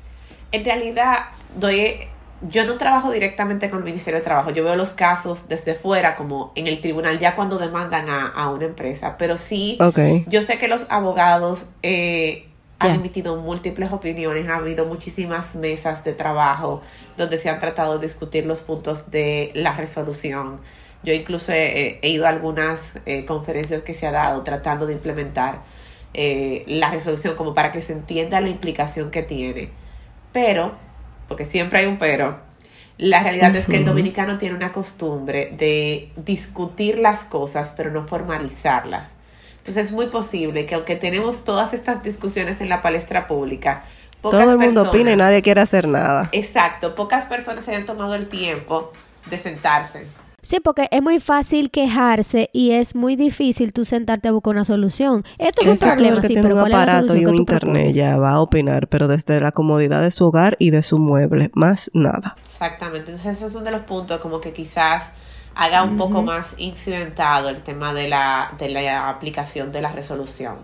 En 0.52 0.64
realidad, 0.64 1.16
doy, 1.58 1.94
yo 2.40 2.64
no 2.64 2.76
trabajo 2.78 3.10
directamente 3.12 3.70
con 3.70 3.80
el 3.80 3.84
Ministerio 3.84 4.18
de 4.20 4.24
Trabajo. 4.24 4.50
Yo 4.50 4.64
veo 4.64 4.76
los 4.76 4.92
casos 4.92 5.48
desde 5.48 5.74
fuera, 5.74 6.16
como 6.16 6.52
en 6.54 6.66
el 6.66 6.80
tribunal, 6.80 7.18
ya 7.18 7.34
cuando 7.36 7.58
demandan 7.58 8.08
a, 8.08 8.26
a 8.28 8.50
una 8.50 8.66
empresa. 8.66 9.16
Pero 9.18 9.38
sí, 9.38 9.78
Ok. 9.80 9.98
yo 10.26 10.42
sé 10.42 10.58
que 10.58 10.68
los 10.68 10.86
abogados 10.90 11.66
eh, 11.82 12.48
han 12.78 12.94
emitido 12.94 13.36
múltiples 13.36 13.92
opiniones. 13.92 14.48
Ha 14.48 14.56
habido 14.56 14.86
muchísimas 14.86 15.54
mesas 15.56 16.04
de 16.04 16.12
trabajo 16.12 16.82
donde 17.16 17.38
se 17.38 17.48
han 17.48 17.58
tratado 17.60 17.98
de 17.98 18.06
discutir 18.06 18.46
los 18.46 18.60
puntos 18.60 19.10
de 19.10 19.50
la 19.54 19.74
resolución. 19.76 20.60
Yo 21.02 21.12
incluso 21.14 21.52
he, 21.52 21.98
he 22.02 22.08
ido 22.10 22.26
a 22.26 22.30
algunas 22.30 22.98
eh, 23.06 23.24
conferencias 23.24 23.82
que 23.82 23.94
se 23.94 24.06
ha 24.06 24.12
dado 24.12 24.42
tratando 24.42 24.86
de 24.86 24.92
implementar 24.94 25.62
eh, 26.14 26.64
la 26.66 26.90
resolución 26.90 27.36
como 27.36 27.54
para 27.54 27.72
que 27.72 27.82
se 27.82 27.92
entienda 27.92 28.40
la 28.40 28.48
implicación 28.48 29.10
que 29.10 29.22
tiene. 29.22 29.70
Pero, 30.32 30.78
porque 31.28 31.44
siempre 31.44 31.80
hay 31.80 31.86
un 31.86 31.98
pero, 31.98 32.38
la 32.98 33.22
realidad 33.22 33.54
es 33.54 33.66
que 33.66 33.76
el 33.76 33.84
dominicano 33.84 34.38
tiene 34.38 34.54
una 34.54 34.72
costumbre 34.72 35.52
de 35.58 36.10
discutir 36.16 36.98
las 36.98 37.24
cosas, 37.24 37.74
pero 37.76 37.90
no 37.90 38.06
formalizarlas. 38.06 39.10
Entonces 39.58 39.86
es 39.86 39.92
muy 39.92 40.06
posible 40.06 40.64
que 40.64 40.74
aunque 40.76 40.96
tenemos 40.96 41.44
todas 41.44 41.74
estas 41.74 42.02
discusiones 42.02 42.60
en 42.60 42.68
la 42.68 42.80
palestra 42.82 43.26
pública, 43.26 43.84
pocas 44.22 44.40
Todo 44.40 44.52
el 44.52 44.58
mundo 44.58 44.82
personas- 44.82 44.88
opina 44.94 45.12
y 45.12 45.16
nadie 45.16 45.42
quiere 45.42 45.60
hacer 45.60 45.88
nada. 45.88 46.28
Exacto, 46.32 46.94
pocas 46.94 47.24
personas 47.26 47.64
se 47.64 47.72
hayan 47.72 47.84
tomado 47.84 48.14
el 48.14 48.28
tiempo 48.28 48.92
de 49.28 49.38
sentarse. 49.38 50.06
Sí, 50.46 50.60
porque 50.60 50.86
es 50.92 51.02
muy 51.02 51.18
fácil 51.18 51.72
quejarse 51.72 52.50
y 52.52 52.70
es 52.70 52.94
muy 52.94 53.16
difícil 53.16 53.72
tú 53.72 53.84
sentarte 53.84 54.28
a 54.28 54.30
buscar 54.30 54.52
una 54.52 54.64
solución. 54.64 55.24
Esto 55.38 55.62
es 55.62 55.70
un 55.70 55.78
problema, 55.78 56.20
que 56.20 56.28
sí, 56.28 56.34
tiene 56.34 56.42
pero 56.42 56.54
un 56.54 56.60
¿cuál 56.60 56.70
es 56.70 56.76
la 56.76 56.82
aparato 56.82 57.16
y 57.16 57.26
un 57.26 57.34
internet 57.34 57.92
ya 57.92 58.16
va 58.16 58.30
a 58.30 58.40
opinar, 58.40 58.86
pero 58.86 59.08
desde 59.08 59.40
la 59.40 59.50
comodidad 59.50 60.02
de 60.02 60.12
su 60.12 60.24
hogar 60.24 60.54
y 60.60 60.70
de 60.70 60.84
su 60.84 61.00
mueble, 61.00 61.50
más 61.54 61.90
nada. 61.94 62.36
Exactamente, 62.44 63.10
entonces 63.10 63.38
esos 63.38 63.54
son 63.54 63.64
de 63.64 63.72
los 63.72 63.80
puntos 63.80 64.20
como 64.20 64.40
que 64.40 64.52
quizás 64.52 65.10
haga 65.56 65.82
un 65.82 65.96
poco 65.96 66.22
más 66.22 66.54
incidentado 66.58 67.48
el 67.48 67.64
tema 67.64 67.92
de 67.92 68.06
la, 68.06 68.52
de 68.56 68.68
la 68.68 69.08
aplicación 69.08 69.72
de 69.72 69.82
la 69.82 69.90
resolución. 69.90 70.58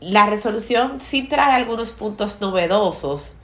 La 0.00 0.26
resolución 0.26 1.00
sí 1.00 1.28
trae 1.28 1.52
algunos 1.52 1.90
puntos 1.90 2.40
novedosos 2.40 3.34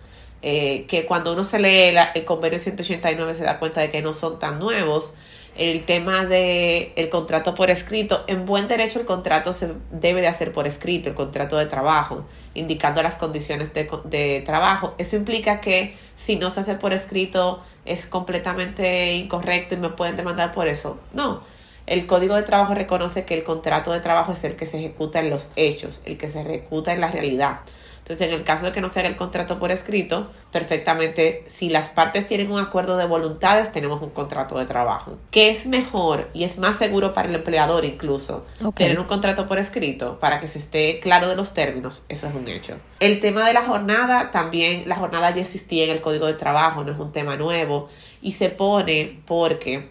eh, 0.42 0.87
que 0.88 1.05
cuando 1.07 1.33
uno 1.33 1.44
se 1.44 1.59
lee 1.59 1.94
el 2.14 2.24
convenio 2.24 2.59
189 2.59 3.35
se 3.35 3.44
da 3.44 3.59
cuenta 3.59 3.81
de 3.81 3.90
que 3.90 4.03
no 4.03 4.14
son 4.14 4.38
tan 4.38 4.59
nuevos. 4.59 5.12
El 5.57 5.85
tema 5.85 6.24
de 6.24 6.92
el 6.96 7.11
contrato 7.11 7.55
por 7.55 7.70
escrito, 7.70 8.24
en 8.29 8.46
buen 8.46 8.68
derecho 8.68 9.00
el 9.00 9.05
contrato 9.05 9.53
se 9.53 9.72
debe 9.90 10.20
de 10.20 10.29
hacer 10.29 10.53
por 10.53 10.66
escrito, 10.66 11.09
el 11.11 11.14
contrato 11.14 11.59
de 11.59 11.66
trabajo, 11.66 12.24
indicando 12.55 13.03
las 13.03 13.16
condiciones 13.16 13.74
de, 13.74 13.90
de 14.05 14.42
trabajo. 14.46 14.94
Eso 14.96 15.16
implica 15.16 15.61
que 15.61 15.96
si 16.16 16.37
no 16.37 16.50
se 16.50 16.61
hace 16.61 16.74
por 16.76 16.92
escrito 16.92 17.62
es 17.85 18.07
completamente 18.07 19.14
incorrecto 19.14 19.74
y 19.74 19.79
me 19.79 19.90
pueden 19.90 20.16
demandar 20.16 20.53
por 20.53 20.68
eso. 20.68 20.98
No, 21.12 21.42
el 21.87 22.07
Código 22.07 22.37
de 22.37 22.44
Trabajo 22.44 22.74
reconoce 22.74 23.24
que 23.24 23.35
el 23.35 23.42
contrato 23.42 23.92
de 23.92 24.00
trabajo 24.00 24.33
es 24.33 24.44
el 24.44 24.55
que 24.55 24.66
se 24.66 24.79
ejecuta 24.79 25.18
en 25.18 25.29
los 25.29 25.50
hechos, 25.57 26.03
el 26.05 26.18
que 26.18 26.29
se 26.29 26.40
ejecuta 26.42 26.92
en 26.92 27.00
la 27.00 27.11
realidad. 27.11 27.61
Entonces, 28.10 28.26
en 28.26 28.34
el 28.34 28.42
caso 28.42 28.64
de 28.66 28.72
que 28.72 28.80
no 28.80 28.88
se 28.88 28.98
haga 28.98 29.08
el 29.08 29.14
contrato 29.14 29.60
por 29.60 29.70
escrito, 29.70 30.32
perfectamente, 30.50 31.44
si 31.46 31.68
las 31.68 31.90
partes 31.90 32.26
tienen 32.26 32.50
un 32.50 32.58
acuerdo 32.58 32.96
de 32.96 33.06
voluntades, 33.06 33.70
tenemos 33.70 34.02
un 34.02 34.10
contrato 34.10 34.58
de 34.58 34.66
trabajo. 34.66 35.16
Que 35.30 35.50
es 35.50 35.64
mejor 35.64 36.28
y 36.34 36.42
es 36.42 36.58
más 36.58 36.74
seguro 36.74 37.14
para 37.14 37.28
el 37.28 37.36
empleador 37.36 37.84
incluso 37.84 38.44
tener 38.74 38.98
un 38.98 39.06
contrato 39.06 39.46
por 39.46 39.58
escrito 39.58 40.18
para 40.18 40.40
que 40.40 40.48
se 40.48 40.58
esté 40.58 40.98
claro 40.98 41.28
de 41.28 41.36
los 41.36 41.54
términos, 41.54 42.02
eso 42.08 42.26
es 42.26 42.34
un 42.34 42.48
hecho. 42.48 42.78
El 42.98 43.20
tema 43.20 43.46
de 43.46 43.54
la 43.54 43.62
jornada, 43.62 44.32
también 44.32 44.88
la 44.88 44.96
jornada 44.96 45.32
ya 45.32 45.42
existía 45.42 45.84
en 45.84 45.90
el 45.90 46.00
Código 46.00 46.26
de 46.26 46.34
Trabajo, 46.34 46.82
no 46.82 46.90
es 46.90 46.98
un 46.98 47.12
tema 47.12 47.36
nuevo 47.36 47.90
y 48.20 48.32
se 48.32 48.48
pone 48.48 49.20
porque 49.24 49.88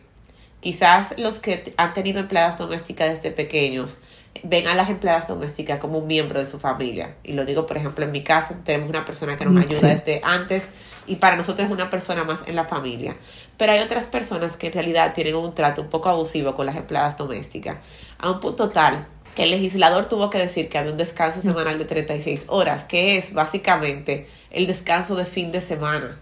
quizás 0.60 1.18
los 1.18 1.40
que 1.40 1.74
han 1.78 1.94
tenido 1.94 2.20
empleadas 2.20 2.58
domésticas 2.58 3.16
desde 3.16 3.32
pequeños 3.32 3.98
ven 4.44 4.68
a 4.68 4.76
las 4.76 4.90
empleadas 4.90 5.28
domésticas 5.28 5.80
como 5.80 5.98
un 6.00 6.08
miembro 6.08 6.40
de 6.40 6.46
su 6.46 6.60
familia. 6.60 7.16
Y 7.24 7.34
lo 7.34 7.46
digo, 7.46 7.68
por 7.68 7.78
ejemplo, 7.78 8.06
en 8.06 8.12
mi 8.12 8.24
casa 8.24 8.56
tenemos 8.64 8.90
una 8.90 9.06
persona 9.06 9.38
que 9.38 9.46
nos 9.46 9.54
Mm, 9.56 9.58
ayuda 9.60 9.80
sí. 9.80 9.88
desde 9.88 10.22
antes 10.24 10.68
y 11.08 11.16
para 11.18 11.36
nosotros 11.36 11.66
es 11.68 11.72
una 11.72 11.90
persona 11.90 12.24
más 12.24 12.42
en 12.46 12.56
la 12.56 12.66
familia. 12.66 13.16
Pero 13.58 13.72
hay 13.74 13.80
otras 13.80 14.06
personas 14.08 14.56
que 14.56 14.68
en 14.68 14.74
realidad 14.74 15.14
tienen 15.14 15.36
un 15.36 15.54
trato 15.54 15.82
un 15.82 15.90
poco 15.90 16.10
abusivo 16.10 16.56
con 16.56 16.66
las 16.66 16.76
empleadas 16.78 17.18
domésticas, 17.18 17.78
a 18.18 18.32
un 18.32 18.40
punto 18.40 18.70
tal 18.70 19.08
que 19.36 19.44
el 19.44 19.52
legislador 19.52 20.08
tuvo 20.08 20.30
que 20.30 20.38
decir 20.38 20.70
que 20.70 20.78
había 20.78 20.92
un 20.92 20.98
descanso 20.98 21.42
semanal 21.42 21.78
de 21.78 21.86
36 21.86 22.46
horas, 22.48 22.84
que 22.86 23.18
es 23.18 23.34
básicamente 23.34 24.28
el 24.52 24.68
descanso 24.68 25.16
de 25.16 25.26
fin 25.26 25.52
de 25.52 25.62
semana. 25.62 26.18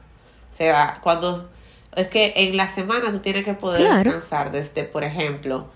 O 0.52 0.56
sea, 0.56 1.00
cuando 1.04 1.50
es 1.96 2.08
que 2.10 2.34
en 2.36 2.58
la 2.58 2.67
semana 2.67 3.12
tú 3.12 3.20
tienes 3.20 3.46
que 3.46 3.54
poder 3.54 3.82
Claro. 3.88 3.98
descansar 4.12 4.52
desde, 4.52 4.84
por 4.84 5.04
ejemplo, 5.04 5.67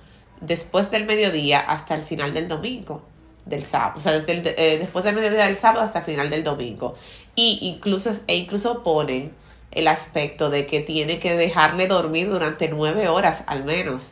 después 0.42 0.92
del 0.92 1.06
mediodía 1.06 1.60
hasta 1.60 1.96
el 1.96 2.04
final 2.04 2.34
del 2.34 2.48
domingo, 2.48 3.04
del 3.46 3.64
sábado, 3.64 3.94
o 3.98 4.02
sea, 4.02 4.12
desde 4.14 4.34
el, 4.34 4.48
eh, 4.48 4.78
después 4.80 5.04
del 5.06 5.16
mediodía 5.16 5.46
del 5.46 5.56
sábado 5.58 5.82
hasta 5.82 6.00
el 6.00 6.06
final 6.06 6.30
del 6.30 6.44
domingo. 6.44 6.96
Y 7.36 7.60
incluso, 7.62 8.12
e 8.28 8.36
incluso 8.36 8.84
ponen 8.84 9.32
el 9.72 9.88
aspecto 9.88 10.50
de 10.50 10.66
que 10.66 10.82
tiene 10.82 11.20
que 11.20 11.36
dejarle 11.38 11.88
dormir 11.88 12.30
durante 12.30 12.68
nueve 12.68 13.08
horas 13.08 13.44
al 13.48 13.64
menos. 13.64 14.12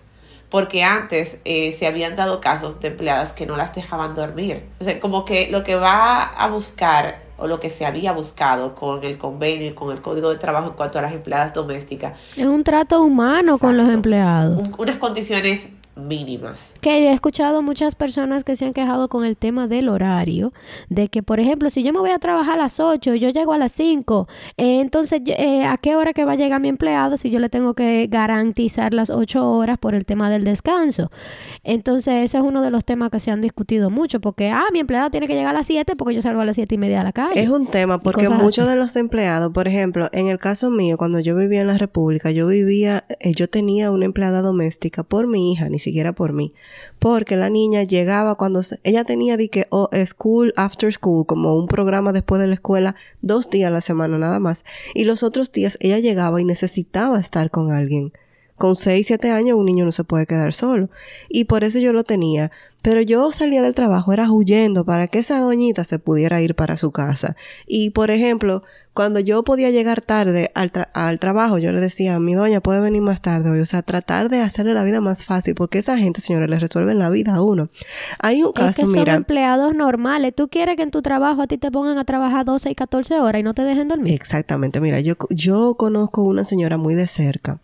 Porque 0.50 0.84
antes 0.84 1.38
eh, 1.46 1.76
se 1.78 1.86
habían 1.86 2.16
dado 2.16 2.42
casos 2.42 2.80
de 2.80 2.88
empleadas 2.88 3.34
que 3.34 3.46
no 3.46 3.56
las 3.56 3.76
dejaban 3.76 4.16
dormir. 4.16 4.64
O 4.80 4.84
sea, 4.84 5.00
como 5.00 5.24
que 5.26 5.52
lo 5.52 5.64
que 5.64 5.76
va 5.76 6.24
a 6.24 6.48
buscar 6.50 7.22
o 7.38 7.46
lo 7.46 7.60
que 7.60 7.70
se 7.70 7.86
había 7.86 8.14
buscado 8.14 8.74
con 8.74 9.04
el 9.04 9.18
convenio 9.20 9.68
y 9.68 9.74
con 9.74 9.92
el 9.96 10.02
código 10.02 10.32
de 10.32 10.38
trabajo 10.40 10.70
en 10.70 10.74
cuanto 10.74 10.98
a 10.98 11.04
las 11.04 11.14
empleadas 11.14 11.54
domésticas, 11.54 12.14
Es 12.36 12.46
un 12.48 12.64
trato 12.64 13.02
humano 13.04 13.60
con 13.60 13.78
los 13.78 13.86
Exacto. 13.86 13.94
empleados. 13.94 14.68
un- 14.70 14.76
unas 14.78 14.98
condiciones 14.98 15.62
mínimas. 16.08 16.60
Que 16.82 17.10
he 17.10 17.14
escuchado 17.14 17.62
muchas 17.62 17.96
personas 17.96 18.44
que 18.44 18.56
se 18.56 18.66
han 18.66 18.74
quejado 18.74 19.10
con 19.10 19.26
el 19.26 19.38
tema 19.38 19.68
del 19.68 19.90
horario, 19.90 20.54
de 20.90 21.10
que, 21.10 21.24
por 21.24 21.40
ejemplo, 21.40 21.70
si 21.70 21.84
yo 21.84 21.94
me 21.94 22.00
voy 22.00 22.12
a 22.12 22.20
trabajar 22.20 22.56
a 22.56 22.64
las 22.64 22.80
8 22.80 23.16
y 23.16 23.20
yo 23.20 23.30
llego 23.30 23.54
a 23.54 23.58
las 23.58 23.72
5, 23.74 24.28
eh, 24.58 24.80
entonces, 24.80 25.22
eh, 25.26 25.66
¿a 25.66 25.78
qué 25.78 25.96
hora 25.96 26.14
que 26.14 26.26
va 26.26 26.34
a 26.34 26.36
llegar 26.36 26.60
mi 26.62 26.70
empleado 26.70 27.18
si 27.18 27.30
yo 27.30 27.40
le 27.40 27.50
tengo 27.50 27.74
que 27.74 28.08
garantizar 28.10 28.94
las 28.94 29.10
8 29.10 29.50
horas 29.50 29.78
por 29.78 29.96
el 29.96 30.06
tema 30.06 30.30
del 30.30 30.44
descanso? 30.44 31.12
Entonces, 31.64 32.26
ese 32.26 32.38
es 32.38 32.44
uno 32.44 32.62
de 32.62 32.72
los 32.72 32.86
temas 32.86 33.10
que 33.10 33.20
se 33.20 33.32
han 33.32 33.42
discutido 33.42 33.90
mucho, 33.90 34.20
porque, 34.20 34.50
ah, 34.50 34.66
mi 34.72 34.80
empleado 34.80 35.10
tiene 35.10 35.28
que 35.28 35.34
llegar 35.34 35.56
a 35.56 35.60
las 35.60 35.68
7 35.68 35.96
porque 35.96 36.16
yo 36.16 36.22
salgo 36.22 36.42
a 36.42 36.46
las 36.46 36.56
7 36.56 36.76
y 36.76 36.78
media 36.78 37.02
a 37.02 37.04
la 37.04 37.12
calle. 37.12 37.42
Es 37.42 37.50
un 37.50 37.68
tema 37.68 38.00
porque 38.00 38.30
muchos 38.30 38.66
así. 38.66 38.70
de 38.70 38.76
los 38.76 38.96
empleados, 38.96 39.52
por 39.52 39.68
ejemplo, 39.68 40.08
en 40.12 40.28
el 40.28 40.40
caso 40.40 40.70
mío, 40.70 40.98
cuando 40.98 41.20
yo 41.20 41.36
vivía 41.36 41.62
en 41.62 41.68
la 41.68 41.78
República, 41.78 42.32
yo 42.32 42.48
vivía, 42.48 43.06
eh, 43.20 43.34
yo 43.34 43.50
tenía 43.50 43.92
una 43.92 44.06
empleada 44.06 44.42
doméstica 44.42 45.04
por 45.04 45.28
mi 45.28 45.52
hija, 45.52 45.70
ni 45.70 45.80
siquiera 45.80 45.89
por 46.16 46.34
mí, 46.34 46.54
porque 47.00 47.36
la 47.36 47.50
niña 47.50 47.84
llegaba 47.84 48.36
cuando 48.36 48.62
ella 48.84 49.04
tenía 49.04 49.38
de 49.38 49.50
que 49.50 49.68
oh, 49.70 49.90
school 50.06 50.54
after 50.56 50.92
school, 50.94 51.26
como 51.26 51.56
un 51.56 51.68
programa 51.68 52.14
después 52.14 52.42
de 52.42 52.48
la 52.48 52.56
escuela, 52.56 52.96
dos 53.22 53.50
días 53.50 53.70
a 53.70 53.74
la 53.74 53.82
semana 53.82 54.18
nada 54.18 54.40
más, 54.40 54.66
y 54.94 55.06
los 55.06 55.24
otros 55.24 55.52
días 55.52 55.78
ella 55.82 56.00
llegaba 56.00 56.42
y 56.42 56.46
necesitaba 56.46 57.20
estar 57.20 57.52
con 57.52 57.72
alguien 57.72 58.12
Con 58.60 58.76
6, 58.76 59.08
7 59.08 59.32
años 59.32 59.58
un 59.58 59.66
niño 59.66 59.86
no 59.86 59.92
se 59.92 60.04
puede 60.04 60.28
quedar 60.28 60.54
solo. 60.54 60.90
Y 61.30 61.46
por 61.46 61.64
eso 61.64 61.80
yo 61.80 61.94
lo 61.94 62.04
tenía. 62.04 62.52
Pero 62.82 63.02
yo 63.02 63.32
salía 63.32 63.62
del 63.62 63.74
trabajo, 63.74 64.14
era 64.14 64.32
huyendo 64.32 64.86
para 64.86 65.08
que 65.08 65.20
esa 65.20 65.40
doñita 65.40 65.84
se 65.84 66.00
pudiera 66.00 66.42
ir 66.42 66.56
para 66.56 66.78
su 66.78 66.92
casa. 66.92 67.36
Y, 67.68 67.90
por 67.90 68.10
ejemplo, 68.10 68.64
cuando 68.94 69.20
yo 69.20 69.44
podía 69.44 69.70
llegar 69.70 70.02
tarde 70.02 70.52
al, 70.56 70.72
al 70.94 71.20
trabajo, 71.20 71.58
yo 71.58 71.74
le 71.74 71.82
decía, 71.82 72.20
mi 72.20 72.36
doña 72.36 72.62
puede 72.62 72.80
venir 72.80 73.02
más 73.02 73.22
tarde 73.22 73.50
hoy. 73.50 73.60
O 73.60 73.66
sea, 73.66 73.82
tratar 73.82 74.30
de 74.30 74.40
hacerle 74.40 74.74
la 74.74 74.84
vida 74.84 75.02
más 75.02 75.26
fácil, 75.26 75.56
porque 75.56 75.80
esa 75.80 75.98
gente, 75.98 76.22
señores, 76.22 76.50
le 76.50 76.58
resuelven 76.58 77.00
la 77.00 77.10
vida 77.10 77.36
a 77.36 77.42
uno. 77.42 77.70
Hay 78.20 78.44
un 78.44 78.54
caso, 78.54 78.70
es 78.70 78.76
que 78.78 78.86
son 78.86 78.94
mira. 78.94 79.14
empleados 79.14 79.76
normales. 79.76 80.34
Tú 80.34 80.48
quieres 80.48 80.78
que 80.78 80.84
en 80.84 80.92
tu 80.92 81.02
trabajo 81.02 81.42
a 81.42 81.48
ti 81.48 81.58
te 81.58 81.72
pongan 81.72 81.98
a 81.98 82.06
trabajar 82.06 82.46
12 82.46 82.72
y 82.72 82.76
14 82.76 83.20
horas 83.20 83.42
y 83.42 83.44
no 83.44 83.54
te 83.54 83.64
dejen 83.64 83.90
dormir. 83.90 84.14
Exactamente. 84.14 84.80
Mira, 84.80 85.02
yo, 85.02 85.16
yo 85.30 85.76
conozco 85.76 86.24
una 86.24 86.46
señora 86.46 86.78
muy 86.78 86.96
de 86.96 87.08
cerca 87.08 87.60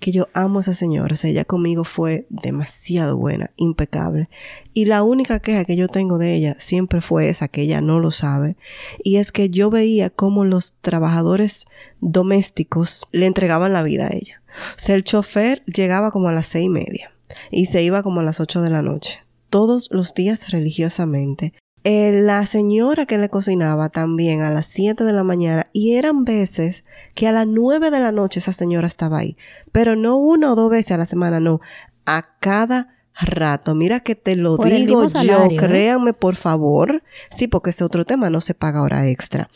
que 0.00 0.12
yo 0.12 0.28
amo 0.32 0.58
a 0.58 0.62
esa 0.62 0.74
señora. 0.74 1.12
O 1.12 1.16
sea, 1.16 1.30
ella 1.30 1.44
conmigo 1.44 1.84
fue 1.84 2.26
demasiado 2.30 3.16
buena, 3.16 3.52
impecable. 3.56 4.28
Y 4.74 4.86
la 4.86 5.02
única 5.02 5.40
queja 5.40 5.64
que 5.64 5.76
yo 5.76 5.88
tengo 5.88 6.18
de 6.18 6.34
ella 6.34 6.56
siempre 6.58 7.00
fue 7.00 7.28
esa, 7.28 7.48
que 7.48 7.62
ella 7.62 7.80
no 7.80 8.00
lo 8.00 8.10
sabe. 8.10 8.56
Y 9.04 9.16
es 9.16 9.30
que 9.30 9.50
yo 9.50 9.70
veía 9.70 10.10
cómo 10.10 10.44
los 10.44 10.72
trabajadores 10.80 11.66
domésticos 12.00 13.04
le 13.12 13.26
entregaban 13.26 13.74
la 13.74 13.82
vida 13.82 14.06
a 14.06 14.16
ella. 14.16 14.42
O 14.76 14.80
sea, 14.80 14.96
el 14.96 15.04
chofer 15.04 15.62
llegaba 15.66 16.10
como 16.10 16.28
a 16.28 16.32
las 16.32 16.46
seis 16.46 16.66
y 16.66 16.70
media 16.70 17.12
y 17.50 17.66
se 17.66 17.82
iba 17.82 18.02
como 18.02 18.20
a 18.20 18.24
las 18.24 18.40
ocho 18.40 18.62
de 18.62 18.70
la 18.70 18.82
noche. 18.82 19.20
Todos 19.50 19.88
los 19.92 20.14
días 20.14 20.50
religiosamente. 20.50 21.52
Eh, 21.82 22.20
la 22.22 22.44
señora 22.44 23.06
que 23.06 23.16
le 23.16 23.30
cocinaba 23.30 23.88
también 23.88 24.42
a 24.42 24.50
las 24.50 24.66
7 24.66 25.02
de 25.02 25.12
la 25.14 25.24
mañana 25.24 25.68
y 25.72 25.94
eran 25.94 26.24
veces 26.24 26.84
que 27.14 27.26
a 27.26 27.32
las 27.32 27.46
9 27.46 27.90
de 27.90 28.00
la 28.00 28.12
noche 28.12 28.40
esa 28.40 28.52
señora 28.52 28.86
estaba 28.86 29.18
ahí, 29.18 29.38
pero 29.72 29.96
no 29.96 30.16
una 30.18 30.52
o 30.52 30.56
dos 30.56 30.70
veces 30.70 30.92
a 30.92 30.98
la 30.98 31.06
semana, 31.06 31.40
no, 31.40 31.60
a 32.04 32.36
cada 32.38 32.94
rato. 33.18 33.74
Mira 33.74 34.00
que 34.00 34.14
te 34.14 34.36
lo 34.36 34.56
Por 34.56 34.68
digo 34.68 35.08
salario, 35.08 35.48
yo, 35.48 35.54
¿eh? 35.54 35.56
créanme 35.56 36.12
por 36.12 36.36
favor, 36.36 37.02
sí, 37.30 37.48
porque 37.48 37.70
ese 37.70 37.84
otro 37.84 38.04
tema 38.04 38.28
no 38.28 38.40
se 38.40 38.54
paga 38.54 38.82
hora 38.82 39.08
extra. 39.08 39.48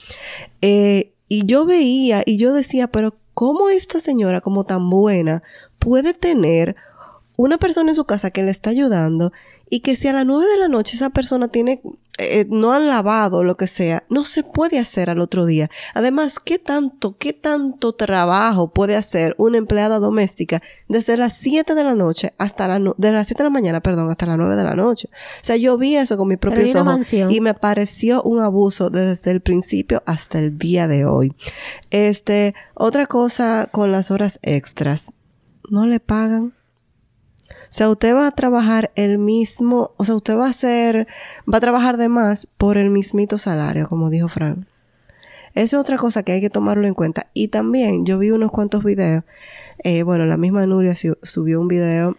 Eh, 0.62 1.12
y 1.28 1.44
yo 1.46 1.66
veía 1.66 2.22
y 2.24 2.38
yo 2.38 2.54
decía, 2.54 2.88
pero 2.88 3.16
¿cómo 3.34 3.68
esta 3.68 4.00
señora 4.00 4.40
como 4.40 4.64
tan 4.64 4.88
buena 4.88 5.42
puede 5.78 6.14
tener 6.14 6.76
una 7.37 7.58
persona 7.58 7.90
en 7.90 7.96
su 7.96 8.04
casa 8.04 8.30
que 8.30 8.42
le 8.42 8.50
está 8.50 8.70
ayudando 8.70 9.32
y 9.70 9.81
que 9.81 9.96
si 9.96 10.09
a 10.09 10.12
las 10.12 10.27
9 10.27 10.44
de 10.46 10.59
la 10.59 10.68
noche 10.68 10.96
esa 10.96 11.11
persona 11.11 11.48
tiene 11.48 11.81
eh, 12.16 12.46
no 12.48 12.72
han 12.72 12.87
lavado 12.87 13.42
lo 13.42 13.57
que 13.57 13.66
sea, 13.66 14.05
no 14.09 14.24
se 14.24 14.44
puede 14.44 14.79
hacer 14.79 15.11
al 15.11 15.18
otro 15.18 15.46
día. 15.46 15.68
Además, 15.94 16.38
¿qué 16.38 16.61
tanto, 16.61 17.16
qué 17.18 17.33
tanto 17.33 17.92
trabajo 17.92 18.72
puede 18.72 18.94
hacer 18.94 19.35
una 19.37 19.59
empleada 19.59 19.98
doméstica 19.98 20.62
desde 20.88 21.16
las 21.16 21.33
7 21.38 21.74
de 21.74 21.83
la 21.83 21.94
noche 21.96 22.33
hasta 22.38 22.68
la 22.68 22.79
no- 22.79 22.94
de 22.98 23.11
las 23.11 23.27
7 23.27 23.42
de 23.42 23.48
la 23.48 23.53
mañana, 23.53 23.81
perdón, 23.81 24.09
hasta 24.11 24.27
las 24.27 24.38
9 24.38 24.55
de 24.55 24.62
la 24.62 24.74
noche? 24.77 25.09
O 25.42 25.44
sea, 25.44 25.57
yo 25.57 25.77
vi 25.77 25.96
eso 25.96 26.16
con 26.16 26.29
mis 26.29 26.38
propios 26.38 26.70
ojos 26.77 26.85
mansión. 26.85 27.33
y 27.33 27.40
me 27.40 27.53
pareció 27.55 28.22
un 28.22 28.38
abuso 28.38 28.90
desde 28.90 29.33
el 29.33 29.40
principio 29.40 30.00
hasta 30.07 30.38
el 30.38 30.57
día 30.57 30.87
de 30.87 31.07
hoy. 31.07 31.35
Este, 31.90 32.55
otra 32.74 33.07
cosa 33.09 33.68
con 33.72 33.90
las 33.90 34.12
horas 34.12 34.38
extras, 34.42 35.07
no 35.68 35.85
le 35.87 35.98
pagan. 35.98 36.55
O 37.74 37.76
sea, 37.76 37.88
usted 37.90 38.14
va 38.14 38.28
a 38.28 38.30
trabajar 38.30 38.92
el 38.94 39.18
mismo, 39.18 39.90
o 39.96 40.04
sea, 40.04 40.14
usted 40.14 40.37
va 40.37 40.46
a 40.46 40.50
hacer, 40.50 41.08
va 41.52 41.56
a 41.58 41.60
trabajar 41.60 41.96
de 41.96 42.08
más 42.08 42.46
por 42.56 42.76
el 42.78 42.88
mismito 42.90 43.37
salario, 43.37 43.88
como 43.88 44.10
dijo 44.10 44.28
Frank. 44.28 44.64
Esa 45.56 45.64
es 45.64 45.80
otra 45.80 45.96
cosa 45.96 46.22
que 46.22 46.30
hay 46.30 46.40
que 46.40 46.50
tomarlo 46.50 46.87
en 46.87 46.94
cuenta. 46.94 47.26
Y 47.34 47.48
también 47.48 48.06
yo 48.06 48.16
vi 48.20 48.30
unos 48.30 48.52
cuantos 48.52 48.84
videos. 48.84 49.24
eh, 49.82 50.04
bueno, 50.04 50.24
la 50.24 50.37
misma 50.37 50.64
Nuria 50.66 50.94
su- 50.94 51.18
subió 51.24 51.60
un 51.60 51.66
video, 51.66 52.16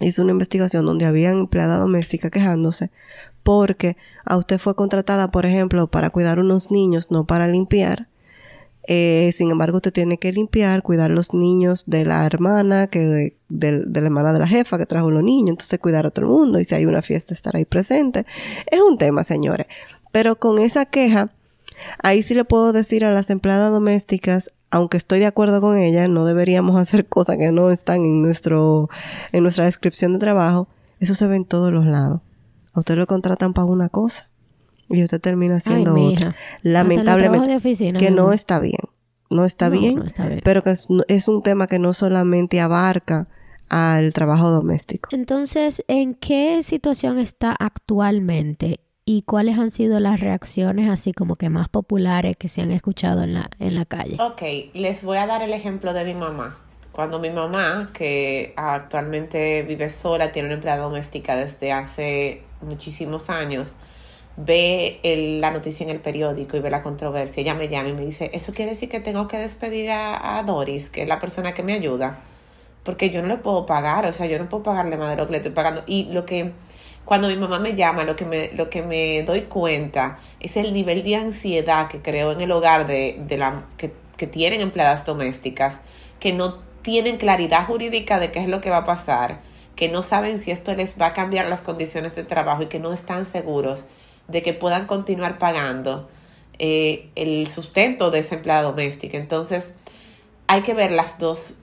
hizo 0.00 0.22
una 0.22 0.30
investigación 0.30 0.86
donde 0.86 1.06
había 1.06 1.30
empleada 1.32 1.76
doméstica 1.78 2.30
quejándose 2.30 2.92
porque 3.42 3.96
a 4.24 4.36
usted 4.36 4.58
fue 4.60 4.76
contratada, 4.76 5.26
por 5.26 5.44
ejemplo, 5.44 5.88
para 5.88 6.10
cuidar 6.10 6.38
unos 6.38 6.70
niños, 6.70 7.10
no 7.10 7.24
para 7.26 7.48
limpiar. 7.48 8.06
Eh, 8.86 9.32
sin 9.34 9.50
embargo, 9.50 9.76
usted 9.76 9.92
tiene 9.92 10.18
que 10.18 10.32
limpiar, 10.32 10.82
cuidar 10.82 11.10
los 11.10 11.32
niños 11.32 11.84
de 11.86 12.04
la 12.04 12.26
hermana, 12.26 12.86
que 12.88 13.34
del- 13.48 13.92
de, 13.92 14.00
la 14.00 14.06
hermana 14.06 14.32
de 14.32 14.38
la 14.40 14.46
jefa 14.48 14.76
que 14.78 14.86
trajo 14.86 15.10
los 15.10 15.22
niños, 15.22 15.50
entonces 15.50 15.78
cuidar 15.78 16.06
a 16.06 16.10
todo 16.10 16.26
el 16.26 16.30
mundo 16.32 16.60
y 16.60 16.64
si 16.64 16.74
hay 16.74 16.84
una 16.86 17.00
fiesta 17.02 17.32
estar 17.34 17.56
ahí 17.56 17.64
presente. 17.64 18.26
Es 18.70 18.80
un 18.80 18.98
tema, 18.98 19.24
señores. 19.24 19.66
Pero 20.12 20.36
con 20.36 20.58
esa 20.58 20.84
queja, 20.86 21.30
ahí 22.02 22.22
sí 22.22 22.34
le 22.34 22.44
puedo 22.44 22.72
decir 22.72 23.04
a 23.04 23.10
las 23.12 23.30
empleadas 23.30 23.70
domésticas, 23.70 24.50
aunque 24.70 24.96
estoy 24.96 25.20
de 25.20 25.26
acuerdo 25.26 25.60
con 25.60 25.76
ella, 25.78 26.06
no 26.08 26.24
deberíamos 26.26 26.76
hacer 26.80 27.06
cosas 27.06 27.38
que 27.38 27.52
no 27.52 27.70
están 27.70 28.04
en 28.04 28.20
nuestro, 28.22 28.90
en 29.32 29.42
nuestra 29.44 29.64
descripción 29.64 30.12
de 30.12 30.18
trabajo. 30.18 30.68
Eso 31.00 31.14
se 31.14 31.26
ve 31.26 31.36
en 31.36 31.44
todos 31.44 31.72
los 31.72 31.86
lados. 31.86 32.20
Usted 32.74 32.96
lo 32.96 33.06
contratan 33.06 33.52
para 33.54 33.66
una 33.66 33.88
cosa 33.88 34.28
y 34.94 35.04
usted 35.04 35.20
termina 35.20 35.56
haciendo 35.56 35.94
mija. 35.94 36.28
otra. 36.28 36.36
Lamentablemente 36.62 37.48
de 37.48 37.56
oficina, 37.56 37.98
que 37.98 38.10
no 38.10 38.32
está 38.32 38.60
bien. 38.60 38.78
No 39.30 39.44
está 39.44 39.68
No, 39.68 39.78
bien, 39.78 39.96
no 39.96 40.04
está 40.04 40.26
bien. 40.26 40.40
pero 40.44 40.62
que 40.62 40.70
es, 40.70 40.86
es 41.08 41.28
un 41.28 41.42
tema 41.42 41.66
que 41.66 41.78
no 41.78 41.92
solamente 41.92 42.60
abarca 42.60 43.26
al 43.68 44.12
trabajo 44.12 44.50
doméstico. 44.50 45.08
Entonces, 45.12 45.82
¿en 45.88 46.14
qué 46.14 46.62
situación 46.62 47.18
está 47.18 47.56
actualmente 47.58 48.80
y 49.06 49.22
cuáles 49.22 49.58
han 49.58 49.70
sido 49.70 49.98
las 50.00 50.20
reacciones 50.20 50.88
así 50.90 51.12
como 51.12 51.36
que 51.36 51.48
más 51.48 51.68
populares 51.68 52.36
que 52.36 52.48
se 52.48 52.60
han 52.62 52.70
escuchado 52.70 53.22
en 53.22 53.34
la, 53.34 53.50
en 53.58 53.74
la 53.74 53.84
calle? 53.86 54.18
Ok, 54.20 54.42
les 54.74 55.02
voy 55.02 55.16
a 55.18 55.26
dar 55.26 55.42
el 55.42 55.52
ejemplo 55.52 55.92
de 55.94 56.04
mi 56.04 56.14
mamá. 56.14 56.58
Cuando 56.92 57.18
mi 57.18 57.30
mamá, 57.30 57.90
que 57.92 58.52
actualmente 58.56 59.62
vive 59.62 59.90
sola, 59.90 60.30
tiene 60.30 60.46
una 60.48 60.54
empleada 60.56 60.82
doméstica 60.82 61.34
desde 61.34 61.72
hace 61.72 62.42
muchísimos 62.62 63.30
años, 63.30 63.72
ve 64.36 64.98
el- 65.02 65.40
la 65.40 65.50
noticia 65.50 65.84
en 65.84 65.90
el 65.90 66.00
periódico 66.00 66.56
y 66.56 66.60
ve 66.60 66.70
la 66.70 66.82
controversia, 66.82 67.40
ella 67.40 67.54
me 67.54 67.68
llama 67.68 67.88
y 67.90 67.92
me 67.92 68.04
dice, 68.04 68.30
¿eso 68.34 68.52
quiere 68.52 68.72
decir 68.72 68.88
que 68.88 69.00
tengo 69.00 69.28
que 69.28 69.38
despedir 69.38 69.90
a, 69.90 70.38
a 70.38 70.42
Doris, 70.42 70.90
que 70.90 71.02
es 71.02 71.08
la 71.08 71.20
persona 71.20 71.54
que 71.54 71.62
me 71.62 71.72
ayuda? 71.74 72.18
Porque 72.82 73.10
yo 73.10 73.22
no 73.22 73.28
le 73.28 73.36
puedo 73.38 73.64
pagar, 73.66 74.06
o 74.06 74.12
sea, 74.12 74.26
yo 74.26 74.38
no 74.38 74.48
puedo 74.48 74.62
pagarle 74.64 74.96
más 74.96 75.10
de 75.10 75.16
lo 75.16 75.26
que 75.26 75.32
le 75.32 75.36
estoy 75.38 75.52
pagando. 75.52 75.82
Y 75.86 76.04
lo 76.12 76.26
que, 76.26 76.52
cuando 77.04 77.28
mi 77.28 77.36
mamá 77.36 77.58
me 77.58 77.74
llama, 77.76 78.04
lo 78.04 78.16
que 78.16 78.24
me, 78.24 78.50
lo 78.52 78.68
que 78.70 78.82
me 78.82 79.22
doy 79.22 79.42
cuenta 79.42 80.18
es 80.40 80.56
el 80.56 80.72
nivel 80.74 81.02
de 81.04 81.16
ansiedad 81.16 81.88
que 81.88 82.00
creo 82.02 82.32
en 82.32 82.40
el 82.40 82.50
hogar 82.52 82.86
de, 82.86 83.20
de 83.26 83.38
la, 83.38 83.64
que, 83.78 83.92
que 84.16 84.26
tienen 84.26 84.60
empleadas 84.60 85.06
domésticas, 85.06 85.80
que 86.20 86.32
no 86.32 86.56
tienen 86.82 87.16
claridad 87.16 87.66
jurídica 87.66 88.18
de 88.18 88.30
qué 88.32 88.40
es 88.40 88.48
lo 88.48 88.60
que 88.60 88.68
va 88.70 88.78
a 88.78 88.84
pasar, 88.84 89.40
que 89.76 89.88
no 89.88 90.02
saben 90.02 90.38
si 90.40 90.50
esto 90.50 90.74
les 90.74 91.00
va 91.00 91.06
a 91.06 91.12
cambiar 91.14 91.46
las 91.48 91.62
condiciones 91.62 92.14
de 92.14 92.24
trabajo 92.24 92.62
y 92.64 92.66
que 92.66 92.78
no 92.80 92.92
están 92.92 93.24
seguros 93.26 93.80
de 94.28 94.42
que 94.42 94.52
puedan 94.52 94.86
continuar 94.86 95.38
pagando 95.38 96.08
eh, 96.58 97.08
el 97.14 97.48
sustento 97.48 98.10
de 98.10 98.20
esa 98.20 98.36
empleada 98.36 98.62
doméstica. 98.62 99.18
Entonces, 99.18 99.66
hay 100.46 100.62
que 100.62 100.74
ver 100.74 100.90
las 100.92 101.18
dos 101.18 101.54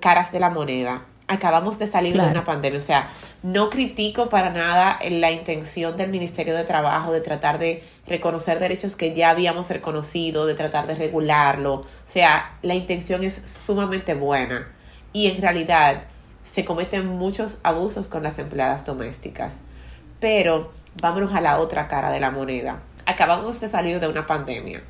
caras 0.00 0.32
de 0.32 0.40
la 0.40 0.50
moneda. 0.50 1.02
Acabamos 1.26 1.78
de 1.78 1.86
salir 1.86 2.14
Claro. 2.14 2.28
de 2.28 2.32
una 2.32 2.44
pandemia, 2.44 2.78
o 2.78 2.82
sea, 2.82 3.10
no 3.42 3.68
critico 3.70 4.28
para 4.28 4.50
nada 4.50 4.98
la 5.10 5.30
intención 5.30 5.96
del 5.96 6.10
Ministerio 6.10 6.56
de 6.56 6.64
Trabajo 6.64 7.12
de 7.12 7.20
tratar 7.20 7.58
de 7.58 7.84
reconocer 8.06 8.58
derechos 8.58 8.96
que 8.96 9.14
ya 9.14 9.30
habíamos 9.30 9.68
reconocido, 9.68 10.46
de 10.46 10.54
tratar 10.54 10.86
de 10.86 10.94
regularlo. 10.94 11.74
O 11.74 11.84
sea, 12.06 12.56
la 12.62 12.74
intención 12.74 13.22
es 13.22 13.34
sumamente 13.66 14.14
buena 14.14 14.68
y 15.12 15.28
en 15.28 15.40
realidad 15.40 16.04
se 16.44 16.64
cometen 16.64 17.06
muchos 17.06 17.58
abusos 17.62 18.08
con 18.08 18.22
las 18.22 18.38
empleadas 18.38 18.86
domésticas. 18.86 19.58
Pero 20.18 20.72
vámonos 21.00 21.34
a 21.34 21.40
la 21.40 21.58
otra 21.58 21.88
cara 21.88 22.10
de 22.10 22.20
la 22.20 22.30
moneda. 22.30 22.80
Acabamos 23.06 23.60
de 23.60 23.68
salir 23.68 24.00
de 24.00 24.08
una 24.08 24.26
pandemia 24.26 24.82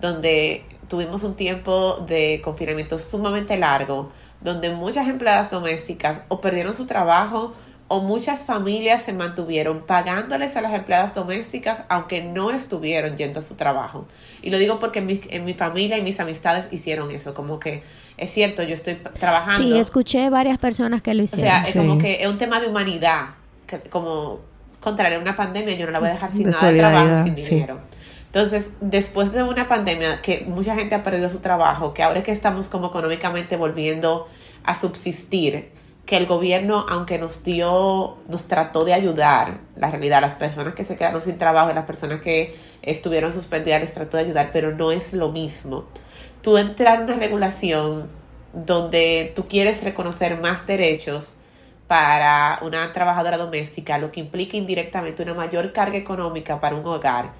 donde 0.00 0.64
tuvimos 0.88 1.22
un 1.22 1.34
tiempo 1.36 1.98
de 2.08 2.40
confinamiento 2.42 2.98
sumamente 2.98 3.56
largo, 3.56 4.10
donde 4.40 4.70
muchas 4.70 5.08
empleadas 5.08 5.50
domésticas 5.50 6.22
o 6.28 6.40
perdieron 6.40 6.74
su 6.74 6.86
trabajo 6.86 7.54
o 7.88 8.00
muchas 8.00 8.44
familias 8.44 9.02
se 9.02 9.12
mantuvieron 9.12 9.80
pagándoles 9.84 10.56
a 10.56 10.62
las 10.62 10.72
empleadas 10.72 11.12
domésticas 11.12 11.82
aunque 11.88 12.22
no 12.22 12.50
estuvieron 12.52 13.16
yendo 13.16 13.40
a 13.40 13.42
su 13.42 13.56
trabajo. 13.56 14.06
Y 14.42 14.50
lo 14.50 14.58
digo 14.58 14.78
porque 14.78 15.00
en 15.00 15.06
mi, 15.06 15.20
en 15.28 15.44
mi 15.44 15.54
familia 15.54 15.98
y 15.98 16.02
mis 16.02 16.18
amistades 16.20 16.68
hicieron 16.72 17.10
eso, 17.10 17.34
como 17.34 17.58
que 17.58 17.82
es 18.16 18.30
cierto, 18.32 18.62
yo 18.62 18.74
estoy 18.74 18.94
trabajando. 18.94 19.56
Sí, 19.62 19.76
escuché 19.78 20.30
varias 20.30 20.58
personas 20.58 21.02
que 21.02 21.14
lo 21.14 21.22
O 21.22 21.24
hicieron. 21.24 21.46
sea, 21.46 21.62
es 21.62 21.74
como 21.74 21.98
que 21.98 22.22
es 22.22 22.28
un 22.28 22.38
tema 22.38 22.60
de 22.60 22.68
humanidad, 22.68 23.30
que, 23.66 23.80
como 23.80 24.40
contrario 24.80 25.18
a 25.18 25.20
una 25.20 25.36
pandemia, 25.36 25.74
yo 25.74 25.86
no 25.86 25.92
la 25.92 25.98
voy 26.00 26.08
a 26.08 26.12
dejar 26.12 26.30
sin 26.30 26.44
De 26.44 26.50
nada 26.50 26.72
de 26.72 26.78
trabajo, 26.78 27.24
sin 27.24 27.36
sí. 27.36 27.54
dinero. 27.54 27.80
Entonces, 28.26 28.70
después 28.80 29.32
de 29.32 29.42
una 29.42 29.66
pandemia 29.66 30.22
que 30.22 30.44
mucha 30.46 30.74
gente 30.76 30.94
ha 30.94 31.02
perdido 31.02 31.28
su 31.30 31.40
trabajo, 31.40 31.92
que 31.92 32.02
ahora 32.02 32.20
es 32.20 32.24
que 32.24 32.32
estamos 32.32 32.68
como 32.68 32.88
económicamente 32.88 33.56
volviendo 33.56 34.28
a 34.62 34.80
subsistir, 34.80 35.70
que 36.06 36.16
el 36.16 36.26
gobierno, 36.26 36.86
aunque 36.88 37.18
nos 37.18 37.44
dio, 37.44 38.18
nos 38.28 38.44
trató 38.48 38.84
de 38.84 38.94
ayudar, 38.94 39.58
la 39.76 39.90
realidad, 39.90 40.20
las 40.20 40.34
personas 40.34 40.74
que 40.74 40.84
se 40.84 40.96
quedaron 40.96 41.22
sin 41.22 41.38
trabajo 41.38 41.70
y 41.70 41.74
las 41.74 41.84
personas 41.84 42.20
que 42.20 42.56
estuvieron 42.82 43.32
suspendidas 43.32 43.80
les 43.80 43.92
trató 43.92 44.16
de 44.16 44.24
ayudar, 44.24 44.50
pero 44.52 44.74
no 44.74 44.92
es 44.92 45.12
lo 45.12 45.30
mismo. 45.30 45.84
Tú 46.42 46.56
entrar 46.56 46.98
en 46.98 47.04
una 47.04 47.16
regulación 47.16 48.08
donde 48.52 49.32
tú 49.36 49.46
quieres 49.46 49.84
reconocer 49.84 50.40
más 50.40 50.66
derechos 50.66 51.34
para 51.90 52.60
una 52.62 52.92
trabajadora 52.92 53.36
doméstica, 53.36 53.98
lo 53.98 54.12
que 54.12 54.20
implica 54.20 54.56
indirectamente 54.56 55.24
una 55.24 55.34
mayor 55.34 55.72
carga 55.72 55.98
económica 55.98 56.60
para 56.60 56.76
un 56.76 56.86
hogar, 56.86 57.32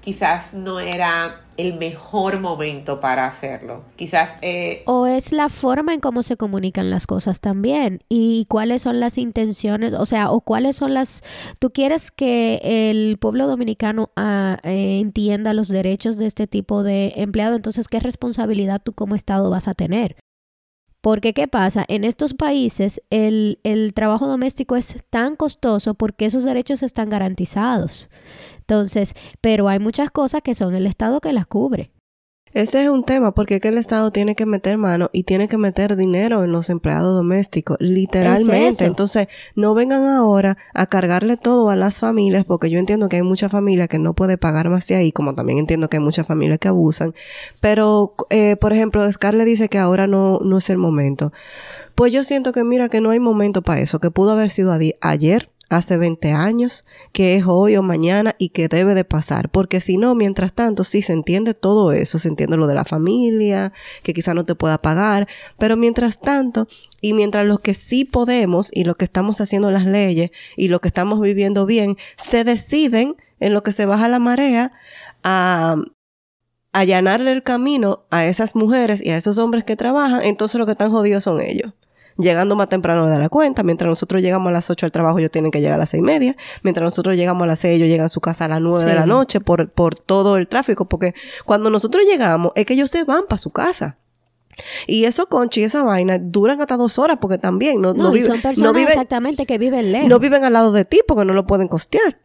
quizás 0.00 0.54
no 0.54 0.80
era 0.80 1.42
el 1.58 1.74
mejor 1.74 2.40
momento 2.40 3.00
para 3.00 3.26
hacerlo. 3.26 3.84
Quizás... 3.96 4.32
Eh, 4.40 4.82
o 4.86 5.06
es 5.06 5.30
la 5.30 5.50
forma 5.50 5.92
en 5.92 6.00
cómo 6.00 6.22
se 6.22 6.38
comunican 6.38 6.88
las 6.88 7.06
cosas 7.06 7.42
también 7.42 8.02
y 8.08 8.46
cuáles 8.48 8.80
son 8.80 8.98
las 8.98 9.18
intenciones, 9.18 9.92
o 9.92 10.06
sea, 10.06 10.30
o 10.30 10.40
cuáles 10.40 10.76
son 10.76 10.94
las... 10.94 11.22
Tú 11.60 11.70
quieres 11.70 12.10
que 12.10 12.62
el 12.62 13.18
pueblo 13.18 13.46
dominicano 13.46 14.10
ah, 14.16 14.56
eh, 14.62 15.00
entienda 15.00 15.52
los 15.52 15.68
derechos 15.68 16.16
de 16.16 16.24
este 16.24 16.46
tipo 16.46 16.82
de 16.82 17.12
empleado, 17.16 17.56
entonces, 17.56 17.88
¿qué 17.88 18.00
responsabilidad 18.00 18.80
tú 18.82 18.94
como 18.94 19.14
Estado 19.14 19.50
vas 19.50 19.68
a 19.68 19.74
tener? 19.74 20.16
Porque, 21.00 21.32
¿qué 21.32 21.46
pasa? 21.46 21.84
En 21.88 22.04
estos 22.04 22.34
países 22.34 23.00
el, 23.10 23.60
el, 23.62 23.94
trabajo 23.94 24.26
doméstico 24.26 24.76
es 24.76 24.96
tan 25.10 25.36
costoso 25.36 25.94
porque 25.94 26.26
esos 26.26 26.44
derechos 26.44 26.82
están 26.82 27.08
garantizados. 27.08 28.10
Entonces, 28.58 29.14
pero 29.40 29.68
hay 29.68 29.78
muchas 29.78 30.10
cosas 30.10 30.42
que 30.42 30.54
son 30.54 30.74
el 30.74 30.86
Estado 30.86 31.20
que 31.20 31.32
las 31.32 31.46
cubre. 31.46 31.92
Ese 32.52 32.84
es 32.84 32.88
un 32.88 33.04
tema 33.04 33.32
porque 33.32 33.56
es 33.56 33.60
que 33.60 33.68
el 33.68 33.78
Estado 33.78 34.10
tiene 34.10 34.34
que 34.34 34.46
meter 34.46 34.78
mano 34.78 35.10
y 35.12 35.24
tiene 35.24 35.48
que 35.48 35.58
meter 35.58 35.96
dinero 35.96 36.44
en 36.44 36.52
los 36.52 36.70
empleados 36.70 37.14
domésticos, 37.14 37.76
literalmente. 37.80 38.84
Entonces, 38.84 39.28
no 39.54 39.74
vengan 39.74 40.06
ahora 40.06 40.56
a 40.74 40.86
cargarle 40.86 41.36
todo 41.36 41.70
a 41.70 41.76
las 41.76 42.00
familias 42.00 42.44
porque 42.44 42.70
yo 42.70 42.78
entiendo 42.78 43.08
que 43.08 43.16
hay 43.16 43.22
muchas 43.22 43.50
familias 43.50 43.88
que 43.88 43.98
no 43.98 44.14
puede 44.14 44.38
pagar 44.38 44.68
más 44.70 44.86
de 44.86 44.96
ahí, 44.96 45.12
como 45.12 45.34
también 45.34 45.58
entiendo 45.58 45.88
que 45.88 45.98
hay 45.98 46.02
muchas 46.02 46.26
familias 46.26 46.58
que 46.58 46.68
abusan. 46.68 47.14
Pero, 47.60 48.14
eh, 48.30 48.56
por 48.56 48.72
ejemplo, 48.72 49.10
Scarlett 49.10 49.46
dice 49.46 49.68
que 49.68 49.78
ahora 49.78 50.06
no, 50.06 50.40
no 50.40 50.58
es 50.58 50.70
el 50.70 50.78
momento. 50.78 51.32
Pues 51.94 52.12
yo 52.12 52.22
siento 52.24 52.52
que 52.52 52.64
mira 52.64 52.88
que 52.88 53.00
no 53.00 53.10
hay 53.10 53.18
momento 53.18 53.62
para 53.62 53.80
eso, 53.80 53.98
que 53.98 54.10
pudo 54.10 54.32
haber 54.32 54.50
sido 54.50 54.72
ayer, 55.00 55.50
hace 55.68 55.98
20 55.98 56.32
años, 56.32 56.84
que 57.12 57.36
es 57.36 57.44
hoy 57.46 57.76
o 57.76 57.82
mañana 57.82 58.34
y 58.38 58.50
que 58.50 58.68
debe 58.68 58.94
de 58.94 59.04
pasar. 59.04 59.50
Porque 59.50 59.80
si 59.80 59.98
no, 59.98 60.14
mientras 60.14 60.52
tanto, 60.52 60.84
sí 60.84 61.02
se 61.02 61.12
entiende 61.12 61.54
todo 61.54 61.92
eso, 61.92 62.18
se 62.18 62.28
entiende 62.28 62.56
lo 62.56 62.66
de 62.66 62.74
la 62.74 62.84
familia, 62.84 63.72
que 64.02 64.14
quizá 64.14 64.34
no 64.34 64.44
te 64.44 64.54
pueda 64.54 64.78
pagar, 64.78 65.28
pero 65.58 65.76
mientras 65.76 66.20
tanto, 66.20 66.66
y 67.00 67.12
mientras 67.12 67.44
los 67.44 67.60
que 67.60 67.74
sí 67.74 68.04
podemos 68.04 68.70
y 68.72 68.84
lo 68.84 68.94
que 68.94 69.04
estamos 69.04 69.40
haciendo 69.40 69.70
las 69.70 69.84
leyes 69.84 70.30
y 70.56 70.68
lo 70.68 70.80
que 70.80 70.88
estamos 70.88 71.20
viviendo 71.20 71.66
bien, 71.66 71.96
se 72.16 72.44
deciden 72.44 73.16
en 73.40 73.52
lo 73.52 73.62
que 73.62 73.72
se 73.72 73.86
baja 73.86 74.08
la 74.08 74.18
marea 74.18 74.72
a 75.22 75.76
allanarle 76.72 77.32
el 77.32 77.42
camino 77.42 78.06
a 78.10 78.26
esas 78.26 78.54
mujeres 78.54 79.02
y 79.04 79.10
a 79.10 79.16
esos 79.16 79.38
hombres 79.38 79.64
que 79.64 79.76
trabajan, 79.76 80.22
entonces 80.22 80.58
lo 80.58 80.66
que 80.66 80.72
están 80.72 80.90
jodidos 80.90 81.24
son 81.24 81.40
ellos 81.40 81.72
llegando 82.18 82.56
más 82.56 82.68
temprano 82.68 83.06
de 83.06 83.18
la 83.18 83.28
cuenta. 83.28 83.62
Mientras 83.62 83.88
nosotros 83.88 84.20
llegamos 84.20 84.48
a 84.48 84.52
las 84.52 84.68
8 84.68 84.86
al 84.86 84.92
trabajo, 84.92 85.18
ellos 85.18 85.30
tienen 85.30 85.50
que 85.50 85.60
llegar 85.60 85.76
a 85.76 85.78
las 85.78 85.90
seis 85.90 86.02
y 86.02 86.04
media. 86.04 86.36
Mientras 86.62 86.84
nosotros 86.84 87.16
llegamos 87.16 87.44
a 87.44 87.46
las 87.46 87.60
6, 87.60 87.76
ellos 87.76 87.88
llegan 87.88 88.06
a 88.06 88.10
su 88.10 88.20
casa 88.20 88.44
a 88.44 88.48
las 88.48 88.60
9 88.60 88.84
de 88.84 88.94
la 88.94 89.06
noche 89.06 89.40
por, 89.40 89.70
por 89.70 89.94
todo 89.94 90.36
el 90.36 90.48
tráfico. 90.48 90.88
Porque 90.88 91.14
cuando 91.46 91.70
nosotros 91.70 92.04
llegamos, 92.04 92.52
es 92.54 92.66
que 92.66 92.74
ellos 92.74 92.90
se 92.90 93.04
van 93.04 93.24
para 93.28 93.38
su 93.38 93.50
casa. 93.50 93.98
Y 94.86 95.04
eso, 95.04 95.26
Conchi, 95.26 95.62
esa 95.62 95.82
vaina 95.82 96.18
duran 96.18 96.60
hasta 96.60 96.76
dos 96.76 96.98
horas 96.98 97.18
porque 97.20 97.38
también 97.38 97.80
no, 97.80 97.94
no, 97.94 98.10
viven. 98.10 98.32
Son 98.32 98.40
personas 98.40 98.82
exactamente 98.82 99.46
que 99.46 99.56
viven 99.56 99.92
lejos. 99.92 100.08
No 100.08 100.18
viven 100.18 100.44
al 100.44 100.52
lado 100.52 100.72
de 100.72 100.84
ti 100.84 101.00
porque 101.06 101.24
no 101.24 101.32
lo 101.32 101.46
pueden 101.46 101.68
costear. 101.68 102.18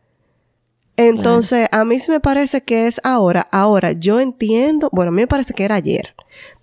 Entonces, 0.95 1.67
a 1.71 1.83
mí 1.85 1.99
sí 1.99 2.11
me 2.11 2.19
parece 2.19 2.61
que 2.61 2.87
es 2.87 3.01
ahora. 3.03 3.47
Ahora, 3.51 3.93
yo 3.93 4.19
entiendo, 4.19 4.89
bueno, 4.91 5.09
a 5.09 5.11
mí 5.11 5.21
me 5.21 5.27
parece 5.27 5.53
que 5.53 5.65
era 5.65 5.75
ayer. 5.75 6.13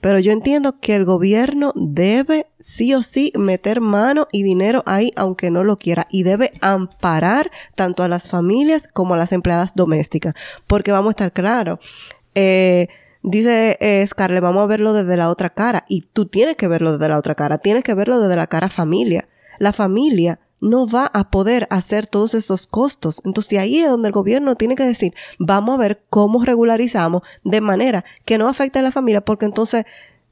Pero 0.00 0.18
yo 0.18 0.32
entiendo 0.32 0.80
que 0.80 0.94
el 0.94 1.04
gobierno 1.04 1.72
debe 1.74 2.46
sí 2.58 2.94
o 2.94 3.02
sí 3.02 3.32
meter 3.36 3.80
mano 3.80 4.28
y 4.32 4.42
dinero 4.42 4.82
ahí 4.86 5.12
aunque 5.16 5.50
no 5.50 5.62
lo 5.64 5.76
quiera 5.76 6.06
y 6.10 6.22
debe 6.22 6.52
amparar 6.60 7.50
tanto 7.74 8.02
a 8.02 8.08
las 8.08 8.28
familias 8.28 8.88
como 8.92 9.14
a 9.14 9.16
las 9.16 9.32
empleadas 9.32 9.74
domésticas. 9.74 10.34
Porque 10.66 10.92
vamos 10.92 11.08
a 11.08 11.10
estar 11.10 11.32
claros. 11.32 11.78
Eh, 12.34 12.88
dice 13.22 13.76
eh, 13.80 14.06
Scarlett, 14.06 14.42
vamos 14.42 14.62
a 14.62 14.66
verlo 14.66 14.92
desde 14.92 15.16
la 15.16 15.28
otra 15.28 15.50
cara. 15.50 15.84
Y 15.88 16.02
tú 16.12 16.26
tienes 16.26 16.56
que 16.56 16.68
verlo 16.68 16.92
desde 16.92 17.08
la 17.08 17.18
otra 17.18 17.34
cara. 17.34 17.58
Tienes 17.58 17.84
que 17.84 17.94
verlo 17.94 18.20
desde 18.20 18.36
la 18.36 18.46
cara 18.46 18.70
familia. 18.70 19.28
La 19.58 19.72
familia 19.72 20.40
no 20.60 20.86
va 20.86 21.10
a 21.12 21.30
poder 21.30 21.66
hacer 21.70 22.06
todos 22.06 22.34
esos 22.34 22.66
costos. 22.66 23.20
Entonces 23.24 23.58
ahí 23.58 23.78
es 23.78 23.88
donde 23.88 24.08
el 24.08 24.12
gobierno 24.12 24.54
tiene 24.56 24.76
que 24.76 24.84
decir, 24.84 25.14
vamos 25.38 25.74
a 25.74 25.78
ver 25.78 26.02
cómo 26.10 26.44
regularizamos 26.44 27.22
de 27.44 27.60
manera 27.60 28.04
que 28.24 28.38
no 28.38 28.48
afecte 28.48 28.78
a 28.78 28.82
la 28.82 28.92
familia, 28.92 29.20
porque 29.22 29.46
entonces 29.46 29.84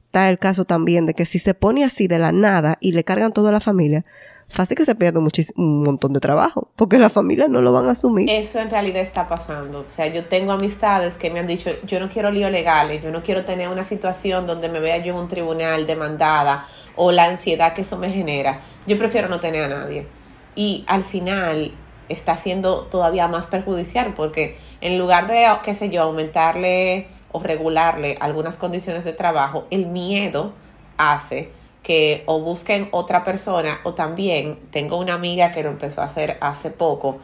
está 0.05 0.29
el 0.29 0.39
caso 0.39 0.65
también 0.65 1.05
de 1.05 1.13
que 1.13 1.25
si 1.25 1.39
se 1.39 1.53
pone 1.53 1.83
así 1.83 2.07
de 2.07 2.19
la 2.19 2.31
nada 2.31 2.77
y 2.79 2.93
le 2.93 3.03
cargan 3.03 3.31
todo 3.31 3.49
a 3.49 3.51
la 3.51 3.59
familia, 3.59 4.05
fácil 4.47 4.75
que 4.75 4.85
se 4.85 4.95
pierde 4.95 5.19
un 5.19 5.83
montón 5.83 6.13
de 6.13 6.19
trabajo, 6.19 6.71
porque 6.75 6.97
la 6.97 7.11
familia 7.11 7.47
no 7.47 7.61
lo 7.61 7.71
van 7.71 7.85
a 7.85 7.91
asumir. 7.91 8.27
Eso 8.29 8.59
en 8.59 8.71
realidad 8.71 9.03
está 9.03 9.27
pasando. 9.27 9.81
O 9.81 9.85
sea, 9.87 10.07
yo 10.07 10.25
tengo 10.25 10.51
amistades 10.51 11.17
que 11.17 11.29
me 11.29 11.39
han 11.39 11.45
dicho, 11.45 11.69
yo 11.85 11.99
no 11.99 12.09
quiero 12.09 12.31
lío 12.31 12.49
legales, 12.49 13.03
yo 13.03 13.11
no 13.11 13.21
quiero 13.21 13.45
tener 13.45 13.69
una 13.69 13.83
situación 13.83 14.47
donde 14.47 14.69
me 14.69 14.79
vea 14.79 14.97
yo 14.97 15.13
en 15.13 15.19
un 15.19 15.27
tribunal 15.27 15.85
demandada 15.85 16.65
o 16.95 17.11
la 17.11 17.25
ansiedad 17.25 17.73
que 17.73 17.81
eso 17.81 17.97
me 17.97 18.09
genera. 18.09 18.61
Yo 18.87 18.97
prefiero 18.97 19.29
no 19.29 19.39
tener 19.39 19.63
a 19.63 19.67
nadie 19.67 20.18
y 20.59 20.83
al 20.87 21.05
final 21.05 21.71
está 22.09 22.35
siendo 22.35 22.81
todavía 22.81 23.29
más 23.29 23.47
perjudicial 23.47 24.13
porque 24.13 24.57
en 24.81 24.97
lugar 24.97 25.27
de, 25.27 25.47
qué 25.63 25.73
sé 25.73 25.89
yo, 25.89 26.01
aumentarle 26.01 27.07
o 27.31 27.41
regularle 27.41 28.17
algunas 28.19 28.57
condiciones 28.57 29.05
de 29.05 29.13
trabajo, 29.13 29.67
el 29.71 29.85
miedo 29.85 30.51
hace 30.97 31.49
que 31.81 32.23
o 32.25 32.41
busquen 32.41 32.89
otra 32.91 33.23
persona 33.23 33.79
o 33.85 33.93
también 33.93 34.59
tengo 34.69 34.97
una 34.97 35.13
amiga 35.13 35.53
que 35.53 35.63
lo 35.63 35.69
empezó 35.69 36.01
a 36.01 36.05
hacer 36.05 36.37
hace 36.41 36.71
poco, 36.71 37.19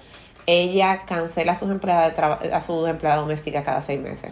ella 0.46 1.02
cancela 1.06 1.52
a 1.52 1.60
sus 1.60 1.70
empleadas, 1.70 2.18
a 2.54 2.62
su 2.62 2.88
empleada 2.88 3.18
doméstica 3.18 3.66
cada 3.66 3.82
seis 3.82 4.00
meses 4.00 4.32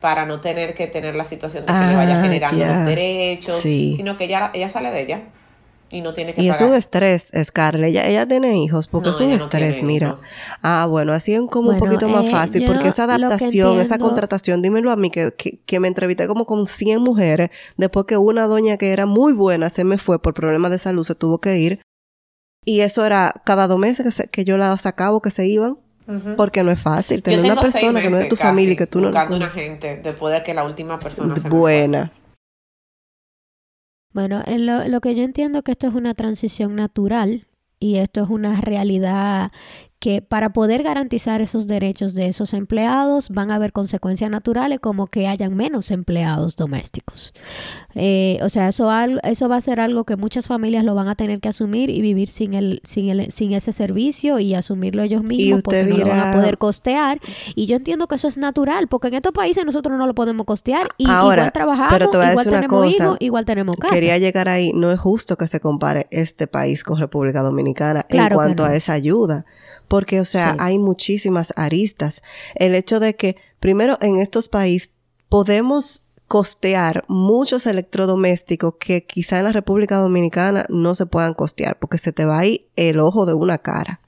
para 0.00 0.26
no 0.26 0.40
tener 0.40 0.74
que 0.74 0.88
tener 0.88 1.14
la 1.14 1.24
situación 1.24 1.64
de 1.64 1.72
que 1.72 1.78
le 1.78 1.94
vaya 1.94 2.18
ah, 2.18 2.22
generando 2.24 2.66
los 2.66 2.84
derechos, 2.86 3.60
sino 3.60 4.16
que 4.16 4.24
ella, 4.24 4.50
ella 4.52 4.68
sale 4.68 4.90
de 4.90 5.00
ella 5.00 5.22
y 5.90 6.00
no 6.02 6.14
tiene 6.14 6.34
que 6.34 6.42
y 6.42 6.48
es 6.48 6.60
un 6.60 6.72
estrés, 6.72 7.32
Scarlett. 7.44 7.90
Ella, 7.90 8.06
ella 8.06 8.26
tiene 8.26 8.62
hijos 8.62 8.86
porque 8.86 9.10
es 9.10 9.18
un 9.18 9.30
estrés, 9.30 9.82
mira. 9.82 10.18
Ah, 10.62 10.86
bueno, 10.88 11.12
así 11.12 11.34
es 11.34 11.40
como 11.50 11.70
un 11.70 11.78
poquito 11.78 12.08
más 12.08 12.30
fácil 12.30 12.64
porque 12.64 12.88
esa 12.88 13.04
adaptación, 13.04 13.80
esa 13.80 13.98
contratación, 13.98 14.62
dímelo 14.62 14.90
a 14.92 14.96
mí 14.96 15.10
que, 15.10 15.32
que, 15.32 15.80
me 15.80 15.88
entrevisté 15.88 16.26
como 16.28 16.46
con 16.46 16.66
100 16.66 17.00
mujeres 17.00 17.50
después 17.76 18.06
que 18.06 18.16
una 18.16 18.46
doña 18.46 18.76
que 18.76 18.92
era 18.92 19.06
muy 19.06 19.32
buena 19.32 19.68
se 19.70 19.84
me 19.84 19.98
fue 19.98 20.20
por 20.20 20.34
problemas 20.34 20.70
de 20.70 20.78
salud, 20.78 21.04
se 21.04 21.14
tuvo 21.14 21.40
que 21.40 21.58
ir. 21.58 21.80
Y 22.64 22.80
eso 22.80 23.04
era 23.04 23.32
cada 23.44 23.66
dos 23.66 23.78
meses 23.78 24.14
que, 24.14 24.28
que 24.28 24.44
yo 24.44 24.58
la 24.58 24.76
sacaba 24.76 25.16
o 25.16 25.22
que 25.22 25.30
se 25.30 25.46
iban. 25.46 25.78
Porque 26.36 26.64
no 26.64 26.72
es 26.72 26.80
fácil 26.80 27.22
tener 27.22 27.52
una 27.52 27.60
persona 27.60 28.02
que 28.02 28.10
no 28.10 28.18
es 28.18 28.28
tu 28.28 28.34
familia 28.34 28.72
y 28.72 28.76
que 28.76 28.88
tú 28.88 29.00
no. 29.00 29.08
Buscando 29.08 29.36
una 29.36 29.48
gente 29.48 30.00
después 30.02 30.34
de 30.34 30.42
que 30.42 30.54
la 30.54 30.64
última 30.64 30.98
persona 30.98 31.36
se 31.36 31.48
Buena. 31.48 32.12
Bueno, 34.12 34.42
lo, 34.46 34.88
lo 34.88 35.00
que 35.00 35.14
yo 35.14 35.22
entiendo 35.22 35.62
que 35.62 35.72
esto 35.72 35.86
es 35.86 35.94
una 35.94 36.14
transición 36.14 36.74
natural 36.74 37.46
y 37.78 37.96
esto 37.96 38.24
es 38.24 38.30
una 38.30 38.60
realidad 38.60 39.52
que 40.00 40.22
para 40.22 40.54
poder 40.54 40.82
garantizar 40.82 41.42
esos 41.42 41.66
derechos 41.66 42.14
de 42.14 42.26
esos 42.26 42.54
empleados 42.54 43.28
van 43.28 43.50
a 43.50 43.56
haber 43.56 43.70
consecuencias 43.72 44.30
naturales 44.30 44.80
como 44.80 45.08
que 45.08 45.28
hayan 45.28 45.54
menos 45.54 45.90
empleados 45.90 46.56
domésticos. 46.56 47.34
Eh, 47.94 48.38
o 48.42 48.48
sea, 48.48 48.68
eso, 48.68 48.90
eso 49.22 49.48
va 49.50 49.56
a 49.56 49.60
ser 49.60 49.78
algo 49.78 50.04
que 50.04 50.16
muchas 50.16 50.46
familias 50.46 50.84
lo 50.84 50.94
van 50.94 51.08
a 51.08 51.16
tener 51.16 51.40
que 51.40 51.50
asumir 51.50 51.90
y 51.90 52.00
vivir 52.00 52.30
sin, 52.30 52.54
el, 52.54 52.80
sin, 52.82 53.10
el, 53.10 53.30
sin 53.30 53.52
ese 53.52 53.72
servicio 53.72 54.38
y 54.38 54.54
asumirlo 54.54 55.02
ellos 55.02 55.22
mismos 55.22 55.62
porque 55.62 55.84
no 55.84 55.98
lo 55.98 56.06
van 56.06 56.20
a 56.20 56.32
poder 56.32 56.56
costear. 56.56 57.20
Y 57.54 57.66
yo 57.66 57.76
entiendo 57.76 58.08
que 58.08 58.14
eso 58.14 58.26
es 58.26 58.38
natural 58.38 58.88
porque 58.88 59.08
en 59.08 59.14
estos 59.14 59.32
países 59.32 59.66
nosotros 59.66 59.98
no 59.98 60.06
lo 60.06 60.14
podemos 60.14 60.46
costear 60.46 60.86
y 60.96 61.04
igual 61.04 61.52
trabajamos, 61.52 62.00
igual 62.00 62.46
tenemos 62.46 62.86
hijos, 62.86 63.16
igual 63.20 63.44
tenemos 63.44 63.76
casa. 63.76 63.94
Quería 63.94 64.16
llegar 64.16 64.48
ahí, 64.48 64.72
no 64.74 64.90
es 64.92 64.98
justo 64.98 65.36
que 65.36 65.46
se 65.46 65.60
compare 65.60 66.06
este 66.10 66.46
país 66.46 66.84
con 66.84 66.96
República 66.96 67.42
Dominicana 67.42 68.06
en 68.08 68.32
cuanto 68.32 68.64
a 68.64 68.74
esa 68.74 68.94
ayuda 68.94 69.44
porque, 69.90 70.20
o 70.20 70.24
sea, 70.24 70.54
hay 70.60 70.78
muchísimas 70.78 71.52
aristas. 71.56 72.22
El 72.54 72.76
hecho 72.76 73.00
de 73.00 73.16
que, 73.16 73.34
primero, 73.58 73.98
en 74.00 74.18
estos 74.18 74.48
países 74.48 74.90
podemos 75.28 76.02
costear 76.28 77.04
muchos 77.08 77.66
electrodomésticos 77.66 78.74
que 78.78 79.04
quizá 79.04 79.38
en 79.38 79.46
la 79.46 79.52
República 79.52 79.96
Dominicana 79.96 80.64
no 80.68 80.94
se 80.94 81.06
puedan 81.06 81.34
costear, 81.34 81.76
porque 81.80 81.98
se 81.98 82.12
te 82.12 82.24
va 82.24 82.38
ahí 82.38 82.68
el 82.76 83.00
ojo 83.00 83.26
de 83.26 83.34
una 83.34 83.58
cara. 83.58 84.00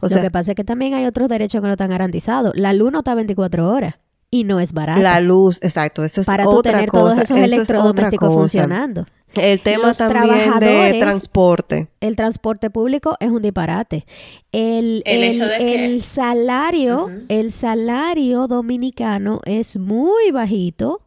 O 0.00 0.08
Lo 0.08 0.20
que 0.20 0.30
pasa 0.30 0.52
es 0.52 0.56
que 0.56 0.62
también 0.62 0.94
hay 0.94 1.06
otros 1.06 1.28
derechos 1.28 1.60
que 1.60 1.66
no 1.66 1.72
están 1.72 1.90
garantizados. 1.90 2.52
La 2.54 2.72
luz 2.72 2.92
no 2.92 3.00
está 3.00 3.16
24 3.16 3.68
horas 3.68 3.96
y 4.30 4.44
no 4.44 4.60
es 4.60 4.72
barata. 4.72 5.00
La 5.00 5.20
luz, 5.20 5.58
exacto, 5.62 6.04
eso 6.04 6.20
es 6.20 6.26
Para 6.26 6.48
otra 6.48 6.72
tener 6.72 6.88
cosa. 6.88 7.02
todos 7.02 7.18
esos 7.18 7.38
electrodomésticos 7.38 8.32
funcionando. 8.32 9.06
El 9.34 9.60
tema 9.60 9.92
también 9.92 10.58
de 10.60 10.98
transporte. 10.98 11.88
El 12.00 12.16
transporte 12.16 12.70
público 12.70 13.16
es 13.20 13.30
un 13.30 13.42
disparate. 13.42 14.06
El, 14.52 15.02
el, 15.04 16.02
salario, 16.02 17.10
el 17.28 17.50
salario 17.50 18.46
dominicano 18.46 19.40
es 19.44 19.76
muy 19.76 20.30
bajito 20.30 21.02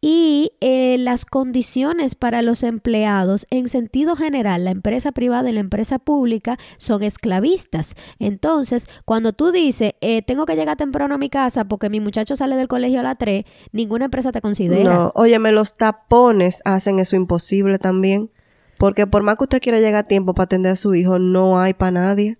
y 0.00 0.52
eh, 0.60 0.96
las 0.98 1.24
condiciones 1.24 2.14
para 2.14 2.42
los 2.42 2.62
empleados 2.62 3.46
en 3.50 3.68
sentido 3.68 4.14
general, 4.14 4.64
la 4.64 4.70
empresa 4.70 5.10
privada 5.12 5.50
y 5.50 5.52
la 5.52 5.60
empresa 5.60 5.98
pública 5.98 6.56
son 6.76 7.02
esclavistas. 7.02 7.94
Entonces, 8.18 8.86
cuando 9.04 9.32
tú 9.32 9.50
dices, 9.50 9.92
eh, 10.00 10.22
tengo 10.22 10.46
que 10.46 10.54
llegar 10.54 10.76
temprano 10.76 11.16
a 11.16 11.18
mi 11.18 11.30
casa 11.30 11.64
porque 11.64 11.90
mi 11.90 12.00
muchacho 12.00 12.36
sale 12.36 12.54
del 12.56 12.68
colegio 12.68 13.00
a 13.00 13.02
las 13.02 13.18
3, 13.18 13.44
ninguna 13.72 14.04
empresa 14.04 14.30
te 14.30 14.40
considera. 14.40 14.94
No, 14.94 15.12
óyeme, 15.14 15.50
los 15.50 15.74
tapones 15.74 16.62
hacen 16.64 17.00
eso 17.00 17.16
imposible 17.16 17.78
también. 17.78 18.30
Porque 18.78 19.08
por 19.08 19.24
más 19.24 19.36
que 19.36 19.44
usted 19.44 19.60
quiera 19.60 19.80
llegar 19.80 20.04
a 20.04 20.08
tiempo 20.08 20.34
para 20.34 20.44
atender 20.44 20.72
a 20.72 20.76
su 20.76 20.94
hijo, 20.94 21.18
no 21.18 21.58
hay 21.58 21.74
para 21.74 21.90
nadie. 21.90 22.38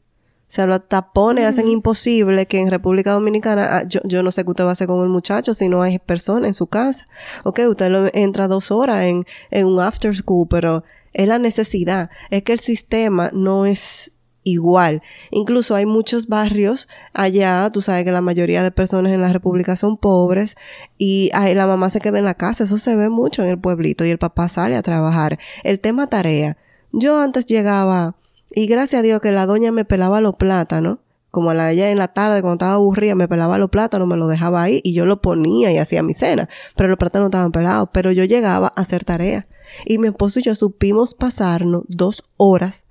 O 0.48 0.50
sea, 0.50 0.66
los 0.66 0.88
tapones 0.88 1.44
hacen 1.44 1.68
imposible 1.68 2.46
que 2.46 2.61
en 2.61 2.70
República 2.70 3.12
Dominicana, 3.12 3.68
ah, 3.70 3.84
yo, 3.87 4.00
yo 4.04 4.22
no 4.22 4.32
sé 4.32 4.44
qué 4.44 4.50
usted 4.50 4.64
va 4.64 4.70
a 4.70 4.72
hacer 4.72 4.87
con 4.87 5.02
el 5.02 5.11
muchacho 5.11 5.52
si 5.52 5.68
no 5.68 5.82
hay 5.82 5.98
persona 5.98 6.48
en 6.48 6.54
su 6.54 6.66
casa. 6.66 7.06
Ok, 7.44 7.61
usted 7.68 7.90
lo 7.90 8.08
entra 8.14 8.48
dos 8.48 8.70
horas 8.70 9.04
en, 9.04 9.26
en 9.50 9.66
un 9.66 9.78
after 9.78 10.16
school, 10.16 10.46
pero 10.48 10.84
es 11.12 11.28
la 11.28 11.38
necesidad. 11.38 12.08
Es 12.30 12.44
que 12.44 12.54
el 12.54 12.61
sistema 12.61 13.30
no 13.34 13.66
es 13.66 14.12
igual. 14.42 15.02
Incluso 15.30 15.74
hay 15.74 15.84
muchos 15.84 16.28
barrios 16.28 16.88
allá, 17.12 17.68
tú 17.70 17.82
sabes 17.82 18.04
que 18.04 18.12
la 18.12 18.22
mayoría 18.22 18.62
de 18.62 18.70
personas 18.70 19.12
en 19.12 19.20
la 19.20 19.32
República 19.32 19.76
son 19.76 19.98
pobres 19.98 20.56
y 20.96 21.30
ay, 21.34 21.54
la 21.54 21.66
mamá 21.66 21.90
se 21.90 22.00
queda 22.00 22.18
en 22.18 22.24
la 22.24 22.34
casa, 22.34 22.64
eso 22.64 22.78
se 22.78 22.96
ve 22.96 23.11
mucho 23.11 23.42
en 23.42 23.50
el 23.50 23.58
pueblito 23.58 24.04
y 24.04 24.11
el 24.11 24.18
papá 24.18 24.48
sale 24.48 24.76
a 24.76 24.82
trabajar. 24.82 25.38
El 25.62 25.80
tema 25.80 26.06
tarea. 26.06 26.56
Yo 26.92 27.20
antes 27.20 27.44
llegaba 27.44 28.16
y 28.50 28.66
gracias 28.66 29.00
a 29.00 29.02
Dios 29.02 29.20
que 29.20 29.32
la 29.32 29.46
doña 29.46 29.72
me 29.72 29.84
pelaba 29.84 30.20
los 30.20 30.37
plátanos. 30.37 30.98
Como 31.30 31.50
a 31.50 31.54
la 31.54 31.70
ella 31.70 31.90
en 31.90 31.98
la 31.98 32.08
tarde, 32.08 32.40
cuando 32.40 32.54
estaba 32.54 32.72
aburrida, 32.74 33.14
me 33.14 33.28
pelaba 33.28 33.58
los 33.58 33.68
plátanos, 33.68 34.08
me 34.08 34.16
lo 34.16 34.28
dejaba 34.28 34.62
ahí 34.62 34.80
y 34.82 34.94
yo 34.94 35.04
lo 35.04 35.20
ponía 35.20 35.70
y 35.70 35.76
hacía 35.76 36.02
mi 36.02 36.14
cena. 36.14 36.48
Pero 36.74 36.88
los 36.88 36.96
plátanos 36.96 37.26
estaban 37.26 37.52
pelados. 37.52 37.90
Pero 37.92 38.12
yo 38.12 38.24
llegaba 38.24 38.72
a 38.74 38.80
hacer 38.80 39.04
tarea. 39.04 39.46
Y 39.84 39.98
mi 39.98 40.08
esposo 40.08 40.40
y 40.40 40.44
yo 40.44 40.54
supimos 40.54 41.14
pasarnos 41.14 41.82
dos 41.87 42.24
horas 42.38 42.84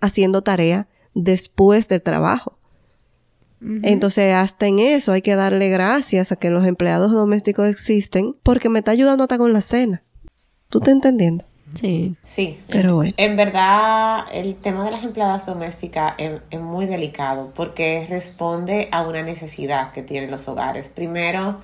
haciendo 0.00 0.42
tarea 0.42 0.88
después 1.14 1.86
del 1.86 2.02
trabajo. 2.02 2.58
Entonces, 3.82 4.34
hasta 4.34 4.66
en 4.66 4.78
eso 4.78 5.12
hay 5.12 5.22
que 5.22 5.36
darle 5.36 5.70
gracias 5.70 6.32
a 6.32 6.36
que 6.36 6.50
los 6.50 6.66
empleados 6.66 7.12
domésticos 7.12 7.66
existen 7.66 8.36
porque 8.42 8.68
me 8.68 8.80
está 8.80 8.90
ayudando 8.90 9.22
hasta 9.24 9.38
con 9.38 9.54
la 9.54 9.62
cena. 9.62 10.02
¿Tú 10.68 10.80
te 10.80 10.90
entendiendo? 10.90 11.46
Sí. 11.72 12.14
Sí. 12.24 12.60
Pero 12.68 12.96
bueno. 12.96 13.14
En 13.16 13.36
verdad, 13.36 14.26
el 14.32 14.54
tema 14.56 14.84
de 14.84 14.90
las 14.90 15.02
empleadas 15.02 15.46
domésticas 15.46 16.14
es, 16.18 16.40
es 16.50 16.60
muy 16.60 16.86
delicado 16.86 17.50
porque 17.54 18.06
responde 18.08 18.88
a 18.92 19.02
una 19.02 19.22
necesidad 19.22 19.92
que 19.92 20.02
tienen 20.02 20.30
los 20.30 20.46
hogares. 20.46 20.88
Primero, 20.88 21.58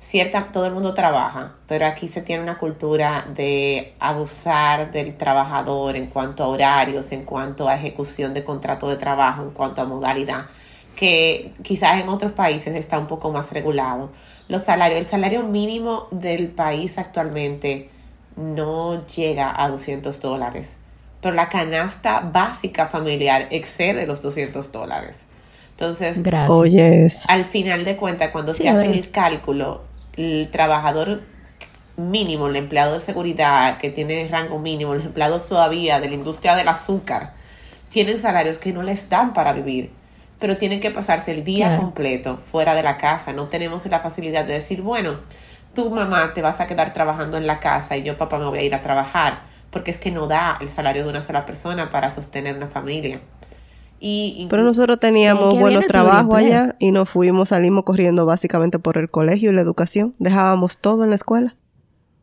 cierta, 0.00 0.50
todo 0.50 0.66
el 0.66 0.72
mundo 0.72 0.94
trabaja, 0.94 1.56
pero 1.66 1.86
aquí 1.86 2.08
se 2.08 2.22
tiene 2.22 2.42
una 2.42 2.58
cultura 2.58 3.26
de 3.34 3.94
abusar 3.98 4.90
del 4.90 5.16
trabajador 5.16 5.96
en 5.96 6.06
cuanto 6.06 6.42
a 6.42 6.48
horarios, 6.48 7.12
en 7.12 7.24
cuanto 7.24 7.68
a 7.68 7.74
ejecución 7.74 8.32
de 8.32 8.42
contrato 8.42 8.88
de 8.88 8.96
trabajo, 8.96 9.42
en 9.42 9.50
cuanto 9.50 9.82
a 9.82 9.84
modalidad, 9.84 10.46
que 10.96 11.52
quizás 11.62 12.00
en 12.00 12.08
otros 12.08 12.32
países 12.32 12.74
está 12.74 12.98
un 12.98 13.06
poco 13.06 13.30
más 13.30 13.52
regulado. 13.52 14.10
Los 14.48 14.62
salarios, 14.62 15.00
el 15.00 15.06
salario 15.06 15.42
mínimo 15.44 16.08
del 16.10 16.48
país 16.48 16.98
actualmente 16.98 17.90
no 18.36 19.06
llega 19.06 19.52
a 19.62 19.68
200 19.68 20.20
dólares, 20.20 20.76
pero 21.20 21.34
la 21.34 21.48
canasta 21.48 22.20
básica 22.20 22.86
familiar 22.88 23.48
excede 23.50 24.06
los 24.06 24.22
200 24.22 24.72
dólares. 24.72 25.24
Entonces, 25.72 26.22
Gracias. 26.22 26.50
Oye, 26.50 27.08
al 27.28 27.44
final 27.44 27.84
de 27.84 27.96
cuentas, 27.96 28.30
cuando 28.30 28.52
Sí, 28.52 28.62
se 28.64 28.68
hace 28.68 28.90
el 28.90 29.10
cálculo, 29.10 29.82
el 30.16 30.48
trabajador 30.50 31.22
mínimo, 31.96 32.48
el 32.48 32.56
empleado 32.56 32.94
de 32.94 33.00
seguridad 33.00 33.78
que 33.78 33.90
tiene 33.90 34.26
rango 34.30 34.58
mínimo, 34.58 34.94
los 34.94 35.04
empleados 35.04 35.46
todavía 35.46 36.00
de 36.00 36.08
la 36.08 36.14
industria 36.14 36.54
del 36.56 36.68
azúcar, 36.68 37.32
tienen 37.88 38.18
salarios 38.18 38.58
que 38.58 38.72
no 38.72 38.82
les 38.82 39.08
dan 39.08 39.32
para 39.32 39.52
vivir, 39.52 39.90
pero 40.38 40.56
tienen 40.56 40.80
que 40.80 40.90
pasarse 40.90 41.32
el 41.32 41.44
día 41.44 41.66
Claro. 41.68 41.82
completo 41.82 42.38
fuera 42.50 42.74
de 42.74 42.82
la 42.82 42.96
casa. 42.96 43.32
No 43.32 43.46
tenemos 43.48 43.84
la 43.86 44.00
facilidad 44.00 44.44
de 44.44 44.54
decir, 44.54 44.80
bueno, 44.82 45.16
tu 45.74 45.90
mamá 45.90 46.32
te 46.34 46.42
vas 46.42 46.60
a 46.60 46.66
quedar 46.66 46.92
trabajando 46.92 47.36
en 47.36 47.46
la 47.46 47.60
casa 47.60 47.96
y 47.96 48.02
yo 48.02 48.16
papá 48.16 48.38
me 48.38 48.46
voy 48.46 48.58
a 48.58 48.62
ir 48.62 48.74
a 48.74 48.82
trabajar, 48.82 49.42
porque 49.70 49.90
es 49.90 49.98
que 49.98 50.10
no 50.10 50.26
da 50.26 50.58
el 50.60 50.68
salario 50.68 51.04
de 51.04 51.10
una 51.10 51.22
sola 51.22 51.46
persona 51.46 51.90
para 51.90 52.10
sostener 52.10 52.56
una 52.56 52.66
familia. 52.68 53.20
Y 54.02 54.46
Pero 54.48 54.62
nosotros 54.62 54.98
teníamos 54.98 55.58
buenos 55.58 55.84
trabajos 55.86 56.34
allá 56.34 56.74
y 56.78 56.90
nos 56.90 57.08
fuimos, 57.08 57.50
salimos 57.50 57.84
corriendo 57.84 58.24
básicamente 58.24 58.78
por 58.78 58.96
el 58.96 59.10
colegio 59.10 59.50
y 59.50 59.54
la 59.54 59.60
educación. 59.60 60.14
Dejábamos 60.18 60.78
todo 60.78 61.04
en 61.04 61.10
la 61.10 61.16
escuela. 61.16 61.54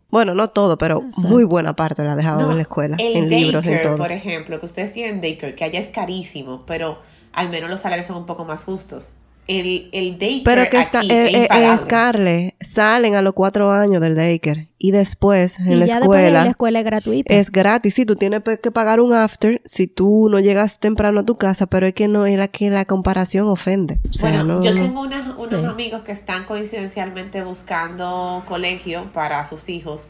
Bueno, 0.10 0.34
no 0.34 0.48
todo, 0.48 0.78
pero 0.78 1.04
Exacto. 1.06 1.30
muy 1.30 1.44
buena 1.44 1.76
parte 1.76 2.04
la 2.04 2.16
dejábamos 2.16 2.46
No, 2.46 2.52
en 2.52 2.58
la 2.58 2.62
escuela, 2.64 2.96
el 3.00 3.16
en 3.18 3.30
libros, 3.30 3.66
en 3.66 3.82
todo. 3.82 3.98
por 3.98 4.12
ejemplo, 4.12 4.60
que 4.60 4.66
ustedes 4.66 4.92
tienen 4.94 5.22
daycare, 5.22 5.54
que 5.54 5.66
allá 5.66 5.80
es 5.80 5.90
carísimo, 5.90 6.64
pero 6.66 6.98
al 7.34 7.50
menos 7.50 7.70
los 7.70 7.82
salarios 7.82 8.08
son 8.08 8.16
un 8.18 8.26
poco 8.26 8.46
más 8.46 8.64
justos. 8.64 9.12
El, 9.48 9.90
el 9.94 10.18
daycare 10.20 10.42
Pero 10.44 10.70
que 10.70 10.80
está, 10.82 11.00
aquí 11.00 11.12
eh, 11.12 11.28
es 11.30 11.34
eh, 11.36 11.42
impagable. 11.44 11.74
es 11.76 11.86
Carle, 11.86 12.56
salen 12.60 13.16
a 13.16 13.22
los 13.22 13.32
cuatro 13.34 13.72
años 13.72 14.02
del 14.02 14.16
daycare 14.16 14.68
y 14.78 14.92
después 14.92 15.58
en 15.60 15.72
y 15.72 15.76
la 15.76 15.86
ya 15.86 15.96
después 16.00 16.20
de 16.20 16.26
escuela 16.28 16.44
la 16.44 16.50
escuela 16.52 16.80
es 16.80 16.86
gratuita. 16.86 17.34
es 17.34 17.50
gratis. 17.52 17.94
Sí, 17.94 18.06
tú 18.06 18.16
tienes 18.16 18.42
que 18.62 18.72
pagar 18.72 19.00
un 19.00 19.14
after 19.14 19.62
si 19.66 19.88
tú 19.88 20.28
no 20.30 20.40
llegas 20.40 20.80
temprano 20.80 21.22
a 21.22 21.24
tu 21.26 21.36
casa, 21.38 21.66
pero 21.66 21.88
es 21.88 21.94
que 21.94 22.08
no 22.10 22.26
es 22.26 22.38
la 22.38 22.48
que 22.50 22.70
la 22.70 22.84
comparación 22.86 23.48
ofende. 23.48 24.00
O 24.10 24.14
sea, 24.14 24.30
Bueno, 24.44 24.60
no, 24.60 24.64
yo 24.64 24.74
tengo 24.76 25.02
unas- 25.02 25.30
unos 25.38 25.62
Sí. 25.62 25.66
amigos 25.66 26.02
que 26.04 26.12
están 26.12 26.44
coincidencialmente 26.46 27.42
buscando 27.44 28.44
colegio 28.46 29.10
para 29.14 29.46
sus 29.46 29.70
hijos 29.70 30.08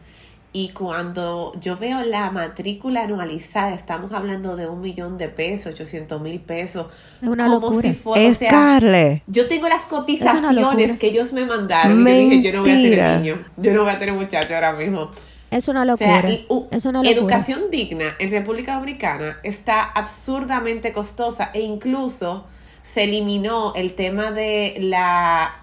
y 0.53 0.69
cuando 0.69 1.53
yo 1.61 1.77
veo 1.77 2.01
la 2.01 2.31
matrícula 2.31 3.03
anualizada, 3.03 3.73
estamos 3.75 4.11
hablando 4.13 4.55
de 4.55 4.67
un 4.67 4.81
millón 4.81 5.17
de 5.17 5.27
pesos, 5.29 5.73
800 5.73 6.19
mil 6.21 6.39
pesos, 6.39 6.87
Es 7.21 7.27
una 7.27 7.45
como 7.47 7.59
locura. 7.67 7.81
si 7.81 7.93
fuera, 7.93 8.25
o 8.25 8.27
Es 8.31 8.37
sea, 8.37 8.49
Carle. 8.49 9.23
Yo 9.27 9.47
tengo 9.47 9.67
las 9.67 9.83
cotizaciones 9.83 10.97
que 10.97 11.07
ellos 11.07 11.33
me 11.33 11.45
mandaron. 11.45 12.01
Y 12.01 12.03
yo 12.05 12.11
dije, 12.29 12.41
yo 12.41 12.53
no 12.53 12.61
voy 12.61 12.71
a 12.71 12.73
Mentira. 12.73 13.05
tener 13.05 13.21
niño. 13.21 13.45
Yo 13.57 13.73
no 13.73 13.81
voy 13.83 13.91
a 13.91 13.99
tener 13.99 14.15
muchacho 14.15 14.55
ahora 14.55 14.73
mismo. 14.73 15.11
Es 15.51 15.67
una 15.67 15.83
O 15.83 15.85
locura. 15.85 16.21
sea, 16.21 16.39
uh, 16.49 16.65
es 16.71 16.85
una 16.85 17.03
locura. 17.03 17.17
educación 17.19 17.69
digna 17.71 18.05
en 18.19 18.31
República 18.31 18.75
Dominicana 18.75 19.37
está 19.43 19.83
absurdamente 19.83 20.91
costosa 20.91 21.51
e 21.53 21.61
incluso 21.61 22.45
se 22.83 23.03
eliminó 23.03 23.73
el 23.75 23.93
tema 23.93 24.31
de 24.31 24.75
la 24.79 25.53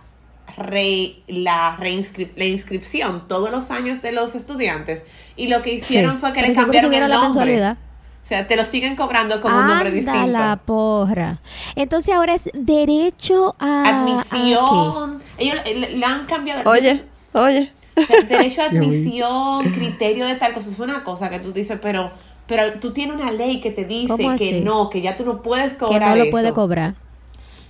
re- 0.56 1.16
la, 1.26 1.76
reinscri- 1.78 2.32
la 2.36 2.44
inscripción 2.44 3.26
todos 3.28 3.50
los 3.50 3.70
años 3.70 4.00
de 4.02 4.12
los 4.12 4.34
estudiantes 4.34 5.02
y 5.36 5.48
lo 5.48 5.62
que 5.62 5.74
hicieron 5.74 6.12
Sí. 6.14 6.18
fue 6.20 6.32
que 6.32 6.40
Pero 6.40 6.48
le 6.48 6.54
seguro 6.54 6.72
cambiaron 6.80 6.94
el 6.94 7.00
la 7.10 7.16
nombre. 7.16 7.28
mensualidad. 7.28 7.76
O 8.22 8.26
sea, 8.26 8.46
te 8.46 8.56
lo 8.56 8.64
siguen 8.64 8.96
cobrando 8.96 9.38
con 9.42 9.52
un 9.52 9.66
nombre 9.66 9.88
Anda 9.88 9.90
distinto. 9.90 10.26
la 10.28 10.56
porra. 10.64 11.38
Entonces 11.76 12.14
ahora 12.14 12.34
es 12.34 12.48
derecho 12.54 13.54
a... 13.58 13.82
¿a 13.82 14.00
Admisión. 14.00 15.22
Ellos 15.36 15.56
le, 15.66 15.96
le 15.96 16.04
han 16.06 16.24
cambiado. 16.24 16.70
Oye, 16.70 17.04
oye. 17.34 17.70
De- 17.96 18.22
Derecho 18.24 18.62
a 18.62 18.64
admisión, 18.70 19.70
criterio 19.72 20.26
de 20.26 20.36
tal 20.36 20.52
cosa, 20.54 20.70
es 20.70 20.78
una 20.78 21.04
cosa 21.04 21.28
que 21.30 21.38
tú 21.38 21.52
dices, 21.52 21.78
pero, 21.82 22.10
pero 22.46 22.80
tú 22.80 22.92
tienes 22.92 23.14
una 23.20 23.30
ley 23.30 23.60
que 23.60 23.70
te 23.70 23.84
dice 23.84 24.08
¿Cómo 24.08 24.36
que 24.36 24.60
no, 24.62 24.88
que 24.90 25.00
ya 25.02 25.16
tú 25.16 25.24
no 25.24 25.42
puedes 25.42 25.74
cobrar 25.74 26.00
Que 26.00 26.06
no 26.08 26.16
lo 26.16 26.22
eso. 26.22 26.30
puede 26.30 26.52
cobrar. 26.54 26.94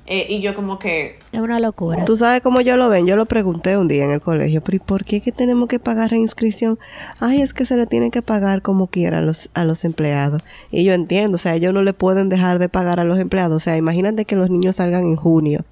Eh, 0.07 0.27
y 0.29 0.43
yo 0.43 0.55
como 0.55 0.79
que, 0.79 1.19
Es 1.33 1.41
una 1.41 1.59
locura. 1.61 2.05
Tú 2.05 2.17
sabes 2.17 2.43
cómo 2.43 2.61
yo 2.61 2.77
lo 2.77 2.89
ven. 2.91 3.07
Yo 3.07 3.17
lo 3.17 3.25
pregunté 3.27 3.77
un 3.79 3.89
día 3.89 4.05
en 4.05 4.11
el 4.11 4.21
colegio. 4.21 4.63
Pero 4.63 4.77
¿y 4.77 4.81
por 4.81 5.05
qué 5.05 5.21
que 5.21 5.33
tenemos 5.33 5.67
que 5.67 5.79
pagar 5.79 6.11
reinscripción? 6.11 6.79
Ay, 7.21 7.41
es 7.41 7.55
que 7.55 7.65
se 7.65 7.77
le 7.77 7.87
tiene 7.87 8.11
que 8.11 8.21
pagar 8.21 8.61
como 8.61 8.87
quiera 8.89 9.19
a 9.19 9.23
los, 9.23 9.49
a 9.55 9.65
los 9.65 9.85
empleados. 9.85 10.43
Y 10.71 10.85
yo 10.85 10.93
entiendo. 10.93 11.37
O 11.37 11.39
sea, 11.39 11.55
ellos 11.55 11.73
no 11.73 11.83
le 11.83 11.95
pueden 11.95 12.29
dejar 12.29 12.59
de 12.59 12.69
pagar 12.69 13.01
a 13.01 13.05
los 13.05 13.19
empleados. 13.19 13.57
O 13.57 13.61
sea, 13.61 13.77
imagínate 13.77 14.27
que 14.27 14.37
los 14.37 14.51
niños 14.51 14.77
salgan 14.77 15.05
en 15.05 15.17
junio. 15.17 15.65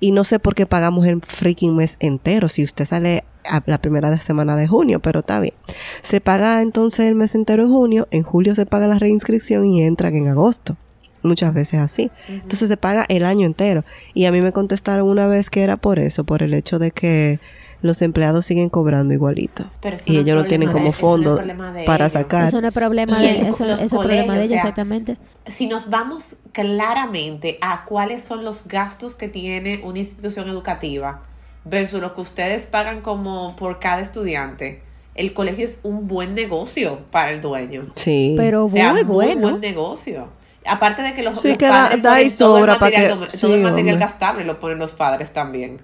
Y 0.00 0.12
no 0.12 0.24
sé 0.24 0.38
por 0.38 0.54
qué 0.54 0.64
pagamos 0.64 1.06
el 1.06 1.20
freaking 1.20 1.76
mes 1.76 1.96
entero. 2.00 2.48
Si 2.48 2.64
usted 2.64 2.86
sale 2.86 3.24
a 3.44 3.62
la 3.66 3.80
primera 3.80 4.10
de 4.10 4.18
semana 4.18 4.56
de 4.56 4.66
junio, 4.66 5.00
pero 5.00 5.20
está 5.20 5.40
bien. 5.40 5.54
Se 6.02 6.20
paga 6.20 6.62
entonces 6.62 7.00
el 7.00 7.16
mes 7.16 7.34
entero 7.34 7.64
en 7.64 7.70
junio. 7.70 8.08
En 8.12 8.22
julio 8.22 8.54
se 8.54 8.64
paga 8.64 8.86
la 8.86 8.98
reinscripción 8.98 9.66
y 9.66 9.82
entran 9.82 10.14
en 10.14 10.28
agosto. 10.28 10.76
Muchas 11.22 11.52
veces 11.54 11.80
así. 11.80 12.10
Entonces 12.28 12.68
se 12.68 12.76
paga 12.76 13.04
el 13.08 13.24
año 13.24 13.46
entero. 13.46 13.84
Y 14.14 14.26
a 14.26 14.32
mí 14.32 14.40
me 14.40 14.52
contestaron 14.52 15.08
una 15.08 15.26
vez 15.26 15.50
que 15.50 15.62
era 15.62 15.76
por 15.76 15.98
eso, 15.98 16.24
por 16.24 16.42
el 16.42 16.54
hecho 16.54 16.78
de 16.78 16.90
que 16.92 17.40
los 17.80 18.02
empleados 18.02 18.44
siguen 18.44 18.70
cobrando 18.70 19.14
igualito. 19.14 19.64
pero 19.80 19.96
eso 19.96 20.04
Y 20.12 20.16
ellos 20.18 20.36
no 20.36 20.44
tienen 20.48 20.72
como 20.72 20.88
eso 20.88 20.88
no 20.88 20.90
es 20.90 20.96
fondo 20.96 21.36
problema 21.36 21.72
de 21.72 21.84
para 21.84 22.06
ellos. 22.06 22.12
sacar. 22.12 22.48
Eso 22.48 22.60
no 22.60 22.68
es 22.68 22.74
problema 22.74 23.18
de 23.20 23.28
en 23.38 23.46
eso, 23.46 23.64
eso 23.64 23.84
es 23.84 23.90
problema 23.90 24.20
de 24.22 24.26
colegios, 24.26 24.44
o 24.46 24.48
sea, 24.48 24.58
exactamente. 24.58 25.16
Si 25.46 25.66
nos 25.66 25.88
vamos 25.90 26.36
claramente 26.52 27.58
a 27.60 27.84
cuáles 27.84 28.22
son 28.22 28.44
los 28.44 28.66
gastos 28.66 29.14
que 29.14 29.28
tiene 29.28 29.80
una 29.84 29.98
institución 30.00 30.48
educativa 30.48 31.22
versus 31.64 32.00
lo 32.00 32.14
que 32.14 32.20
ustedes 32.22 32.66
pagan 32.66 33.00
como 33.00 33.54
por 33.56 33.78
cada 33.78 34.00
estudiante, 34.00 34.82
el 35.14 35.32
colegio 35.32 35.64
es 35.64 35.80
un 35.82 36.08
buen 36.08 36.34
negocio 36.34 37.00
para 37.10 37.30
el 37.32 37.40
dueño. 37.40 37.86
Sí. 37.94 38.34
Pero 38.36 38.64
O 38.64 38.68
sea, 38.68 38.92
muy 38.92 39.04
muy 39.04 39.14
bueno. 39.14 39.40
buen 39.50 39.60
negocio. 39.60 40.28
Aparte 40.68 41.02
de 41.02 41.14
que 41.14 41.22
los, 41.22 41.40
Sí, 41.40 41.48
los 41.48 41.58
que 41.58 41.66
da- 41.66 41.72
padres 41.88 42.02
da 42.02 42.20
y 42.20 42.24
ponen 42.24 42.38
todo 42.38 42.56
el 42.56 42.60
sobra 42.62 42.74
pa' 42.74 42.80
material, 42.86 43.06
que- 43.08 43.14
dom- 43.26 43.30
sí, 43.30 43.40
todo 43.40 43.54
el 43.54 43.60
material 43.62 43.94
hombre. 43.94 44.06
gastable 44.06 44.44
lo 44.44 44.58
ponen 44.60 44.78
los 44.78 44.92
padres 44.92 45.32
también. 45.32 45.76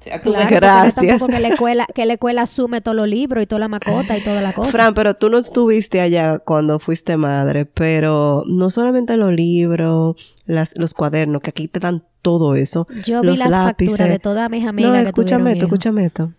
O 0.00 0.04
sea, 0.04 0.20
tú 0.20 0.32
Claro, 0.32 0.48
Gracias. 0.50 1.22
que 1.22 1.38
la 1.40 1.48
escuela, 1.48 1.86
que 1.94 2.04
la 2.06 2.14
escuela 2.14 2.42
asume 2.42 2.80
todos 2.80 2.96
los 2.96 3.06
libros 3.06 3.40
y 3.44 3.46
toda 3.46 3.60
la 3.60 3.68
macota 3.68 4.18
y 4.18 4.24
toda 4.24 4.40
la 4.42 4.52
cosa. 4.52 4.70
Fran, 4.72 4.94
pero 4.94 5.14
tú 5.14 5.30
no 5.30 5.38
estuviste 5.38 6.00
allá 6.00 6.40
cuando 6.40 6.80
fuiste 6.80 7.16
madre, 7.16 7.66
pero 7.66 8.42
no 8.48 8.70
solamente 8.70 9.16
los 9.16 9.32
libros, 9.32 10.36
las, 10.44 10.72
los 10.74 10.92
cuadernos, 10.94 11.40
que 11.40 11.50
aquí 11.50 11.68
te 11.68 11.78
dan 11.78 12.02
todo 12.20 12.56
eso. 12.56 12.88
Yo 13.04 13.20
vi 13.20 13.28
los 13.28 13.38
las 13.38 13.50
lápices. 13.50 13.90
facturas 13.92 14.08
de 14.12 14.18
todas 14.18 14.50
mis 14.50 14.66
amigas 14.66 14.90
No, 14.92 14.98
escúchame 14.98 15.52
esto, 15.52 15.66
escúchame 15.66 16.04
esto. 16.04 16.32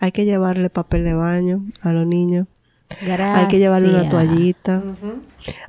Hay 0.00 0.10
que 0.10 0.24
llevarle 0.24 0.68
papel 0.68 1.04
de 1.04 1.14
baño 1.14 1.64
a 1.82 1.92
los 1.92 2.06
niños. 2.08 2.46
Gracias. 3.02 3.38
Hay 3.38 3.48
que 3.48 3.58
llevarle 3.58 3.90
una 3.90 4.08
toallita. 4.08 4.82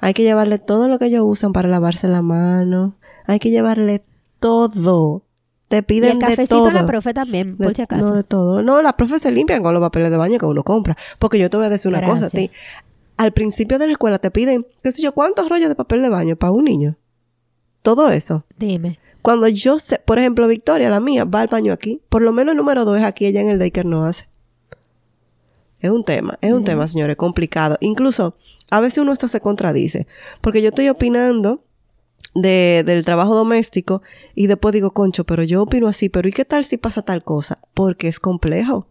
Hay 0.02 0.14
que 0.14 0.24
llevarle 0.24 0.60
todo 0.60 0.88
lo 0.88 1.00
que 1.00 1.06
ellos 1.08 1.24
usan 1.26 1.52
para 1.54 1.68
lavarse 1.68 2.08
la 2.08 2.22
mano. 2.22 2.96
Hay 3.26 3.40
que 3.40 3.50
llevarle 3.50 4.04
todo. 4.40 5.24
Te 5.68 5.80
Y 5.80 5.82
piden 5.82 6.12
el 6.14 6.20
de 6.20 6.26
cafecito 6.26 6.56
todo. 6.56 6.68
a 6.70 6.74
la 6.74 6.86
profe 6.86 7.14
también, 7.14 7.58
De- 7.58 7.66
por 7.66 7.76
si 7.76 7.82
acaso. 7.82 8.08
No, 8.10 8.16
de 8.16 8.24
todo. 8.24 8.62
No, 8.64 8.82
las 8.82 8.94
profes 8.94 9.22
se 9.22 9.32
limpian 9.32 9.62
con 9.62 9.74
los 9.74 9.82
papeles 9.82 10.10
de 10.12 10.18
baño 10.18 10.40
que 10.40 10.46
uno 10.46 10.64
compra. 10.64 10.96
Porque 11.20 11.38
yo 11.40 11.50
te 11.50 11.58
voy 11.58 11.66
a 11.66 11.70
decir 11.70 11.90
una 11.90 12.02
cosa 12.08 12.28
a 12.28 12.30
ti. 12.30 12.50
Al 13.18 13.34
principio 13.34 13.78
de 13.80 13.88
la 13.88 13.92
escuela 13.94 14.20
te 14.20 14.32
piden, 14.32 14.66
qué 14.84 14.92
sé 14.94 15.02
yo, 15.02 15.12
cuántos 15.12 15.50
rollos 15.50 15.68
de 15.68 15.76
papel 15.76 16.02
de 16.04 16.10
baño 16.10 16.36
para 16.38 16.52
un 16.52 16.64
niño. 16.64 16.98
Todo 17.82 18.10
eso. 18.12 18.46
Dime. 18.58 19.00
Cuando 19.22 19.48
yo 19.50 19.80
sé, 19.80 20.00
por 20.06 20.20
ejemplo, 20.20 20.48
Victoria, 20.48 20.90
la 20.90 21.00
mía, 21.02 21.26
va 21.26 21.42
al 21.42 21.48
baño 21.48 21.74
aquí. 21.74 22.02
Por 22.08 22.22
lo 22.22 22.32
menos 22.32 22.54
el 22.54 22.58
número 22.58 22.86
dos 22.86 22.98
es 22.98 23.04
aquí, 23.04 23.26
ella 23.26 23.42
en 23.42 23.50
el 23.50 23.60
daycare 23.60 23.90
no 23.90 24.06
hace. 24.06 24.30
Es 25.80 25.92
un 25.92 26.04
tema, 26.04 26.38
es 26.42 26.52
un 26.52 26.64
tema, 26.64 26.88
señores, 26.88 27.18
complicado. 27.18 27.78
Incluso, 27.82 28.36
a 28.72 28.80
veces 28.80 29.00
uno 29.00 29.12
hasta 29.12 29.28
se 29.28 29.42
contradice. 29.42 30.08
Porque 30.42 30.62
yo 30.62 30.70
estoy 30.70 30.90
opinando 30.90 31.64
de, 32.34 32.84
del 32.86 33.06
trabajo 33.06 33.36
doméstico 33.36 34.02
y 34.34 34.48
después 34.48 34.74
digo, 34.74 34.92
concho, 34.92 35.24
pero 35.26 35.44
yo 35.44 35.64
opino 35.64 35.88
así, 35.88 36.10
pero 36.10 36.28
¿y 36.28 36.32
qué 36.32 36.46
tal 36.46 36.66
si 36.66 36.78
pasa 36.78 37.02
tal 37.02 37.24
cosa? 37.24 37.60
Porque 37.74 38.08
es 38.08 38.20
complejo. 38.20 38.88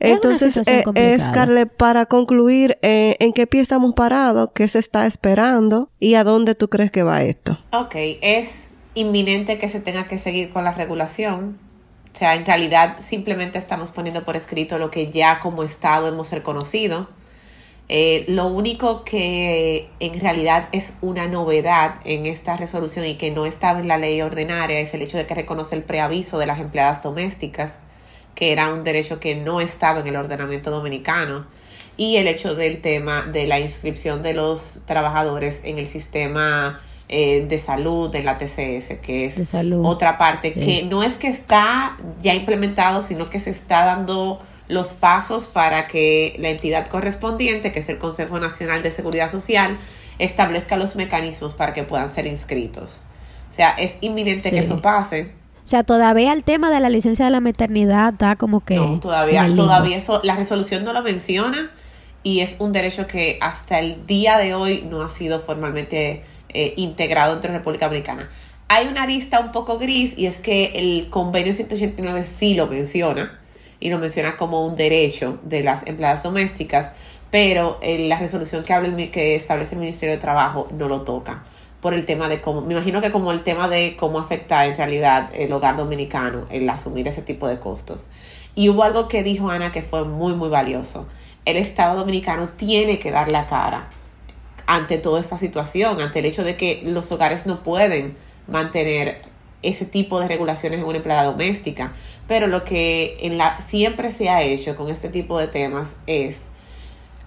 Es 0.00 0.12
Entonces, 0.12 0.56
eh, 0.56 0.62
es, 0.66 0.84
complicada. 0.84 1.32
Carle, 1.32 1.66
para 1.66 2.06
concluir, 2.06 2.78
eh, 2.82 3.16
¿en 3.18 3.32
qué 3.32 3.46
pie 3.46 3.60
estamos 3.60 3.94
parados? 3.94 4.50
¿Qué 4.54 4.68
se 4.68 4.78
está 4.78 5.06
esperando? 5.06 5.90
¿Y 5.98 6.14
a 6.14 6.24
dónde 6.24 6.54
tú 6.54 6.68
crees 6.68 6.90
que 6.90 7.02
va 7.02 7.22
esto? 7.22 7.58
Ok, 7.72 7.94
es 8.22 8.72
inminente 8.94 9.58
que 9.58 9.68
se 9.68 9.80
tenga 9.80 10.06
que 10.06 10.18
seguir 10.18 10.50
con 10.50 10.64
la 10.64 10.72
regulación. 10.72 11.58
O 12.14 12.16
sea, 12.16 12.36
en 12.36 12.46
realidad 12.46 12.98
simplemente 13.00 13.58
estamos 13.58 13.90
poniendo 13.90 14.24
por 14.24 14.36
escrito 14.36 14.78
lo 14.78 14.88
que 14.88 15.10
ya 15.10 15.40
como 15.40 15.64
Estado 15.64 16.06
hemos 16.06 16.30
reconocido. 16.30 17.08
Eh, 17.88 18.24
lo 18.28 18.46
único 18.46 19.04
que 19.04 19.90
en 19.98 20.20
realidad 20.20 20.68
es 20.70 20.94
una 21.00 21.26
novedad 21.26 21.96
en 22.04 22.26
esta 22.26 22.56
resolución 22.56 23.04
y 23.04 23.16
que 23.16 23.32
no 23.32 23.46
estaba 23.46 23.80
en 23.80 23.88
la 23.88 23.98
ley 23.98 24.22
ordinaria 24.22 24.78
es 24.78 24.94
el 24.94 25.02
hecho 25.02 25.18
de 25.18 25.26
que 25.26 25.34
reconoce 25.34 25.74
el 25.74 25.82
preaviso 25.82 26.38
de 26.38 26.46
las 26.46 26.60
empleadas 26.60 27.02
domésticas, 27.02 27.80
que 28.36 28.52
era 28.52 28.72
un 28.72 28.84
derecho 28.84 29.18
que 29.18 29.34
no 29.34 29.60
estaba 29.60 29.98
en 29.98 30.06
el 30.06 30.16
ordenamiento 30.16 30.70
dominicano, 30.70 31.46
y 31.96 32.16
el 32.16 32.28
hecho 32.28 32.54
del 32.54 32.80
tema 32.80 33.22
de 33.22 33.48
la 33.48 33.58
inscripción 33.58 34.22
de 34.22 34.34
los 34.34 34.78
trabajadores 34.86 35.62
en 35.64 35.78
el 35.78 35.88
sistema 35.88 36.80
eh, 37.16 37.46
de 37.48 37.58
salud, 37.60 38.12
en 38.16 38.24
la 38.24 38.38
TCS, 38.38 38.98
que 39.00 39.26
es 39.26 39.52
De 39.52 39.76
otra 39.84 40.18
parte 40.18 40.52
Sí. 40.52 40.60
que 40.60 40.82
no 40.82 41.04
es 41.04 41.16
que 41.16 41.28
está 41.28 41.96
ya 42.20 42.34
implementado, 42.34 43.02
sino 43.02 43.30
que 43.30 43.38
se 43.38 43.50
está 43.50 43.84
dando 43.84 44.42
los 44.66 44.94
pasos 44.94 45.46
para 45.46 45.86
que 45.86 46.34
la 46.40 46.48
entidad 46.48 46.88
correspondiente, 46.88 47.70
que 47.70 47.78
es 47.78 47.88
el 47.88 47.98
Consejo 47.98 48.40
Nacional 48.40 48.82
de 48.82 48.90
Seguridad 48.90 49.30
Social, 49.30 49.78
establezca 50.18 50.76
los 50.76 50.96
mecanismos 50.96 51.54
para 51.54 51.72
que 51.72 51.84
puedan 51.84 52.10
ser 52.10 52.26
inscritos. 52.26 53.00
O 53.48 53.52
sea, 53.52 53.70
es 53.70 53.96
inminente 54.00 54.50
que 54.50 54.58
eso 54.58 54.82
pase. 54.82 55.30
O 55.62 55.66
sea, 55.66 55.84
todavía 55.84 56.32
el 56.32 56.42
tema 56.42 56.68
de 56.68 56.80
la 56.80 56.88
licencia 56.88 57.26
de 57.26 57.30
la 57.30 57.40
maternidad 57.40 58.12
da 58.12 58.34
como 58.34 58.64
que... 58.64 58.74
No, 58.74 58.98
todavía, 58.98 59.48
todavía 59.54 59.96
eso, 59.96 60.20
la 60.24 60.34
resolución 60.34 60.82
no 60.82 60.92
lo 60.92 61.02
menciona 61.02 61.70
y 62.24 62.40
es 62.40 62.56
un 62.58 62.72
derecho 62.72 63.06
que 63.06 63.38
hasta 63.40 63.78
el 63.78 64.04
día 64.04 64.36
de 64.38 64.54
hoy 64.54 64.84
no 64.90 65.02
ha 65.02 65.10
sido 65.10 65.38
formalmente 65.38 66.24
eh, 66.54 66.74
integrado 66.76 67.34
entre 67.34 67.52
República 67.52 67.86
Dominicana. 67.86 68.30
Hay 68.68 68.86
una 68.86 69.06
lista 69.06 69.40
un 69.40 69.52
poco 69.52 69.78
gris 69.78 70.16
y 70.16 70.26
es 70.26 70.40
que 70.40 70.72
el 70.74 71.10
convenio 71.10 71.52
189 71.52 72.24
sí 72.24 72.54
lo 72.54 72.66
menciona 72.66 73.38
y 73.78 73.90
lo 73.90 73.98
menciona 73.98 74.36
como 74.36 74.66
un 74.66 74.76
derecho 74.76 75.38
de 75.42 75.62
las 75.62 75.86
empleadas 75.86 76.22
domésticas, 76.22 76.92
pero 77.30 77.78
eh, 77.82 78.08
la 78.08 78.18
resolución 78.18 78.64
que, 78.64 79.10
que 79.10 79.34
establece 79.34 79.74
el 79.74 79.80
Ministerio 79.80 80.14
de 80.14 80.20
Trabajo 80.20 80.68
no 80.72 80.88
lo 80.88 81.02
toca 81.02 81.44
por 81.84 81.92
el 81.92 82.06
tema 82.06 82.30
de 82.30 82.40
cómo, 82.40 82.62
me 82.62 82.72
imagino 82.72 83.02
que 83.02 83.10
como 83.10 83.30
el 83.30 83.42
tema 83.42 83.68
de 83.68 83.94
cómo 83.94 84.18
afecta 84.18 84.64
en 84.64 84.74
realidad 84.74 85.28
el 85.34 85.52
hogar 85.52 85.76
dominicano, 85.76 86.46
el 86.48 86.66
asumir 86.70 87.06
ese 87.08 87.20
tipo 87.20 87.46
de 87.46 87.58
costos. 87.58 88.08
Y 88.54 88.70
hubo 88.70 88.84
algo 88.84 89.06
que 89.06 89.22
dijo 89.22 89.50
Ana 89.50 89.70
que 89.70 89.82
fue 89.82 90.04
muy, 90.04 90.32
muy 90.32 90.48
valioso. 90.48 91.06
El 91.44 91.58
Estado 91.58 91.98
dominicano 91.98 92.48
tiene 92.56 92.98
que 92.98 93.10
dar 93.10 93.30
la 93.30 93.46
cara 93.46 93.90
ante 94.66 94.98
toda 94.98 95.20
esta 95.20 95.38
situación, 95.38 96.00
ante 96.00 96.20
el 96.20 96.24
hecho 96.24 96.44
de 96.44 96.56
que 96.56 96.82
los 96.84 97.10
hogares 97.12 97.46
no 97.46 97.62
pueden 97.62 98.16
mantener 98.46 99.22
ese 99.62 99.86
tipo 99.86 100.20
de 100.20 100.28
regulaciones 100.28 100.78
en 100.80 100.86
una 100.86 100.96
empleada 100.96 101.24
doméstica. 101.24 101.92
Pero 102.28 102.46
lo 102.46 102.64
que 102.64 103.16
en 103.20 103.38
la, 103.38 103.60
siempre 103.60 104.12
se 104.12 104.28
ha 104.28 104.42
hecho 104.42 104.76
con 104.76 104.90
este 104.90 105.08
tipo 105.08 105.38
de 105.38 105.48
temas 105.48 105.96
es 106.06 106.42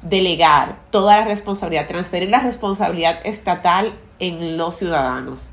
delegar 0.01 0.77
toda 0.91 1.17
la 1.17 1.25
responsabilidad, 1.25 1.87
transferir 1.87 2.29
la 2.29 2.39
responsabilidad 2.39 3.19
estatal 3.25 3.93
en 4.19 4.57
los 4.57 4.75
ciudadanos. 4.75 5.49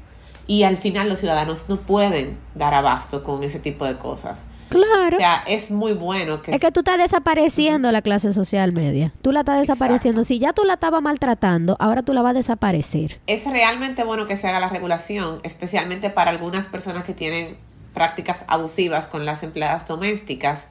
Y 0.46 0.64
al 0.64 0.76
final 0.76 1.08
los 1.08 1.20
ciudadanos 1.20 1.68
no 1.68 1.80
pueden 1.80 2.38
dar 2.54 2.74
abasto 2.74 3.24
con 3.24 3.42
ese 3.42 3.58
tipo 3.58 3.86
de 3.86 3.96
cosas. 3.96 4.44
Claro. 4.74 5.16
O 5.16 5.20
sea, 5.20 5.42
es 5.46 5.70
muy 5.70 5.92
bueno 5.92 6.42
que... 6.42 6.52
es 6.52 6.60
que 6.60 6.72
tú 6.72 6.80
estás 6.80 6.98
desapareciendo 6.98 7.92
la 7.92 8.02
clase 8.02 8.32
social 8.32 8.72
media. 8.72 9.12
Tú 9.22 9.32
la 9.32 9.40
estás 9.40 9.60
desapareciendo. 9.60 10.24
Si 10.24 10.38
ya 10.38 10.52
tú 10.52 10.64
la 10.64 10.74
estabas 10.74 11.00
maltratando, 11.00 11.76
ahora 11.78 12.02
tú 12.02 12.12
la 12.12 12.22
vas 12.22 12.30
a 12.30 12.34
desaparecer. 12.34 13.20
es 13.26 13.46
realmente 13.46 14.04
bueno 14.04 14.26
que 14.26 14.36
se 14.36 14.48
haga 14.48 14.60
la 14.60 14.68
regulación, 14.68 15.40
especialmente 15.44 16.10
para 16.10 16.30
algunas 16.30 16.66
personas 16.66 17.04
que 17.04 17.14
tienen 17.14 17.56
prácticas 17.92 18.44
abusivas 18.48 19.08
con 19.08 19.24
las 19.24 19.42
empleadas 19.42 19.86
domésticas. 19.86 20.66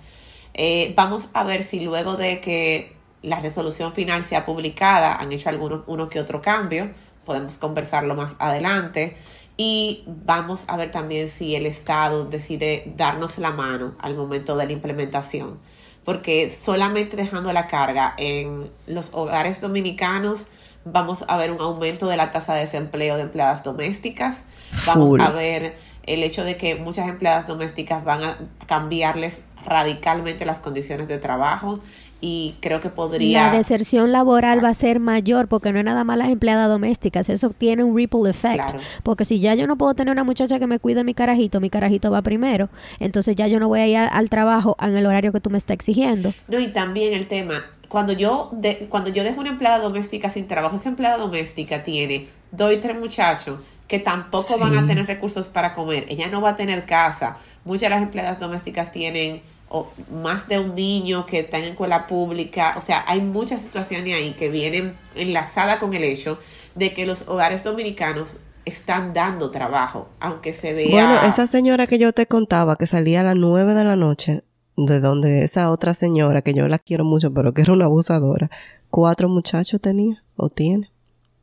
Eh, 0.53 0.93
vamos 0.95 1.29
a 1.33 1.43
ver 1.43 1.63
si 1.63 1.79
luego 1.79 2.15
de 2.15 2.39
que 2.41 2.95
la 3.21 3.39
resolución 3.39 3.93
final 3.93 4.23
sea 4.23 4.45
publicada 4.45 5.15
han 5.15 5.31
hecho 5.31 5.49
alguno 5.49 5.83
uno 5.87 6.09
que 6.09 6.19
otro 6.19 6.41
cambio. 6.41 6.91
Podemos 7.25 7.57
conversarlo 7.57 8.15
más 8.15 8.35
adelante. 8.39 9.15
Y 9.55 10.03
vamos 10.07 10.65
a 10.67 10.77
ver 10.77 10.91
también 10.91 11.29
si 11.29 11.55
el 11.55 11.65
Estado 11.65 12.25
decide 12.25 12.91
darnos 12.97 13.37
la 13.37 13.51
mano 13.51 13.95
al 13.99 14.15
momento 14.15 14.57
de 14.57 14.65
la 14.65 14.71
implementación. 14.71 15.59
Porque 16.03 16.49
solamente 16.49 17.15
dejando 17.15 17.53
la 17.53 17.67
carga 17.67 18.13
en 18.17 18.69
los 18.87 19.13
hogares 19.13 19.61
dominicanos 19.61 20.47
vamos 20.85 21.23
a 21.27 21.37
ver 21.37 21.51
un 21.51 21.61
aumento 21.61 22.07
de 22.07 22.17
la 22.17 22.31
tasa 22.31 22.55
de 22.55 22.61
desempleo 22.61 23.15
de 23.15 23.23
empleadas 23.23 23.63
domésticas. 23.63 24.43
Vamos 24.85 25.09
Full. 25.09 25.21
a 25.21 25.29
ver 25.29 25.77
el 26.05 26.23
hecho 26.23 26.43
de 26.43 26.57
que 26.57 26.75
muchas 26.75 27.07
empleadas 27.07 27.47
domésticas 27.47 28.03
van 28.03 28.23
a 28.23 28.37
cambiarles 28.67 29.43
radicalmente 29.65 30.45
las 30.45 30.59
condiciones 30.59 31.07
de 31.07 31.19
trabajo 31.19 31.79
y 32.25 32.55
creo 32.61 32.79
que 32.79 32.87
podría... 32.87 33.47
La 33.47 33.57
deserción 33.57 34.13
laboral 34.13 34.59
Exacto. 34.59 34.63
va 34.63 34.69
a 34.69 34.73
ser 34.73 35.01
mayor 35.01 35.49
porque 35.49 35.73
no 35.73 35.79
es 35.79 35.83
nada 35.83 36.05
más 36.05 36.17
las 36.17 36.29
empleadas 36.29 36.69
domésticas. 36.69 37.27
Eso 37.27 37.49
tiene 37.49 37.83
un 37.83 37.97
ripple 37.97 38.29
effect. 38.29 38.63
Claro. 38.63 38.79
Porque 39.03 39.25
si 39.25 39.41
ya 39.41 39.55
yo 39.55 39.67
no 39.67 39.77
puedo 39.77 39.93
tener 39.93 40.13
una 40.13 40.23
muchacha 40.23 40.57
que 40.57 40.65
me 40.65 40.79
cuide 40.79 41.03
mi 41.03 41.13
carajito, 41.13 41.59
mi 41.59 41.69
carajito 41.69 42.11
va 42.11 42.21
primero. 42.21 42.69
Entonces 43.01 43.35
ya 43.35 43.47
yo 43.47 43.59
no 43.59 43.67
voy 43.67 43.81
a 43.81 43.87
ir 43.87 43.97
al, 43.97 44.09
al 44.09 44.29
trabajo 44.29 44.77
en 44.79 44.95
el 44.95 45.05
horario 45.05 45.33
que 45.33 45.41
tú 45.41 45.49
me 45.49 45.57
estás 45.57 45.75
exigiendo. 45.75 46.33
No, 46.47 46.61
y 46.61 46.69
también 46.69 47.13
el 47.13 47.27
tema, 47.27 47.65
cuando 47.89 48.13
yo, 48.13 48.51
de, 48.53 48.87
cuando 48.87 49.09
yo 49.09 49.25
dejo 49.25 49.41
una 49.41 49.49
empleada 49.49 49.79
doméstica 49.79 50.29
sin 50.29 50.47
trabajo, 50.47 50.77
esa 50.77 50.87
empleada 50.87 51.17
doméstica 51.17 51.83
tiene 51.83 52.29
dos 52.51 52.71
y 52.71 52.77
tres 52.77 52.97
muchachos 52.97 53.59
que 53.89 53.99
tampoco 53.99 54.57
van 54.57 54.77
a 54.77 54.87
tener 54.87 55.05
recursos 55.05 55.47
para 55.47 55.73
comer. 55.73 56.05
Ella 56.07 56.27
no 56.27 56.39
va 56.39 56.51
a 56.51 56.55
tener 56.55 56.85
casa. 56.85 57.35
Muchas 57.65 57.81
de 57.81 57.89
las 57.89 58.01
empleadas 58.01 58.39
domésticas 58.39 58.93
tienen 58.93 59.41
o 59.73 59.87
más 60.11 60.47
de 60.47 60.59
un 60.59 60.75
niño 60.75 61.25
que 61.25 61.39
está 61.39 61.57
en 61.57 61.63
escuela 61.63 62.05
pública. 62.05 62.75
O 62.77 62.81
sea, 62.81 63.03
hay 63.07 63.21
muchas 63.21 63.63
situaciones 63.63 64.13
ahí 64.13 64.33
que 64.33 64.49
vienen 64.49 64.95
enlazadas 65.15 65.79
con 65.79 65.95
el 65.95 66.03
hecho 66.03 66.37
de 66.75 66.93
que 66.93 67.07
los 67.07 67.27
hogares 67.27 67.63
dominicanos 67.63 68.37
están 68.65 69.13
dando 69.13 69.49
trabajo, 69.49 70.09
aunque 70.19 70.53
se 70.53 70.73
vea... 70.73 70.91
Bueno, 70.91 71.27
esa 71.27 71.47
señora 71.47 71.87
que 71.87 71.97
yo 71.97 72.13
te 72.13 72.27
contaba 72.27 72.75
que 72.75 72.85
salía 72.85 73.21
a 73.21 73.23
las 73.23 73.35
nueve 73.35 73.73
de 73.73 73.83
la 73.83 73.95
noche, 73.95 74.43
de 74.77 74.99
donde 74.99 75.43
esa 75.43 75.71
otra 75.71 75.95
señora 75.95 76.43
que 76.43 76.53
yo 76.53 76.67
la 76.67 76.77
quiero 76.77 77.03
mucho, 77.03 77.33
pero 77.33 77.55
que 77.55 77.63
era 77.63 77.73
una 77.73 77.85
abusadora, 77.85 78.51
cuatro 78.91 79.27
muchachos 79.27 79.81
tenía 79.81 80.23
o 80.35 80.49
tiene. 80.49 80.91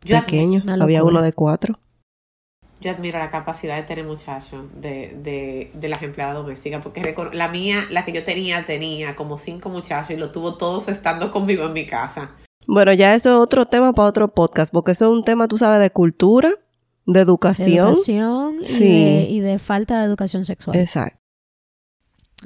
Yo 0.05 0.20
Pequeños. 0.20 0.62
Había 0.68 1.03
uno 1.03 1.20
de 1.20 1.33
cuatro. 1.33 1.81
Yo 2.81 2.91
admiro 2.91 3.18
la 3.18 3.31
capacidad 3.31 3.76
de 3.76 3.83
tener 3.83 4.05
muchachos 4.07 4.64
de, 4.74 5.14
de, 5.22 5.70
de 5.74 5.89
las 5.89 6.03
empleadas 6.03 6.35
domésticas, 6.35 6.83
porque 6.83 7.14
la 7.35 7.49
mía, 7.49 7.85
la 7.91 8.05
que 8.07 8.12
yo 8.12 8.24
tenía, 8.24 8.64
tenía 8.64 9.14
como 9.16 9.37
cinco 9.37 9.68
muchachos 9.68 10.11
y 10.11 10.16
lo 10.16 10.31
tuvo 10.33 10.55
todos 10.57 10.89
estando 10.89 11.31
conmigo 11.31 11.66
en 11.66 11.74
mi 11.74 11.85
casa. 11.87 12.31
Bueno, 12.66 12.93
ya 12.95 13.14
eso 13.14 13.28
es 13.31 13.35
otro 13.37 13.66
tema 13.66 13.93
para 13.93 14.09
otro 14.09 14.28
podcast, 14.28 14.72
porque 14.72 14.93
eso 14.93 15.11
es 15.11 15.18
un 15.18 15.24
tema, 15.24 15.47
tú 15.47 15.59
sabes, 15.59 15.81
de 15.81 15.91
cultura, 15.91 16.49
de 17.07 17.12
De 17.14 17.20
educación. 17.20 17.89
educación 17.89 18.57
y, 18.62 18.64
Sí. 18.66 18.78
de, 19.05 19.26
y 19.28 19.41
de 19.41 19.59
falta 19.59 19.99
de 19.99 20.07
educación 20.07 20.45
sexual. 20.45 20.76
Exacto. 20.76 21.18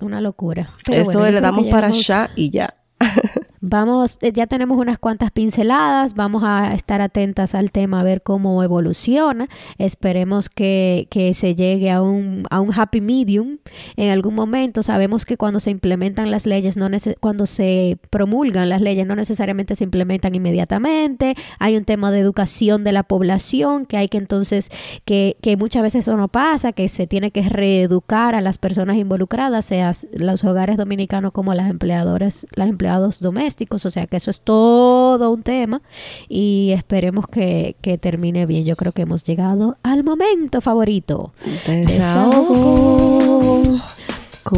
Una 0.00 0.20
locura. 0.20 0.74
Pero 0.84 0.98
Eso 1.02 1.18
bueno, 1.20 1.30
le 1.36 1.40
damos 1.40 1.66
para 1.66 1.88
llegamos- 1.88 2.10
allá 2.10 2.30
y 2.34 2.50
ya. 2.50 2.74
Vamos, 3.66 4.18
eh, 4.20 4.30
ya 4.30 4.46
tenemos 4.46 4.76
unas 4.76 4.98
cuantas 4.98 5.30
pinceladas, 5.30 6.12
vamos 6.12 6.42
a 6.44 6.74
estar 6.74 7.00
atentas 7.00 7.54
al 7.54 7.72
tema, 7.72 8.00
a 8.00 8.02
ver 8.02 8.22
cómo 8.22 8.62
evoluciona. 8.62 9.48
Esperemos 9.78 10.50
que, 10.50 11.08
que 11.08 11.32
se 11.32 11.54
llegue 11.54 11.90
a 11.90 12.02
un, 12.02 12.44
a 12.50 12.60
un 12.60 12.78
happy 12.78 13.00
medium 13.00 13.56
en 13.96 14.10
algún 14.10 14.34
momento. 14.34 14.82
Sabemos 14.82 15.24
que 15.24 15.38
cuando 15.38 15.60
se 15.60 15.70
implementan 15.70 16.30
las 16.30 16.44
leyes, 16.44 16.76
no 16.76 16.90
nece- 16.90 17.16
cuando 17.20 17.46
se 17.46 17.96
promulgan 18.10 18.68
las 18.68 18.82
leyes, 18.82 19.06
no 19.06 19.16
necesariamente 19.16 19.74
se 19.76 19.84
implementan 19.84 20.34
inmediatamente. 20.34 21.34
Hay 21.58 21.78
un 21.78 21.86
tema 21.86 22.10
de 22.10 22.18
educación 22.18 22.84
de 22.84 22.92
la 22.92 23.02
población, 23.04 23.86
que 23.86 23.96
hay 23.96 24.08
que 24.10 24.18
entonces, 24.18 24.68
que, 25.06 25.38
que 25.40 25.56
muchas 25.56 25.82
veces 25.82 26.06
eso 26.06 26.18
no 26.18 26.28
pasa, 26.28 26.72
que 26.72 26.90
se 26.90 27.06
tiene 27.06 27.30
que 27.30 27.48
reeducar 27.48 28.34
a 28.34 28.42
las 28.42 28.58
personas 28.58 28.98
involucradas, 28.98 29.64
sea 29.64 29.92
los 30.12 30.44
hogares 30.44 30.76
dominicanos 30.76 31.32
como 31.32 31.54
las 31.54 31.70
empleadoras, 31.70 32.46
las 32.54 32.68
empleados 32.68 33.20
domésticos, 33.20 33.53
o 33.70 33.90
sea 33.90 34.06
que 34.06 34.16
eso 34.16 34.30
es 34.30 34.40
todo 34.40 35.30
un 35.30 35.42
tema 35.42 35.82
y 36.28 36.72
esperemos 36.76 37.26
que, 37.28 37.76
que 37.80 37.98
termine 37.98 38.46
bien. 38.46 38.64
Yo 38.64 38.76
creo 38.76 38.92
que 38.92 39.02
hemos 39.02 39.24
llegado 39.24 39.76
al 39.82 40.04
momento 40.04 40.60
favorito. 40.60 41.32
Desahogo. 41.66 43.62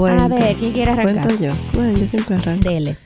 A 0.08 0.28
ver, 0.28 0.56
¿quién 0.56 0.72
quiere 0.72 0.90
arrancar? 0.90 1.26
Cuento 1.26 1.44
yo. 1.44 1.52
Bueno, 1.74 1.98
yo 1.98 2.06
siempre 2.06 2.34
arranco. 2.34 2.68
Dele. 2.68 2.96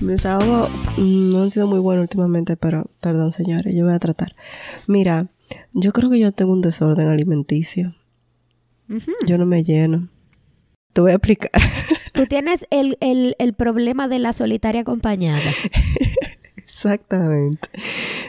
Mis 0.00 0.12
desahogos 0.12 0.70
mm, 0.96 1.32
no 1.32 1.42
han 1.42 1.50
sido 1.50 1.66
muy 1.66 1.78
buenos 1.78 2.02
últimamente, 2.02 2.56
pero 2.56 2.90
perdón, 3.00 3.32
señores, 3.32 3.74
yo 3.74 3.84
voy 3.84 3.94
a 3.94 3.98
tratar. 3.98 4.34
Mira, 4.86 5.26
yo 5.72 5.92
creo 5.92 6.08
que 6.08 6.18
yo 6.18 6.32
tengo 6.32 6.52
un 6.52 6.62
desorden 6.62 7.08
alimenticio. 7.08 7.94
Yo 9.26 9.38
no 9.38 9.46
me 9.46 9.62
lleno. 9.62 10.08
Te 10.92 11.00
voy 11.00 11.12
a 11.12 11.14
explicar. 11.14 11.50
Tú 12.20 12.26
tienes 12.26 12.66
el, 12.68 12.98
el, 13.00 13.34
el 13.38 13.54
problema 13.54 14.06
de 14.06 14.18
la 14.18 14.34
solitaria 14.34 14.82
acompañada. 14.82 15.40
Exactamente. 16.56 17.70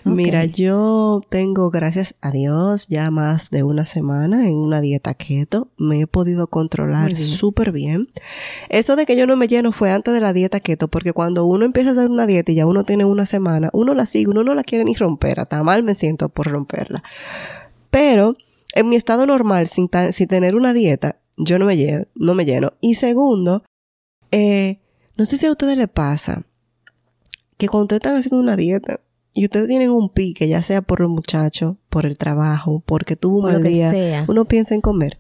Mira, 0.06 0.46
yo 0.46 1.20
tengo, 1.28 1.70
gracias 1.72 2.16
a 2.22 2.32
Dios, 2.32 2.88
ya 2.88 3.12
más 3.12 3.50
de 3.50 3.64
una 3.64 3.86
semana 3.86 4.48
en 4.48 4.56
una 4.56 4.80
dieta 4.80 5.14
keto. 5.14 5.68
Me 5.78 6.00
he 6.00 6.08
podido 6.08 6.48
controlar 6.48 7.18
súper 7.18 7.74
bien. 7.74 8.08
Eso 8.70 8.96
de 8.96 9.06
que 9.06 9.18
yo 9.18 9.28
no 9.28 9.36
me 9.36 9.50
lleno 9.50 9.74
fue 9.74 9.92
antes 9.92 10.14
de 10.14 10.22
la 10.22 10.32
dieta 10.32 10.62
keto, 10.62 10.88
porque 10.88 11.12
cuando 11.12 11.44
uno 11.44 11.66
empieza 11.66 11.90
a 11.90 11.92
hacer 11.92 12.10
una 12.10 12.26
dieta 12.26 12.54
y 12.54 12.56
ya 12.56 12.68
uno 12.68 12.86
tiene 12.86 13.04
una 13.04 13.26
semana, 13.26 13.72
uno 13.74 13.94
la 13.94 14.06
sigue, 14.06 14.32
uno 14.32 14.46
no 14.46 14.56
la 14.56 14.64
quiere 14.64 14.86
ni 14.86 14.96
romper. 14.96 15.42
Hasta 15.42 15.64
mal 15.64 15.84
me 15.84 15.96
siento 15.96 16.30
por 16.30 16.48
romperla. 16.48 17.04
Pero 17.90 18.38
en 18.74 18.88
mi 18.88 18.96
estado 18.96 19.26
normal, 19.26 19.68
sin, 19.68 19.90
sin 20.14 20.28
tener 20.30 20.56
una 20.56 20.72
dieta, 20.72 21.18
yo 21.36 21.60
no 21.60 21.66
me 21.66 21.76
lleno, 21.76 22.06
no 22.16 22.34
me 22.36 22.46
lleno. 22.46 22.74
Y 22.82 22.96
segundo, 22.96 23.64
eh, 24.32 24.80
no 25.18 25.26
sé 25.26 25.38
si 25.38 25.46
a 25.46 25.52
ustedes 25.52 25.78
les 25.78 25.90
pasa 25.90 26.44
que 27.58 27.68
cuando 27.68 27.84
ustedes 27.84 28.00
están 28.00 28.16
haciendo 28.18 28.40
una 28.40 28.56
dieta 28.56 29.00
y 29.34 29.46
ustedes 29.46 29.68
tienen 29.68 29.92
un 29.92 30.10
pique, 30.10 30.48
ya 30.48 30.62
sea 30.62 30.82
por 30.82 31.00
los 31.00 31.10
muchachos, 31.10 31.76
por 31.90 32.06
el 32.06 32.18
trabajo, 32.18 32.82
porque 32.86 33.16
tuvo 33.16 33.40
un 33.40 33.52
mal 33.54 33.64
día, 33.64 33.92
sea. 33.92 34.26
uno 34.28 34.46
piensa 34.46 34.74
en 34.76 34.82
comer. 34.82 35.20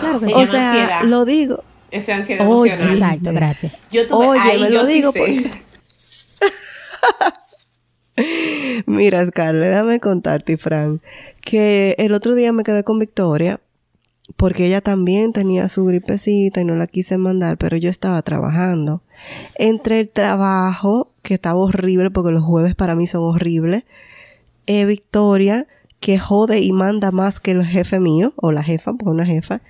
Claro 0.00 0.18
que 0.20 0.26
o 0.26 0.46
sea, 0.46 0.72
ansiedad. 0.72 1.02
lo 1.04 1.24
digo. 1.24 1.62
Eso 1.90 2.12
es 2.12 2.18
ansiedad 2.18 2.46
Oye. 2.48 2.72
emocional. 2.74 2.94
Exacto, 3.14 3.32
gracias. 3.32 3.72
Yo 3.90 4.06
tuve, 4.06 4.26
Oye, 4.26 4.40
ahí 4.40 4.60
me 4.60 4.66
yo 4.70 4.82
lo 4.82 4.86
sí 4.86 4.92
digo 4.92 5.12
porque- 5.12 5.50
Mira, 8.86 9.24
Scarlett, 9.26 9.70
déjame 9.70 10.00
contarte, 10.00 10.56
Fran, 10.58 11.00
que 11.40 11.94
el 11.98 12.12
otro 12.12 12.34
día 12.34 12.52
me 12.52 12.62
quedé 12.64 12.84
con 12.84 12.98
Victoria 12.98 13.60
porque 14.36 14.66
ella 14.66 14.80
también 14.80 15.32
tenía 15.32 15.68
su 15.68 15.84
gripecita 15.84 16.60
y 16.60 16.64
no 16.64 16.76
la 16.76 16.86
quise 16.86 17.18
mandar, 17.18 17.58
pero 17.58 17.76
yo 17.76 17.90
estaba 17.90 18.22
trabajando. 18.22 19.02
Entre 19.56 20.00
el 20.00 20.08
trabajo, 20.08 21.12
que 21.22 21.34
estaba 21.34 21.58
horrible 21.58 22.10
porque 22.10 22.32
los 22.32 22.42
jueves 22.42 22.74
para 22.74 22.94
mí 22.94 23.06
son 23.06 23.22
horribles, 23.22 23.84
eh, 24.66 24.84
Victoria, 24.86 25.66
que 26.00 26.18
jode 26.18 26.60
y 26.60 26.72
manda 26.72 27.10
más 27.10 27.40
que 27.40 27.50
el 27.50 27.64
jefe 27.64 28.00
mío, 28.00 28.32
o 28.36 28.52
la 28.52 28.62
jefa, 28.62 28.94
porque 28.94 29.10
una 29.10 29.26
jefa. 29.26 29.60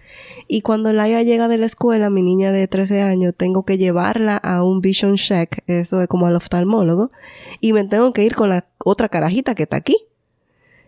Y 0.46 0.62
cuando 0.62 0.92
Laia 0.92 1.22
llega 1.24 1.48
de 1.48 1.58
la 1.58 1.66
escuela, 1.66 2.08
mi 2.08 2.22
niña 2.22 2.52
de 2.52 2.68
13 2.68 3.02
años, 3.02 3.34
tengo 3.36 3.64
que 3.64 3.78
llevarla 3.78 4.36
a 4.36 4.62
un 4.62 4.80
vision 4.80 5.16
check, 5.16 5.62
eso 5.66 6.00
es 6.00 6.06
como 6.06 6.26
al 6.26 6.36
oftalmólogo, 6.36 7.11
y 7.61 7.72
me 7.72 7.84
tengo 7.84 8.12
que 8.12 8.24
ir 8.24 8.36
con 8.36 8.48
la 8.48 8.64
otra 8.78 9.08
carajita 9.08 9.56
que 9.56 9.64
está 9.64 9.76
aquí. 9.76 9.96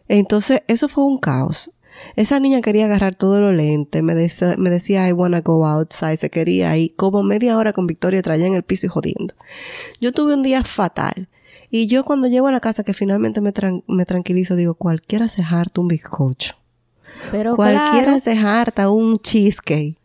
Entonces, 0.07 0.63
eso 0.69 0.89
fue 0.89 1.05
un 1.05 1.19
caos. 1.19 1.73
Esa 2.17 2.41
niña 2.41 2.61
quería 2.61 2.85
agarrar 2.87 3.15
todos 3.15 3.41
los 3.41 3.55
lentes, 3.55 4.03
me, 4.03 4.15
decía- 4.15 4.57
me 4.59 4.71
decía, 4.71 5.09
I 5.09 5.13
wanna 5.13 5.41
go 5.41 5.67
outside, 5.67 6.19
se 6.19 6.31
quería 6.31 6.77
ir 6.77 6.95
como 6.97 7.23
media 7.23 7.57
hora 7.57 7.73
con 7.73 7.87
Victoria 7.87 8.23
traía 8.23 8.47
en 8.47 8.55
el 8.55 8.63
piso 8.63 8.87
y 8.87 8.89
jodiendo. 8.91 9.35
Yo 10.01 10.13
tuve 10.13 10.35
un 10.35 10.43
día 10.43 10.63
fatal. 10.65 11.29
Y 11.71 11.87
yo 11.87 12.05
cuando 12.05 12.29
llego 12.29 12.49
a 12.49 12.53
la 12.53 12.61
casa 12.61 12.83
que 12.85 12.93
finalmente 12.93 13.41
me, 13.41 13.55
tran- 13.55 13.83
me 13.89 14.05
tranquilizo, 14.05 14.57
digo, 14.57 14.75
cualquiera 14.75 15.29
se 15.29 15.43
harta 15.43 15.81
un 15.81 15.89
bizcocho. 15.89 16.55
Pero 17.31 17.57
Cualquiera 17.57 18.19
claro, 18.19 18.21
se 18.21 18.37
harta 18.39 18.91
un 18.91 19.19
cheesecake. 19.19 19.97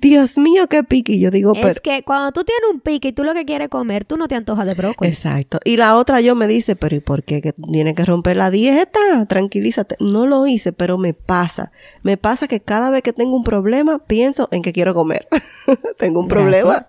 Dios 0.00 0.38
mío, 0.38 0.66
qué 0.68 0.84
pique. 0.84 1.12
Y 1.12 1.20
yo 1.20 1.30
digo, 1.30 1.52
pero... 1.54 1.68
es 1.68 1.80
que 1.80 2.02
cuando 2.02 2.32
tú 2.32 2.44
tienes 2.44 2.62
un 2.72 2.80
pique 2.80 3.08
y 3.08 3.12
tú 3.12 3.24
lo 3.24 3.34
que 3.34 3.44
quieres 3.44 3.68
comer, 3.68 4.04
tú 4.04 4.16
no 4.16 4.28
te 4.28 4.34
antojas 4.34 4.66
de 4.66 4.74
brócoli. 4.74 5.10
Exacto. 5.10 5.58
Y 5.64 5.76
la 5.76 5.96
otra 5.96 6.20
yo 6.20 6.34
me 6.34 6.46
dice, 6.46 6.76
pero 6.76 6.96
¿y 6.96 7.00
por 7.00 7.22
qué? 7.22 7.40
Que 7.40 7.52
tiene 7.52 7.94
que 7.94 8.04
romper 8.04 8.36
la 8.36 8.50
dieta. 8.50 9.26
Tranquilízate. 9.28 9.96
No 10.00 10.26
lo 10.26 10.46
hice, 10.46 10.72
pero 10.72 10.98
me 10.98 11.14
pasa. 11.14 11.72
Me 12.02 12.16
pasa 12.16 12.48
que 12.48 12.60
cada 12.60 12.90
vez 12.90 13.02
que 13.02 13.12
tengo 13.12 13.36
un 13.36 13.44
problema, 13.44 13.98
pienso 13.98 14.48
en 14.52 14.62
que 14.62 14.72
quiero 14.72 14.94
comer. 14.94 15.28
tengo 15.98 16.20
un 16.20 16.28
Gracias. 16.28 16.62
problema. 16.62 16.86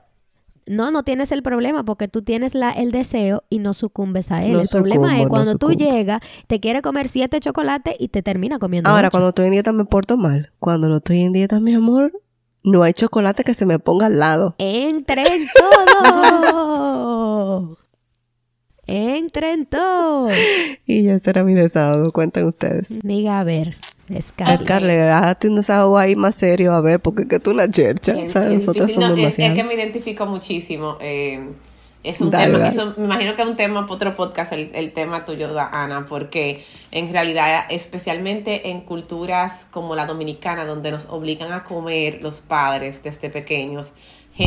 No, 0.70 0.91
no 0.91 1.01
tienes 1.01 1.32
el 1.32 1.41
problema 1.41 1.84
porque 1.84 2.07
tú 2.07 2.22
tienes 2.22 2.53
la, 2.53 2.70
el 2.70 2.91
deseo 2.91 3.43
y 3.49 3.57
no 3.57 3.74
sucumbes 3.74 4.32
a 4.32 4.43
él. 4.43 4.53
No 4.53 4.61
el 4.61 4.67
problema 4.67 5.17
es 5.17 5.24
no 5.24 5.30
cuando 5.30 5.57
tú 5.57 5.72
llegas, 5.72 6.22
te 6.45 6.59
quieres 6.59 6.84
comer 6.84 7.07
siete 7.07 7.39
chocolates 7.39 7.95
y 7.97 8.09
te 8.09 8.22
termina 8.22 8.59
comiendo 8.59 8.88
Ahora, 8.88 9.07
ocho. 9.07 9.11
cuando 9.13 9.30
estoy 9.30 9.47
en 9.47 9.53
dieta 9.53 9.72
me 9.74 9.86
porto 9.86 10.15
mal. 10.15 10.51
Cuando 10.59 10.88
no 10.88 10.97
estoy 10.97 11.22
en 11.22 11.34
dieta, 11.34 11.59
mi 11.59 11.74
amor, 11.74 12.13
no 12.64 12.84
hay 12.84 12.93
chocolate 12.93 13.43
que 13.43 13.53
se 13.53 13.66
me 13.66 13.80
ponga 13.80 14.07
al 14.07 14.20
lado. 14.20 14.55
Entre 14.57 15.22
en 15.36 15.47
todo. 15.57 17.78
Entre 18.88 19.53
en 19.53 19.66
todo. 19.66 20.30
Y 20.86 21.03
ya 21.03 21.20
será 21.20 21.43
mi 21.43 21.53
desahogo. 21.53 22.12
Cuenten 22.12 22.45
ustedes. 22.47 22.88
Diga, 22.89 23.39
a 23.39 23.43
ver, 23.43 23.78
Scarlett. 24.20 24.62
Scarlett, 24.62 24.99
hazte 25.12 25.49
un 25.49 25.57
desahogo 25.57 25.97
ahí 25.99 26.16
más 26.16 26.34
serio, 26.36 26.74
a 26.74 26.82
ver, 26.82 26.99
porque 26.99 27.24
es 27.24 27.28
que 27.28 27.39
tú 27.39 27.51
una 27.51 27.70
chercha. 27.70 28.14
Bien, 28.14 28.28
O 28.28 28.30
sea, 28.30 28.41
bien 28.45 28.55
nosotros 28.55 28.91
somos 28.91 29.10
No, 29.12 29.16
es, 29.18 29.38
es 29.38 29.53
que 29.53 29.64
me 29.64 29.76
identifico 29.76 30.26
muchísimo. 30.26 30.97
eh, 31.01 31.47
es 32.03 32.21
un 32.21 32.31
Dale, 32.31 32.45
tema, 32.45 32.59
dale. 32.59 32.69
eso- 32.69 32.93
me 32.97 33.05
imagino 33.05 33.35
que 33.35 33.41
es 33.41 33.47
un 33.47 33.55
tema 33.57 33.81
para 33.81 33.93
otro 33.93 34.15
podcast, 34.15 34.53
el, 34.53 34.71
el 34.73 34.93
tema 34.93 35.25
tuyo, 35.25 35.49
Ana, 35.59 36.05
porque 36.07 36.65
en 36.91 37.11
realidad, 37.11 37.65
especialmente 37.69 38.69
en 38.69 38.81
culturas 38.81 39.65
como 39.71 39.95
la 39.95 40.05
dominicana, 40.05 40.65
donde 40.65 40.91
nos 40.91 41.05
obligan 41.09 41.51
a 41.51 41.63
comer 41.63 42.19
los 42.21 42.39
padres 42.39 43.03
desde 43.03 43.29
pequeños, 43.29 43.91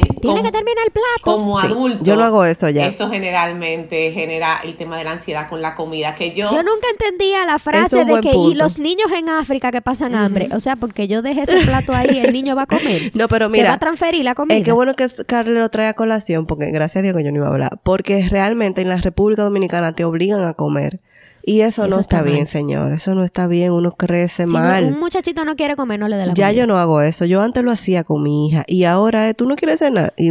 Tiene 0.01 0.18
como- 0.20 0.43
que 0.43 0.53
terminar 0.53 0.84
el 0.86 0.93
plato. 0.93 1.22
como 1.22 1.61
Sí, 1.61 1.66
adultos. 1.66 2.03
yo 2.07 2.16
no 2.16 2.22
hago 2.24 2.45
eso 2.45 2.68
ya. 2.70 2.86
Eso 2.86 3.11
generalmente 3.11 4.12
genera 4.12 4.61
el 4.64 4.76
tema 4.76 4.97
de 4.97 5.05
la 5.05 5.12
ansiedad 5.12 5.49
con 5.49 5.61
la 5.62 5.74
comida, 5.74 6.14
que 6.14 6.32
yo... 6.32 6.51
Yo 6.53 6.62
nunca 6.62 6.86
entendía 6.90 7.45
la 7.45 7.59
frase 7.59 8.05
de 8.05 8.20
que 8.20 8.34
y 8.34 8.55
los 8.55 8.78
niños 8.78 9.11
en 9.16 9.28
África 9.28 9.70
que 9.72 9.82
pasan 9.82 10.14
hambre. 10.14 10.49
O 10.55 10.61
sea, 10.61 10.76
porque 10.76 11.09
yo 11.09 11.22
dejé 11.22 11.43
ese 11.43 11.61
plato 11.66 11.93
ahí, 11.93 12.18
el 12.18 12.32
niño 12.32 12.57
va 12.57 12.62
a 12.62 12.66
comer. 12.66 13.03
No, 13.14 13.28
pero 13.28 13.47
Se 13.47 13.53
mira, 13.53 13.68
va 13.70 13.74
a 13.74 13.78
transferir 13.78 14.24
la 14.24 14.34
comida. 14.34 14.57
Es 14.57 14.64
que 14.64 14.72
bueno 14.72 14.95
que 14.95 15.09
Carlos 15.26 15.59
lo 15.59 15.68
trae 15.68 15.88
a 15.88 15.95
colación, 15.95 16.47
porque 16.47 16.70
gracias 16.70 16.97
a 17.01 17.03
Dios 17.03 17.16
que 17.16 17.24
yo 17.24 17.30
no 17.32 17.38
iba 17.38 17.47
a 17.47 17.51
hablar. 17.51 17.80
Porque 17.82 18.26
realmente 18.30 18.80
en 18.80 18.88
la 18.88 18.97
República 18.97 19.43
Dominicana 19.43 19.95
te 19.95 20.05
obligan 20.05 20.45
a 20.45 20.55
comer. 20.55 21.01
Y 21.45 21.61
eso, 21.62 21.82
Eso 21.84 21.90
no 21.95 22.01
está, 22.01 22.18
está 22.18 22.22
bien, 22.22 22.38
mal. 22.38 22.47
señor. 22.47 22.93
Eso 22.93 23.14
no 23.14 23.24
está 23.24 23.47
bien. 23.49 23.72
Uno 23.72 23.93
crece 23.93 24.47
Si 24.47 24.53
mal. 24.53 24.84
un 24.84 25.01
muchachito 25.01 25.45
no 25.45 25.57
quiere 25.57 25.74
comer, 25.76 25.99
no 25.99 26.07
le 26.09 26.16
dé 26.16 26.26
la 26.26 26.34
Ya 26.34 26.47
comida. 26.49 26.53
yo 26.53 26.66
no 26.68 26.78
hago 26.78 27.01
eso. 27.03 27.24
Yo 27.24 27.40
antes 27.40 27.62
lo 27.64 27.70
hacía 27.72 28.05
con 28.05 28.22
mi 28.22 28.47
hija. 28.49 28.64
Y 28.68 28.84
ahora 28.84 29.28
eh, 29.28 29.34
tú 29.34 29.47
no 29.47 29.57
quieres 29.57 29.80
cenar. 29.80 30.14
Y, 30.16 30.28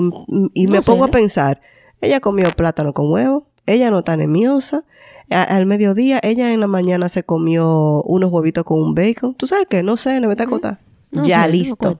y 0.53 0.68
me 0.68 0.78
No 0.78 0.82
pongo 0.84 1.03
a 1.05 1.07
pensar. 1.09 1.62
Ella 1.99 2.20
comió 2.22 2.49
plátano 2.51 2.93
con 2.93 3.12
huevo. 3.12 3.45
Ella 3.66 3.91
no 3.91 3.99
está 3.99 4.14
anemiosa. 4.14 4.84
A- 5.30 5.43
al 5.43 5.66
mediodía, 5.66 6.20
ella 6.24 6.53
en 6.53 6.59
la 6.59 6.68
mañana 6.68 7.07
se 7.09 7.24
comió 7.24 8.01
unos 8.03 8.32
huevitos 8.32 8.64
con 8.64 8.80
un 8.82 8.95
bacon. 8.95 9.34
¿Tú 9.36 9.47
sabes 9.47 9.66
qué? 9.70 9.84
No 9.84 9.97
sé, 9.97 10.20
no 10.20 10.28
me 10.28 10.34
está 10.34 10.43
acostar. 10.45 10.80
No 11.12 11.24
ya, 11.24 11.41
sé, 11.43 11.47
no, 11.49 11.53
listo. 11.53 11.97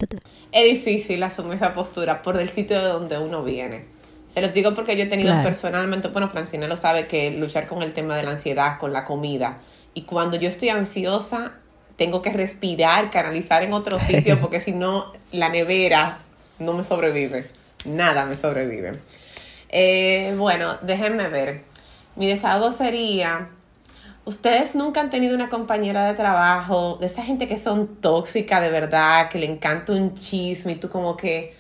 Es 0.54 0.72
difícil 0.72 1.22
asumir 1.24 1.56
esa 1.56 1.74
postura 1.74 2.22
por 2.22 2.38
el 2.40 2.48
sitio 2.50 2.78
de 2.78 2.86
donde 2.88 3.18
uno 3.20 3.44
viene. 3.44 3.86
Se 4.34 4.42
los 4.42 4.54
digo 4.54 4.74
porque 4.74 4.96
yo 4.96 5.04
he 5.04 5.08
tenido 5.08 5.32
Claro. 5.32 5.44
personalmente, 5.44 6.08
bueno, 6.08 6.30
Francina 6.30 6.68
lo 6.68 6.78
sabe, 6.78 7.08
que 7.08 7.32
luchar 7.32 7.68
con 7.68 7.82
el 7.82 7.94
tema 7.94 8.16
de 8.16 8.24
la 8.24 8.32
ansiedad, 8.32 8.78
con 8.80 8.94
la 8.94 9.04
comida. 9.04 9.58
Y 9.94 10.04
cuando 10.04 10.38
yo 10.38 10.48
estoy 10.48 10.70
ansiosa, 10.70 11.52
tengo 11.98 12.22
que 12.22 12.32
respirar, 12.32 13.12
canalizar 13.12 13.62
en 13.64 13.74
otro 13.74 14.00
sitio, 14.00 14.40
porque 14.42 14.60
si 14.62 14.72
no, 14.72 15.12
la 15.32 15.50
nevera 15.50 16.20
no 16.60 16.74
me 16.74 16.84
sobrevive. 16.84 17.48
Nada 17.86 18.26
me 18.26 18.36
sobrevive. 18.36 18.94
Eh, 19.70 20.34
bueno, 20.38 20.78
déjenme 20.82 21.28
ver. 21.28 21.64
Mi 22.16 22.28
desahogo 22.28 22.72
sería, 22.72 23.50
ustedes 24.26 24.76
nunca 24.76 25.02
han 25.02 25.10
tenido 25.10 25.36
una 25.36 25.50
compañera 25.50 26.06
de 26.06 26.14
trabajo, 26.14 26.98
de 27.00 27.08
esa 27.08 27.24
gente 27.24 27.48
que 27.48 27.58
son 27.60 27.98
tóxica 28.02 28.62
de 28.62 28.70
verdad, 28.70 29.30
que 29.30 29.40
le 29.40 29.46
encanta 29.46 29.94
un 29.94 30.16
chisme 30.16 30.74
y 30.74 30.76
tú 30.76 30.90
como 30.90 31.18
que, 31.18 31.56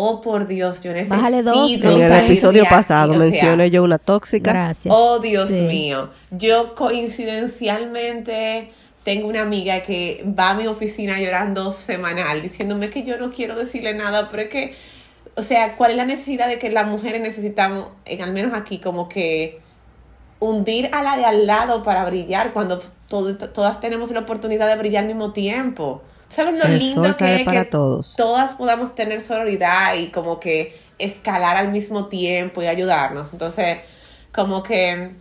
Oh, 0.00 0.20
por 0.20 0.46
Dios, 0.46 0.80
yo 0.82 0.92
necesito. 0.92 1.16
Bájale 1.16 1.42
dos, 1.42 1.72
En 1.72 2.00
el 2.00 2.12
episodio 2.24 2.62
aquí, 2.62 2.70
pasado 2.70 3.10
sea, 3.14 3.18
mencioné 3.18 3.70
yo 3.70 3.82
una 3.82 3.98
tóxica. 3.98 4.52
Gracias. 4.52 4.94
Oh, 4.96 5.18
Dios 5.18 5.48
Sí. 5.50 5.62
mío. 5.62 6.10
Yo 6.30 6.76
coincidencialmente 6.76 8.72
tengo 9.04 9.26
una 9.28 9.42
amiga 9.42 9.82
que 9.82 10.24
va 10.38 10.50
a 10.50 10.54
mi 10.54 10.66
oficina 10.66 11.18
llorando 11.18 11.72
semanal, 11.72 12.42
diciéndome 12.42 12.90
que 12.90 13.02
yo 13.04 13.18
no 13.18 13.30
quiero 13.32 13.56
decirle 13.56 13.94
nada, 13.94 14.28
pero 14.30 14.42
es 14.44 14.48
que, 14.50 14.74
o 15.34 15.42
sea, 15.42 15.76
¿cuál 15.76 15.92
es 15.92 15.96
la 15.96 16.04
necesidad 16.04 16.46
de 16.48 16.58
que 16.58 16.70
las 16.70 16.86
mujeres 16.88 17.20
necesitamos, 17.22 17.88
en, 18.04 18.22
al 18.22 18.32
menos 18.32 18.52
aquí, 18.54 18.78
como 18.78 19.08
que 19.08 19.60
hundir 20.40 20.90
a 20.92 21.02
la 21.02 21.16
de 21.16 21.24
al 21.24 21.46
lado 21.46 21.82
para 21.82 22.04
brillar 22.04 22.52
cuando 22.52 22.80
todo- 23.08 23.36
todas 23.36 23.80
tenemos 23.80 24.10
la 24.10 24.20
oportunidad 24.20 24.68
de 24.68 24.76
brillar 24.76 25.02
al 25.02 25.08
mismo 25.08 25.32
tiempo? 25.32 26.02
¿Sabes 26.28 26.54
lo 26.54 26.64
El 26.64 26.78
lindo 26.78 27.04
sol 27.04 27.16
que 27.16 27.24
sale 27.24 27.36
es 27.36 27.42
para 27.42 27.64
que 27.64 27.70
todos. 27.70 28.16
todas 28.16 28.52
podamos 28.54 28.94
tener 28.94 29.20
sororidad 29.20 29.94
y 29.94 30.08
como 30.08 30.38
que 30.40 30.78
escalar 30.98 31.56
al 31.56 31.70
mismo 31.70 32.08
tiempo 32.08 32.62
y 32.62 32.66
ayudarnos? 32.66 33.32
Entonces, 33.32 33.78
como 34.32 34.62
que 34.62 35.12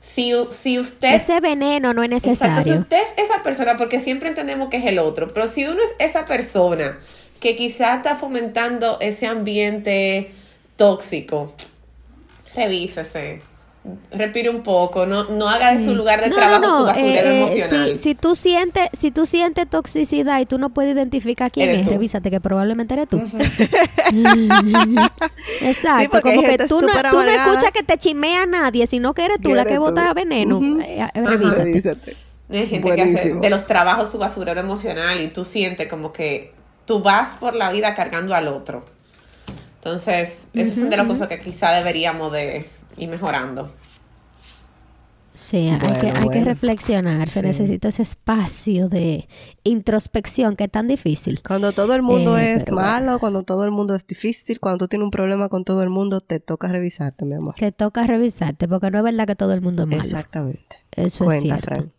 si, 0.00 0.32
si 0.50 0.78
usted... 0.78 1.14
Ese 1.14 1.40
veneno 1.40 1.94
no 1.94 2.02
es 2.02 2.12
Exacto, 2.24 2.62
si 2.62 2.70
necesario. 2.70 2.74
usted 2.74 2.98
es 3.02 3.24
esa 3.24 3.42
persona, 3.42 3.76
porque 3.76 4.00
siempre 4.00 4.28
entendemos 4.28 4.68
que 4.68 4.78
es 4.78 4.86
el 4.86 4.98
otro, 4.98 5.32
pero 5.32 5.48
si 5.48 5.64
uno 5.64 5.80
es 5.98 6.10
esa 6.10 6.26
persona 6.26 6.98
que 7.40 7.56
quizá 7.56 7.96
está 7.96 8.16
fomentando 8.16 8.98
ese 9.00 9.26
ambiente 9.26 10.32
tóxico, 10.76 11.54
revísese, 12.54 13.42
respire 14.12 14.48
un 14.48 14.62
poco, 14.62 15.06
no, 15.06 15.24
no 15.24 15.48
haga 15.48 15.74
de 15.74 15.84
su 15.84 15.94
lugar 15.94 16.20
de 16.20 16.28
No, 16.30 16.36
trabajo 16.36 16.60
no, 16.60 16.78
su 16.78 16.84
basurero 16.84 17.28
eh, 17.30 17.32
eh, 17.32 17.42
emocional. 17.42 17.98
Si, 17.98 17.98
si 17.98 18.14
tú 18.14 18.34
sientes, 18.36 18.88
si 18.92 19.10
tú 19.10 19.26
sientes 19.26 19.68
toxicidad 19.68 20.40
y 20.40 20.46
tú 20.46 20.58
no 20.58 20.70
puedes 20.70 20.94
identificar 20.94 21.50
quién 21.50 21.68
Eres 21.68 21.80
es, 21.80 21.84
tú. 21.86 21.90
revísate 21.90 22.30
que 22.30 22.40
probablemente 22.40 22.94
eres 22.94 23.08
tú. 23.08 23.20
Exacto, 25.62 26.20
como 26.22 26.42
que 26.42 26.58
tú 26.58 26.80
no, 26.80 26.88
tú 27.10 27.16
no 27.16 27.22
escuchas 27.30 27.72
que 27.72 27.82
te 27.82 27.98
chimea 27.98 28.42
a 28.42 28.46
nadie, 28.46 28.86
sino 28.86 29.14
que 29.14 29.24
eres 29.24 29.40
tú 29.40 29.54
la 29.54 29.62
eres 29.62 29.72
que 29.72 29.76
tú. 29.76 29.80
bota 29.80 30.12
veneno. 30.14 30.58
Ujú. 30.58 30.80
Eh, 30.80 30.98
eh, 31.14 31.20
revísate. 31.20 31.64
Revísate. 31.64 32.16
Hay 32.50 32.66
gente 32.68 32.94
que 32.94 33.02
hace 33.02 33.34
de 33.34 33.50
los 33.50 33.66
trabajos 33.66 34.10
su 34.10 34.18
basurero 34.18 34.60
emocional 34.60 35.20
y 35.20 35.28
tú 35.28 35.44
sientes 35.44 35.88
como 35.88 36.12
que 36.12 36.52
tú 36.84 37.00
vas 37.00 37.34
por 37.34 37.54
la 37.54 37.72
vida 37.72 37.94
cargando 37.94 38.34
al 38.34 38.48
otro. 38.48 38.84
Entonces, 39.76 40.46
esas 40.54 40.74
son 40.76 40.90
de 40.90 40.96
las 40.96 41.06
cosas 41.06 41.28
que 41.28 41.40
quizá 41.40 41.72
deberíamos 41.72 42.30
de 42.30 42.68
ir 42.96 43.08
mejorando. 43.08 43.70
Sí, 45.34 45.68
hay, 45.70 45.78
Bueno, 45.78 45.98
que, 45.98 46.06
hay 46.08 46.28
que 46.28 46.44
reflexionar, 46.44 47.30
se 47.30 47.40
Sí. 47.40 47.46
necesita 47.46 47.88
ese 47.88 48.02
espacio 48.02 48.90
de 48.90 49.28
introspección 49.64 50.56
que 50.56 50.64
es 50.64 50.70
tan 50.70 50.86
difícil. 50.88 51.40
Cuando 51.46 51.72
todo 51.72 51.94
el 51.94 52.02
mundo 52.02 52.36
Eh, 52.36 52.54
es 52.54 52.70
malo, 52.70 53.18
cuando 53.18 53.42
todo 53.42 53.64
el 53.64 53.70
mundo 53.70 53.94
es 53.94 54.06
difícil, 54.06 54.60
cuando 54.60 54.84
tú 54.84 54.88
tienes 54.88 55.04
un 55.04 55.10
problema 55.10 55.48
con 55.48 55.64
todo 55.64 55.82
el 55.82 55.88
mundo, 55.88 56.20
te 56.20 56.38
toca 56.38 56.68
revisarte, 56.68 57.24
mi 57.24 57.34
amor. 57.34 57.54
Que 57.54 57.72
toca 57.72 58.06
revisarte, 58.06 58.68
porque 58.68 58.90
no 58.90 58.98
es 58.98 59.04
verdad 59.04 59.26
que 59.26 59.34
todo 59.34 59.54
el 59.54 59.62
mundo 59.62 59.84
es 59.84 59.88
malo. 59.88 60.02
Exactamente. 60.02 60.76
Eso 60.90 61.24
Cuenta, 61.24 61.56
es 61.56 61.62
cierto. 61.64 61.90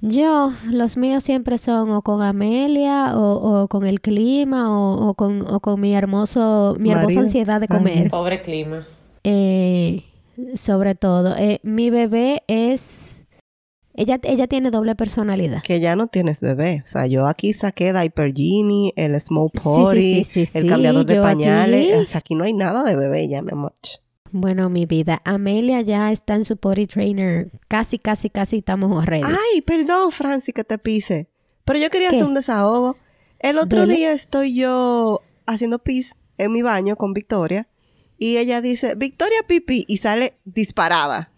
Yo, 0.00 0.50
los 0.70 0.96
míos 0.96 1.24
siempre 1.24 1.58
son 1.58 1.90
o 1.90 2.00
con 2.02 2.22
Amelia 2.22 3.16
o, 3.16 3.62
o 3.64 3.68
con 3.68 3.86
el 3.86 4.00
clima 4.00 4.70
o, 4.70 5.08
o 5.08 5.14
con, 5.14 5.42
o 5.46 5.60
con 5.60 5.78
mi 5.78 5.94
hermoso, 5.94 6.74
mi 6.78 6.90
hermosa 6.90 7.20
ansiedad 7.20 7.60
de 7.60 7.68
comer. 7.68 8.10
Pobre 8.10 8.40
clima. 8.40 8.86
Eh, 9.24 10.04
sobre 10.54 10.94
todo, 10.94 11.36
eh, 11.36 11.60
mi 11.62 11.90
bebé 11.90 12.42
es, 12.46 13.14
ella, 13.94 14.18
ella 14.22 14.46
tiene 14.46 14.70
doble 14.70 14.94
personalidad. 14.94 15.62
Que 15.62 15.80
ya 15.80 15.96
no 15.96 16.06
tienes 16.08 16.40
bebé. 16.40 16.82
O 16.84 16.86
sea, 16.86 17.06
yo 17.06 17.26
aquí 17.26 17.52
saqué 17.52 17.92
Diaper 17.92 18.32
Genie, 18.34 18.92
el 18.96 19.18
Smoke 19.20 19.58
sí, 19.58 19.64
Potty, 19.64 20.24
sí, 20.24 20.46
sí, 20.46 20.58
el 20.58 20.68
cambiador 20.68 21.04
de 21.06 21.20
pañales. 21.20 21.92
aquí- 21.92 22.00
O 22.00 22.04
sea, 22.04 22.18
aquí 22.18 22.34
no 22.34 22.44
hay 22.44 22.52
nada 22.52 22.84
de 22.84 22.96
bebé 22.96 23.26
ya, 23.28 23.42
mi 23.42 23.52
amor. 23.52 23.72
Bueno, 24.32 24.68
mi 24.68 24.84
vida, 24.86 25.22
Amelia 25.24 25.80
ya 25.80 26.12
está 26.12 26.34
en 26.34 26.44
su 26.44 26.56
potty 26.58 26.86
trainer. 26.86 27.50
Casi, 27.68 27.98
casi, 27.98 28.28
casi 28.28 28.58
estamos 28.58 29.06
ready. 29.06 29.22
Ay, 29.24 29.62
perdón, 29.62 30.10
Francis, 30.12 30.52
que 30.52 30.64
te 30.64 30.76
pise. 30.78 31.28
Pero 31.64 31.78
yo 31.78 31.88
quería 31.90 32.10
¿Qué? 32.10 32.16
hacer 32.16 32.28
un 32.28 32.34
desahogo. 32.34 32.96
El 33.38 33.56
otro 33.58 33.80
Dele. 33.82 33.94
día 33.94 34.12
estoy 34.12 34.54
yo 34.54 35.22
haciendo 35.46 35.78
pis 35.78 36.14
en 36.38 36.52
mi 36.52 36.60
baño 36.62 36.96
con 36.96 37.12
Victoria. 37.14 37.68
Y 38.18 38.38
ella 38.38 38.60
dice, 38.60 38.94
Victoria 38.94 39.40
Pipi, 39.46 39.84
y 39.88 39.98
sale 39.98 40.38
disparada. 40.44 41.30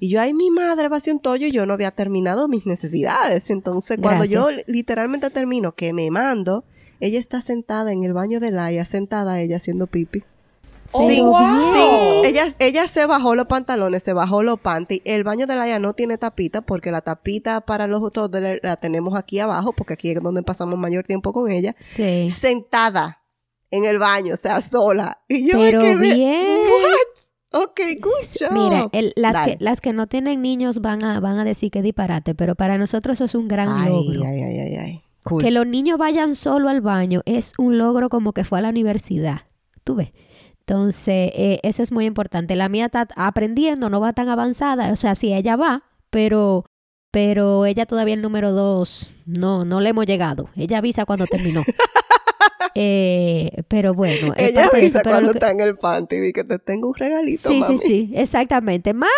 Y 0.00 0.08
yo, 0.08 0.20
ay, 0.20 0.32
mi 0.34 0.50
madre 0.50 0.88
va 0.88 0.96
a 0.96 0.98
hacer 0.98 1.12
un 1.14 1.20
tollo 1.20 1.46
y 1.46 1.52
yo 1.52 1.64
no 1.64 1.74
había 1.74 1.90
terminado 1.92 2.48
mis 2.48 2.66
necesidades. 2.66 3.50
Entonces, 3.50 3.98
cuando 4.02 4.24
yo 4.24 4.48
literalmente 4.66 5.30
termino, 5.30 5.72
que 5.76 5.92
me 5.92 6.10
mando, 6.10 6.64
ella 6.98 7.20
está 7.20 7.40
sentada 7.40 7.92
en 7.92 8.02
el 8.02 8.12
baño 8.12 8.40
de 8.40 8.50
Laia, 8.50 8.84
sentada 8.84 9.40
ella 9.40 9.56
haciendo 9.58 9.86
pipi. 9.86 10.24
Oh, 10.90 11.08
Sí, 11.08 11.20
wow. 11.22 11.72
sí. 11.72 12.28
Ella, 12.28 12.48
ella 12.58 12.86
se 12.88 13.06
bajó 13.06 13.34
los 13.34 13.46
pantalones, 13.46 14.02
se 14.02 14.12
bajó 14.12 14.42
los 14.42 14.58
panties. 14.60 15.00
El 15.04 15.24
baño 15.24 15.46
de 15.46 15.56
Laia 15.56 15.78
no 15.78 15.94
tiene 15.94 16.18
tapita 16.18 16.60
porque 16.62 16.90
la 16.90 17.00
tapita 17.00 17.60
para 17.62 17.86
los 17.86 18.10
toddlers 18.10 18.60
la 18.62 18.76
tenemos 18.76 19.14
aquí 19.16 19.38
abajo 19.38 19.72
porque 19.72 19.94
aquí 19.94 20.10
es 20.10 20.20
donde 20.20 20.42
pasamos 20.42 20.78
mayor 20.78 21.04
tiempo 21.04 21.32
con 21.32 21.50
ella. 21.50 21.74
Sí. 21.78 22.28
Sentada 22.30 23.21
en 23.72 23.84
el 23.84 23.98
baño, 23.98 24.34
o 24.34 24.36
sea, 24.36 24.60
sola. 24.60 25.18
Y 25.28 25.50
yo 25.50 25.58
Pero 25.58 25.80
me 25.80 25.86
quedé, 25.88 26.14
bien. 26.14 26.58
What? 26.68 27.62
Ok, 27.64 27.80
good 28.00 28.26
job. 28.38 28.52
Mira, 28.52 28.88
el- 28.92 29.12
las, 29.16 29.32
Dale. 29.32 29.58
que, 29.58 29.64
las 29.64 29.80
que 29.80 29.92
no 29.92 30.06
tienen 30.06 30.40
niños 30.40 30.80
van 30.80 31.02
a, 31.04 31.18
van 31.20 31.38
a 31.38 31.44
decir 31.44 31.70
que 31.70 31.82
disparate, 31.82 32.34
pero 32.34 32.54
para 32.54 32.78
nosotros 32.78 33.18
eso 33.18 33.24
es 33.24 33.34
un 33.34 33.48
gran 33.48 33.68
ay, 33.68 33.88
logro. 33.90 34.22
ay, 34.24 34.40
ay, 34.40 34.58
ay, 34.58 34.74
ay. 34.76 35.02
Cool. 35.24 35.42
Que 35.42 35.50
los 35.50 35.66
niños 35.66 35.98
vayan 35.98 36.34
solo 36.34 36.68
al 36.68 36.80
baño 36.80 37.20
es 37.26 37.52
un 37.58 37.78
logro 37.78 38.08
como 38.08 38.32
que 38.32 38.44
fue 38.44 38.58
a 38.58 38.62
la 38.62 38.70
universidad. 38.70 39.42
¿Tú 39.84 39.96
ves? 39.96 40.12
Entonces, 40.60 41.30
eh, 41.34 41.60
eso 41.62 41.82
es 41.82 41.92
muy 41.92 42.06
importante. 42.06 42.56
La 42.56 42.68
mía 42.68 42.86
está 42.86 43.06
aprendiendo, 43.16 43.90
no 43.90 44.00
va 44.00 44.12
tan 44.14 44.28
avanzada. 44.28 44.92
O 44.92 44.96
sea, 44.96 45.14
sí, 45.14 45.32
ella 45.32 45.56
va, 45.56 45.84
pero, 46.10 46.64
pero 47.10 47.66
ella 47.66 47.84
todavía 47.86 48.14
el 48.14 48.22
número 48.22 48.52
dos, 48.52 49.12
no, 49.26 49.64
no 49.64 49.80
le 49.80 49.90
hemos 49.90 50.06
llegado. 50.06 50.48
Ella 50.56 50.78
avisa 50.78 51.04
cuando 51.04 51.26
terminó. 51.26 51.62
Eh, 52.74 53.62
pero 53.68 53.92
bueno. 53.94 54.32
Ella 54.36 54.64
eso, 54.64 54.76
avisa 54.76 55.02
cuando 55.02 55.32
que- 55.32 55.38
está 55.38 55.50
en 55.50 55.60
el 55.60 55.76
panty 55.76 56.16
y 56.16 56.32
que 56.32 56.44
te 56.44 56.58
tengo 56.58 56.88
un 56.88 56.94
regalito, 56.94 57.48
Sí, 57.48 57.60
mami. 57.60 57.78
sí, 57.78 57.86
sí, 57.86 58.12
exactamente. 58.14 58.94
Mami, 58.94 59.10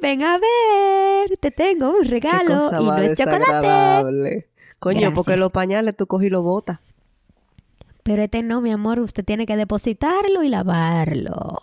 ven 0.00 0.22
a 0.22 0.38
ver, 0.38 1.36
te 1.38 1.50
tengo 1.50 1.90
un 1.90 2.04
regalo 2.04 2.70
y 2.80 2.84
no 2.84 2.96
es 2.98 3.18
chocolate. 3.18 4.48
Coño, 4.78 5.12
porque 5.14 5.36
los 5.36 5.50
pañales 5.50 5.96
tú 5.96 6.06
cogí 6.06 6.26
y 6.26 6.30
lo 6.30 6.42
botas. 6.42 6.78
Pero 8.02 8.22
este 8.22 8.42
no, 8.44 8.60
mi 8.60 8.70
amor, 8.70 9.00
usted 9.00 9.24
tiene 9.24 9.46
que 9.46 9.56
depositarlo 9.56 10.44
y 10.44 10.48
lavarlo. 10.48 11.58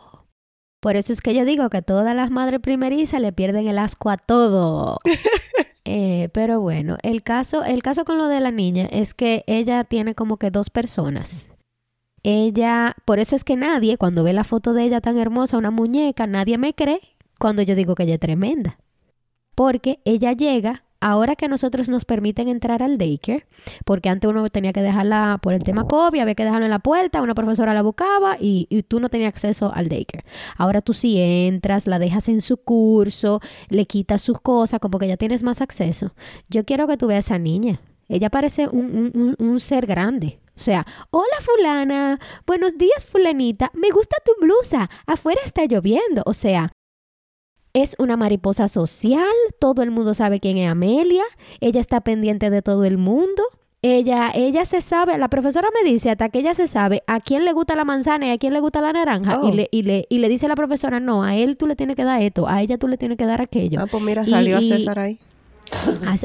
Por 0.82 0.98
eso 0.98 1.14
es 1.14 1.22
que 1.22 1.34
yo 1.34 1.46
digo 1.46 1.70
que 1.70 1.82
todas 1.82 2.14
las 2.14 2.30
madres 2.32 2.60
primerizas 2.60 3.22
le 3.22 3.32
pierden 3.32 3.70
el 3.70 3.78
asco 3.80 4.10
a 4.10 4.18
todo. 4.18 4.98
Eh, 5.86 6.30
pero 6.34 6.62
bueno, 6.62 6.98
el 7.04 7.24
caso, 7.24 7.64
el 7.64 7.84
caso 7.84 8.06
con 8.06 8.18
lo 8.18 8.28
de 8.28 8.40
la 8.40 8.52
niña 8.52 8.88
es 8.92 9.14
que 9.14 9.44
ella 9.48 9.84
tiene 9.84 10.16
como 10.16 10.38
que 10.38 10.50
dos 10.50 10.70
personas. 10.70 11.46
Ella, 12.24 12.96
por 13.04 13.20
eso 13.20 13.36
es 13.36 13.44
que 13.44 13.58
nadie, 13.58 13.98
cuando 13.98 14.24
ve 14.24 14.32
la 14.32 14.46
foto 14.46 14.74
de 14.74 14.84
ella 14.84 15.02
tan 15.02 15.18
hermosa, 15.18 15.58
una 15.58 15.72
muñeca, 15.72 16.26
nadie 16.26 16.58
me 16.58 16.74
cree 16.74 17.02
cuando 17.38 17.62
yo 17.62 17.76
digo 17.76 17.96
que 17.96 18.04
ella 18.04 18.14
es 18.14 18.20
tremenda. 18.20 18.80
Porque 19.56 20.00
ella 20.06 20.32
llega, 20.32 20.83
ahora 21.04 21.36
que 21.36 21.48
nosotros 21.48 21.90
nos 21.90 22.06
permiten 22.06 22.48
entrar 22.48 22.82
al 22.84 22.98
daycare, 22.98 23.46
porque 23.86 24.10
antes 24.10 24.30
uno 24.30 24.48
tenía 24.50 24.74
que 24.74 24.82
dejarla 24.82 25.40
por 25.42 25.54
el 25.54 25.64
tema 25.64 25.86
COVID, 25.88 26.20
había 26.20 26.36
que 26.36 26.44
dejarla 26.44 26.66
en 26.66 26.72
la 26.72 26.80
puerta, 26.80 27.22
una 27.22 27.36
profesora 27.36 27.74
la 27.74 27.82
buscaba 27.82 28.38
y, 28.40 28.68
tú 28.88 29.00
no 29.00 29.10
tenías 29.10 29.30
acceso 29.30 29.72
al 29.74 29.90
daycare. 29.90 30.26
Ahora 30.58 30.82
tú 30.82 30.94
sí 30.94 31.20
entras, 31.20 31.88
la 31.88 32.00
dejas 32.00 32.30
en 32.30 32.42
su 32.42 32.58
curso, 32.58 33.40
le 33.70 33.86
quitas 33.86 34.22
sus 34.22 34.40
cosas, 34.42 34.80
como 34.80 35.00
que 35.00 35.08
ya 35.08 35.18
tienes 35.18 35.44
más 35.44 35.62
acceso. 35.62 36.12
Yo 36.50 36.66
quiero 36.66 36.88
que 36.88 36.98
tú 36.98 37.08
veas 37.08 37.30
a 37.32 37.36
esa 37.36 37.40
niña. 37.40 37.80
Ella 38.10 38.30
parece 38.30 38.68
un- 38.68 39.12
un- 39.14 39.36
un 39.40 39.60
ser 39.60 39.86
grande. 39.86 40.40
O 40.56 40.60
sea, 40.60 40.86
hola 41.10 41.38
fulana, 41.42 42.20
buenos 42.46 42.78
días 42.78 43.06
fulanita, 43.10 43.72
me 43.74 43.90
gusta 43.90 44.18
tu 44.24 44.34
blusa, 44.40 44.90
afuera 45.08 45.42
está 45.44 45.66
lloviendo. 45.66 46.22
O 46.28 46.34
sea, 46.36 46.72
es 47.74 47.96
una 48.00 48.18
mariposa 48.18 48.68
social, 48.68 49.26
todo 49.60 49.82
el 49.82 49.92
mundo 49.92 50.14
sabe 50.14 50.40
quién 50.40 50.58
es 50.58 50.70
Amelia, 50.70 51.24
ella 51.60 51.82
está 51.82 52.02
pendiente 52.02 52.50
de 52.50 52.62
todo 52.62 52.84
el 52.86 52.98
mundo. 52.98 53.44
Ella, 53.86 54.32
ella 54.34 54.64
se 54.64 54.80
sabe, 54.80 55.18
la 55.18 55.28
profesora 55.28 55.68
me 55.74 55.90
dice 55.90 56.10
hasta 56.10 56.30
que 56.30 56.40
ella 56.40 56.54
se 56.56 56.70
sabe 56.70 57.04
a 57.06 57.20
quién 57.20 57.44
le 57.44 57.52
gusta 57.52 57.76
la 57.76 57.84
manzana 57.84 58.28
y 58.28 58.32
a 58.32 58.38
quién 58.38 58.54
le 58.54 58.62
gusta 58.62 58.80
la 58.80 58.94
naranja. 58.94 59.42
Oh. 59.42 59.50
Y, 59.50 59.52
le, 59.52 59.68
y, 59.72 59.82
le, 59.82 60.06
y 60.10 60.20
le 60.20 60.30
dice 60.30 60.46
a 60.46 60.50
la 60.50 60.56
profesora, 60.56 61.02
no, 61.02 61.24
a 61.24 61.36
él 61.36 61.58
tú 61.58 61.68
le 61.68 61.76
tienes 61.76 61.98
que 61.98 62.06
dar 62.06 62.22
esto, 62.22 62.48
a 62.48 62.62
ella 62.62 62.78
tú 62.78 62.88
le 62.88 62.96
tienes 62.96 63.18
que 63.18 63.26
dar 63.26 63.42
aquello. 63.42 63.82
Ah, 63.82 63.88
pues 63.92 64.02
mira, 64.02 64.26
salió 64.26 64.62
y- 64.62 64.72
a 64.72 64.78
César 64.78 65.00
ahí. 65.00 65.20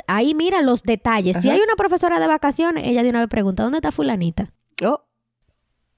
Ahí 0.07 0.35
mira 0.35 0.63
los 0.63 0.83
detalles. 0.83 1.41
Si 1.41 1.49
hay 1.51 1.61
una 1.61 1.75
profesora 1.75 2.21
de 2.21 2.27
vacaciones, 2.27 2.85
ella 2.87 3.03
de 3.03 3.11
una 3.11 3.21
vez 3.21 3.29
pregunta, 3.29 3.63
¿dónde 3.63 3.79
está 3.79 3.91
fulanita? 3.93 4.53
Oh, 4.85 5.01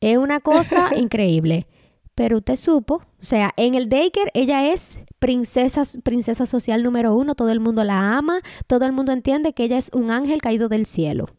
Es 0.00 0.16
una 0.16 0.40
cosa 0.40 0.88
increíble. 0.96 1.66
Pero 2.20 2.36
usted 2.36 2.56
supo, 2.56 2.96
o 2.96 3.24
sea, 3.24 3.54
en 3.56 3.74
el 3.74 3.88
daycare 3.88 4.30
ella 4.34 4.70
es 4.70 4.98
princesa, 5.18 5.84
princesa 6.02 6.44
social 6.44 6.82
número 6.82 7.14
uno, 7.14 7.34
todo 7.34 7.48
el 7.48 7.60
mundo 7.60 7.82
la 7.82 8.18
ama, 8.18 8.42
todo 8.66 8.84
el 8.84 8.92
mundo 8.92 9.12
entiende 9.12 9.54
que 9.54 9.64
ella 9.64 9.78
es 9.78 9.88
un 9.94 10.10
ángel 10.10 10.42
caído 10.42 10.68
del 10.68 10.84
cielo. 10.84 11.30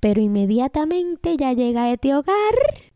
Pero 0.00 0.20
inmediatamente 0.20 1.36
ya 1.36 1.52
llega 1.52 1.84
a 1.84 1.92
este 1.92 2.12
hogar 2.12 2.34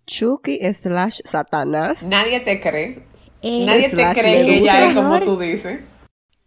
Chucky 0.08 0.58
slash 0.74 1.20
Satanás. 1.24 2.02
Nadie 2.02 2.40
te 2.40 2.60
cree. 2.60 3.04
El 3.42 3.66
Nadie 3.66 3.90
te 3.90 4.20
cree 4.20 4.44
que 4.44 4.56
ella 4.56 4.88
es 4.88 4.94
como 4.94 5.20
tú 5.20 5.38
dices. 5.38 5.82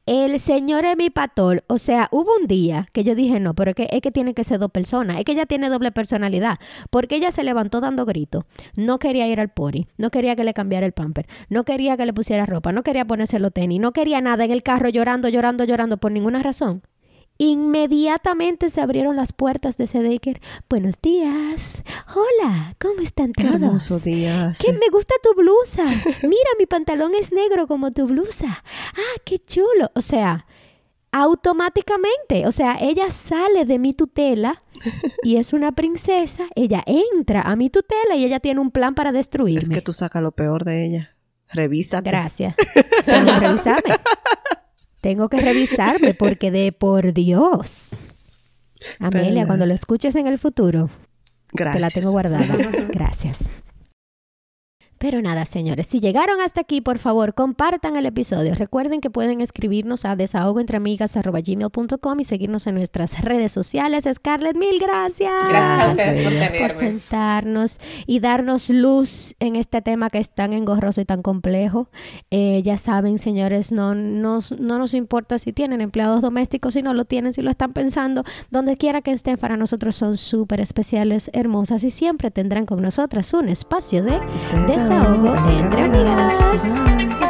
El 0.07 0.39
señor 0.39 0.85
Emi 0.85 1.09
Patol, 1.09 1.65
o 1.67 1.77
sea, 1.77 2.07
hubo 2.11 2.33
un 2.39 2.47
día 2.47 2.87
que 2.93 3.03
yo 3.03 3.13
dije, 3.13 3.41
no, 3.41 3.53
pero 3.55 3.71
es 3.71 3.75
que, 3.75 3.89
es 3.91 3.99
que 3.99 4.09
tiene 4.09 4.33
que 4.33 4.45
ser 4.45 4.57
dos 4.57 4.71
personas, 4.71 5.17
es 5.17 5.25
que 5.25 5.33
ella 5.33 5.45
tiene 5.45 5.69
doble 5.69 5.91
personalidad, 5.91 6.59
porque 6.89 7.17
ella 7.17 7.29
se 7.29 7.43
levantó 7.43 7.81
dando 7.81 8.05
gritos, 8.05 8.45
no 8.77 8.99
quería 8.99 9.27
ir 9.27 9.41
al 9.41 9.49
pori, 9.49 9.89
no 9.97 10.09
quería 10.09 10.37
que 10.37 10.45
le 10.45 10.53
cambiara 10.53 10.85
el 10.85 10.93
pamper, 10.93 11.25
no 11.49 11.65
quería 11.65 11.97
que 11.97 12.05
le 12.05 12.13
pusiera 12.13 12.45
ropa, 12.45 12.71
no 12.71 12.83
quería 12.83 13.03
ponerse 13.03 13.37
los 13.37 13.51
tenis, 13.51 13.81
no 13.81 13.91
quería 13.91 14.21
nada 14.21 14.45
en 14.45 14.51
el 14.51 14.63
carro 14.63 14.87
llorando, 14.87 15.27
llorando, 15.27 15.65
llorando 15.65 15.97
por 15.97 16.13
ninguna 16.13 16.41
razón. 16.41 16.83
Inmediatamente 17.39 18.69
se 18.69 18.81
abrieron 18.81 19.15
las 19.15 19.31
puertas 19.31 19.77
de 19.77 19.83
ese 19.83 20.01
daycare. 20.01 20.41
Buenos 20.69 20.99
días. 21.01 21.75
Hola, 22.15 22.75
¿cómo 22.79 23.01
están 23.01 23.31
Qué 23.33 23.43
todos? 23.43 23.55
hermoso 23.55 23.99
día. 23.99 24.53
Me 24.79 24.89
gusta 24.91 25.13
tu 25.21 25.33
blusa. 25.39 25.85
Mira, 26.23 26.49
mi 26.57 26.65
pantalón 26.65 27.13
es 27.13 27.31
negro 27.31 27.67
como 27.67 27.91
tu 27.91 28.07
blusa. 28.07 28.63
Ah, 28.95 29.21
qué 29.23 29.37
chulo. 29.39 29.91
O 29.93 30.01
sea, 30.01 30.47
automáticamente, 31.11 32.47
o 32.47 32.51
sea, 32.51 32.77
ella 32.81 33.11
sale 33.11 33.65
de 33.65 33.79
mi 33.79 33.93
tutela 33.93 34.63
y 35.23 35.37
es 35.37 35.53
una 35.53 35.73
princesa. 35.73 36.45
Ella 36.55 36.83
entra 36.85 37.41
a 37.41 37.55
mi 37.55 37.69
tutela 37.69 38.15
y 38.15 38.25
ella 38.25 38.39
tiene 38.39 38.59
un 38.61 38.71
plan 38.71 38.95
para 38.95 39.11
destruirme. 39.11 39.61
Es 39.61 39.69
que 39.69 39.81
tú 39.81 39.93
sacas 39.93 40.21
lo 40.23 40.31
peor 40.31 40.65
de 40.65 40.85
ella. 40.85 41.15
Revísate. 41.49 42.09
Gracias. 42.09 42.55
Revisarme. 43.05 43.93
Tengo 45.01 45.29
que 45.29 45.39
revisarme 45.39 46.13
porque 46.13 46.51
de 46.51 46.71
por 46.71 47.13
Dios. 47.13 47.87
Amelia, 48.99 49.33
Pero- 49.33 49.47
cuando 49.47 49.65
lo 49.65 49.73
escuches 49.73 50.15
en 50.15 50.27
el 50.27 50.37
futuro, 50.37 50.89
Gracias. 51.51 51.73
te 51.75 51.79
la 51.79 51.89
tengo 51.89 52.11
guardada. 52.11 52.45
Gracias. 52.89 53.37
Pero 54.99 55.21
nada, 55.21 55.45
señores, 55.45 55.87
si 55.87 55.99
llegaron 55.99 56.41
hasta 56.41 56.61
aquí, 56.61 56.81
por 56.81 56.97
favor, 56.97 57.33
compartan 57.33 57.97
el 57.97 58.05
episodio. 58.05 58.55
Recuerden 58.55 59.01
que 59.01 59.09
pueden 59.09 59.41
escribirnos 59.41 60.05
a 60.05 60.15
desahogoentreamigas.gmail.com 60.15 62.19
y 62.19 62.23
seguirnos 62.23 62.67
en 62.67 62.75
nuestras 62.75 63.21
redes 63.21 63.51
sociales. 63.51 64.07
Scarlett, 64.11 64.57
mil 64.57 64.79
gracias. 64.79 65.49
Gracias 65.49 66.33
por 66.33 66.67
por 66.67 66.71
sentarnos 66.71 67.79
y 68.05 68.19
darnos 68.19 68.69
luz 68.69 69.35
en 69.39 69.55
este 69.55 69.81
tema 69.81 70.09
que 70.09 70.17
es 70.17 70.29
tan 70.29 70.53
engorroso 70.53 71.01
y 71.01 71.05
tan 71.05 71.21
complejo. 71.21 71.89
Eh, 72.31 72.61
ya 72.63 72.77
saben, 72.77 73.19
señores, 73.19 73.71
no 73.71 73.95
nos, 73.95 74.57
no 74.59 74.77
nos 74.77 74.93
importa 74.93 75.37
si 75.37 75.53
tienen 75.53 75.81
empleados 75.81 76.21
domésticos, 76.21 76.73
si 76.73 76.81
no 76.81 76.93
lo 76.93 77.05
tienen, 77.05 77.33
si 77.33 77.41
lo 77.41 77.51
están 77.51 77.73
pensando, 77.73 78.23
donde 78.49 78.77
quiera 78.77 79.01
que 79.01 79.11
estén, 79.11 79.37
para 79.37 79.57
nosotros 79.57 79.95
son 79.95 80.17
súper 80.17 80.59
especiales, 80.59 81.29
hermosas 81.33 81.83
y 81.83 81.91
siempre 81.91 82.31
tendrán 82.31 82.65
con 82.65 82.81
nosotras 82.81 83.33
un 83.33 83.49
espacio 83.49 84.03
de 84.03 84.19
desahogo 84.87 85.35
entre 85.49 85.83
amigas. 85.83 87.26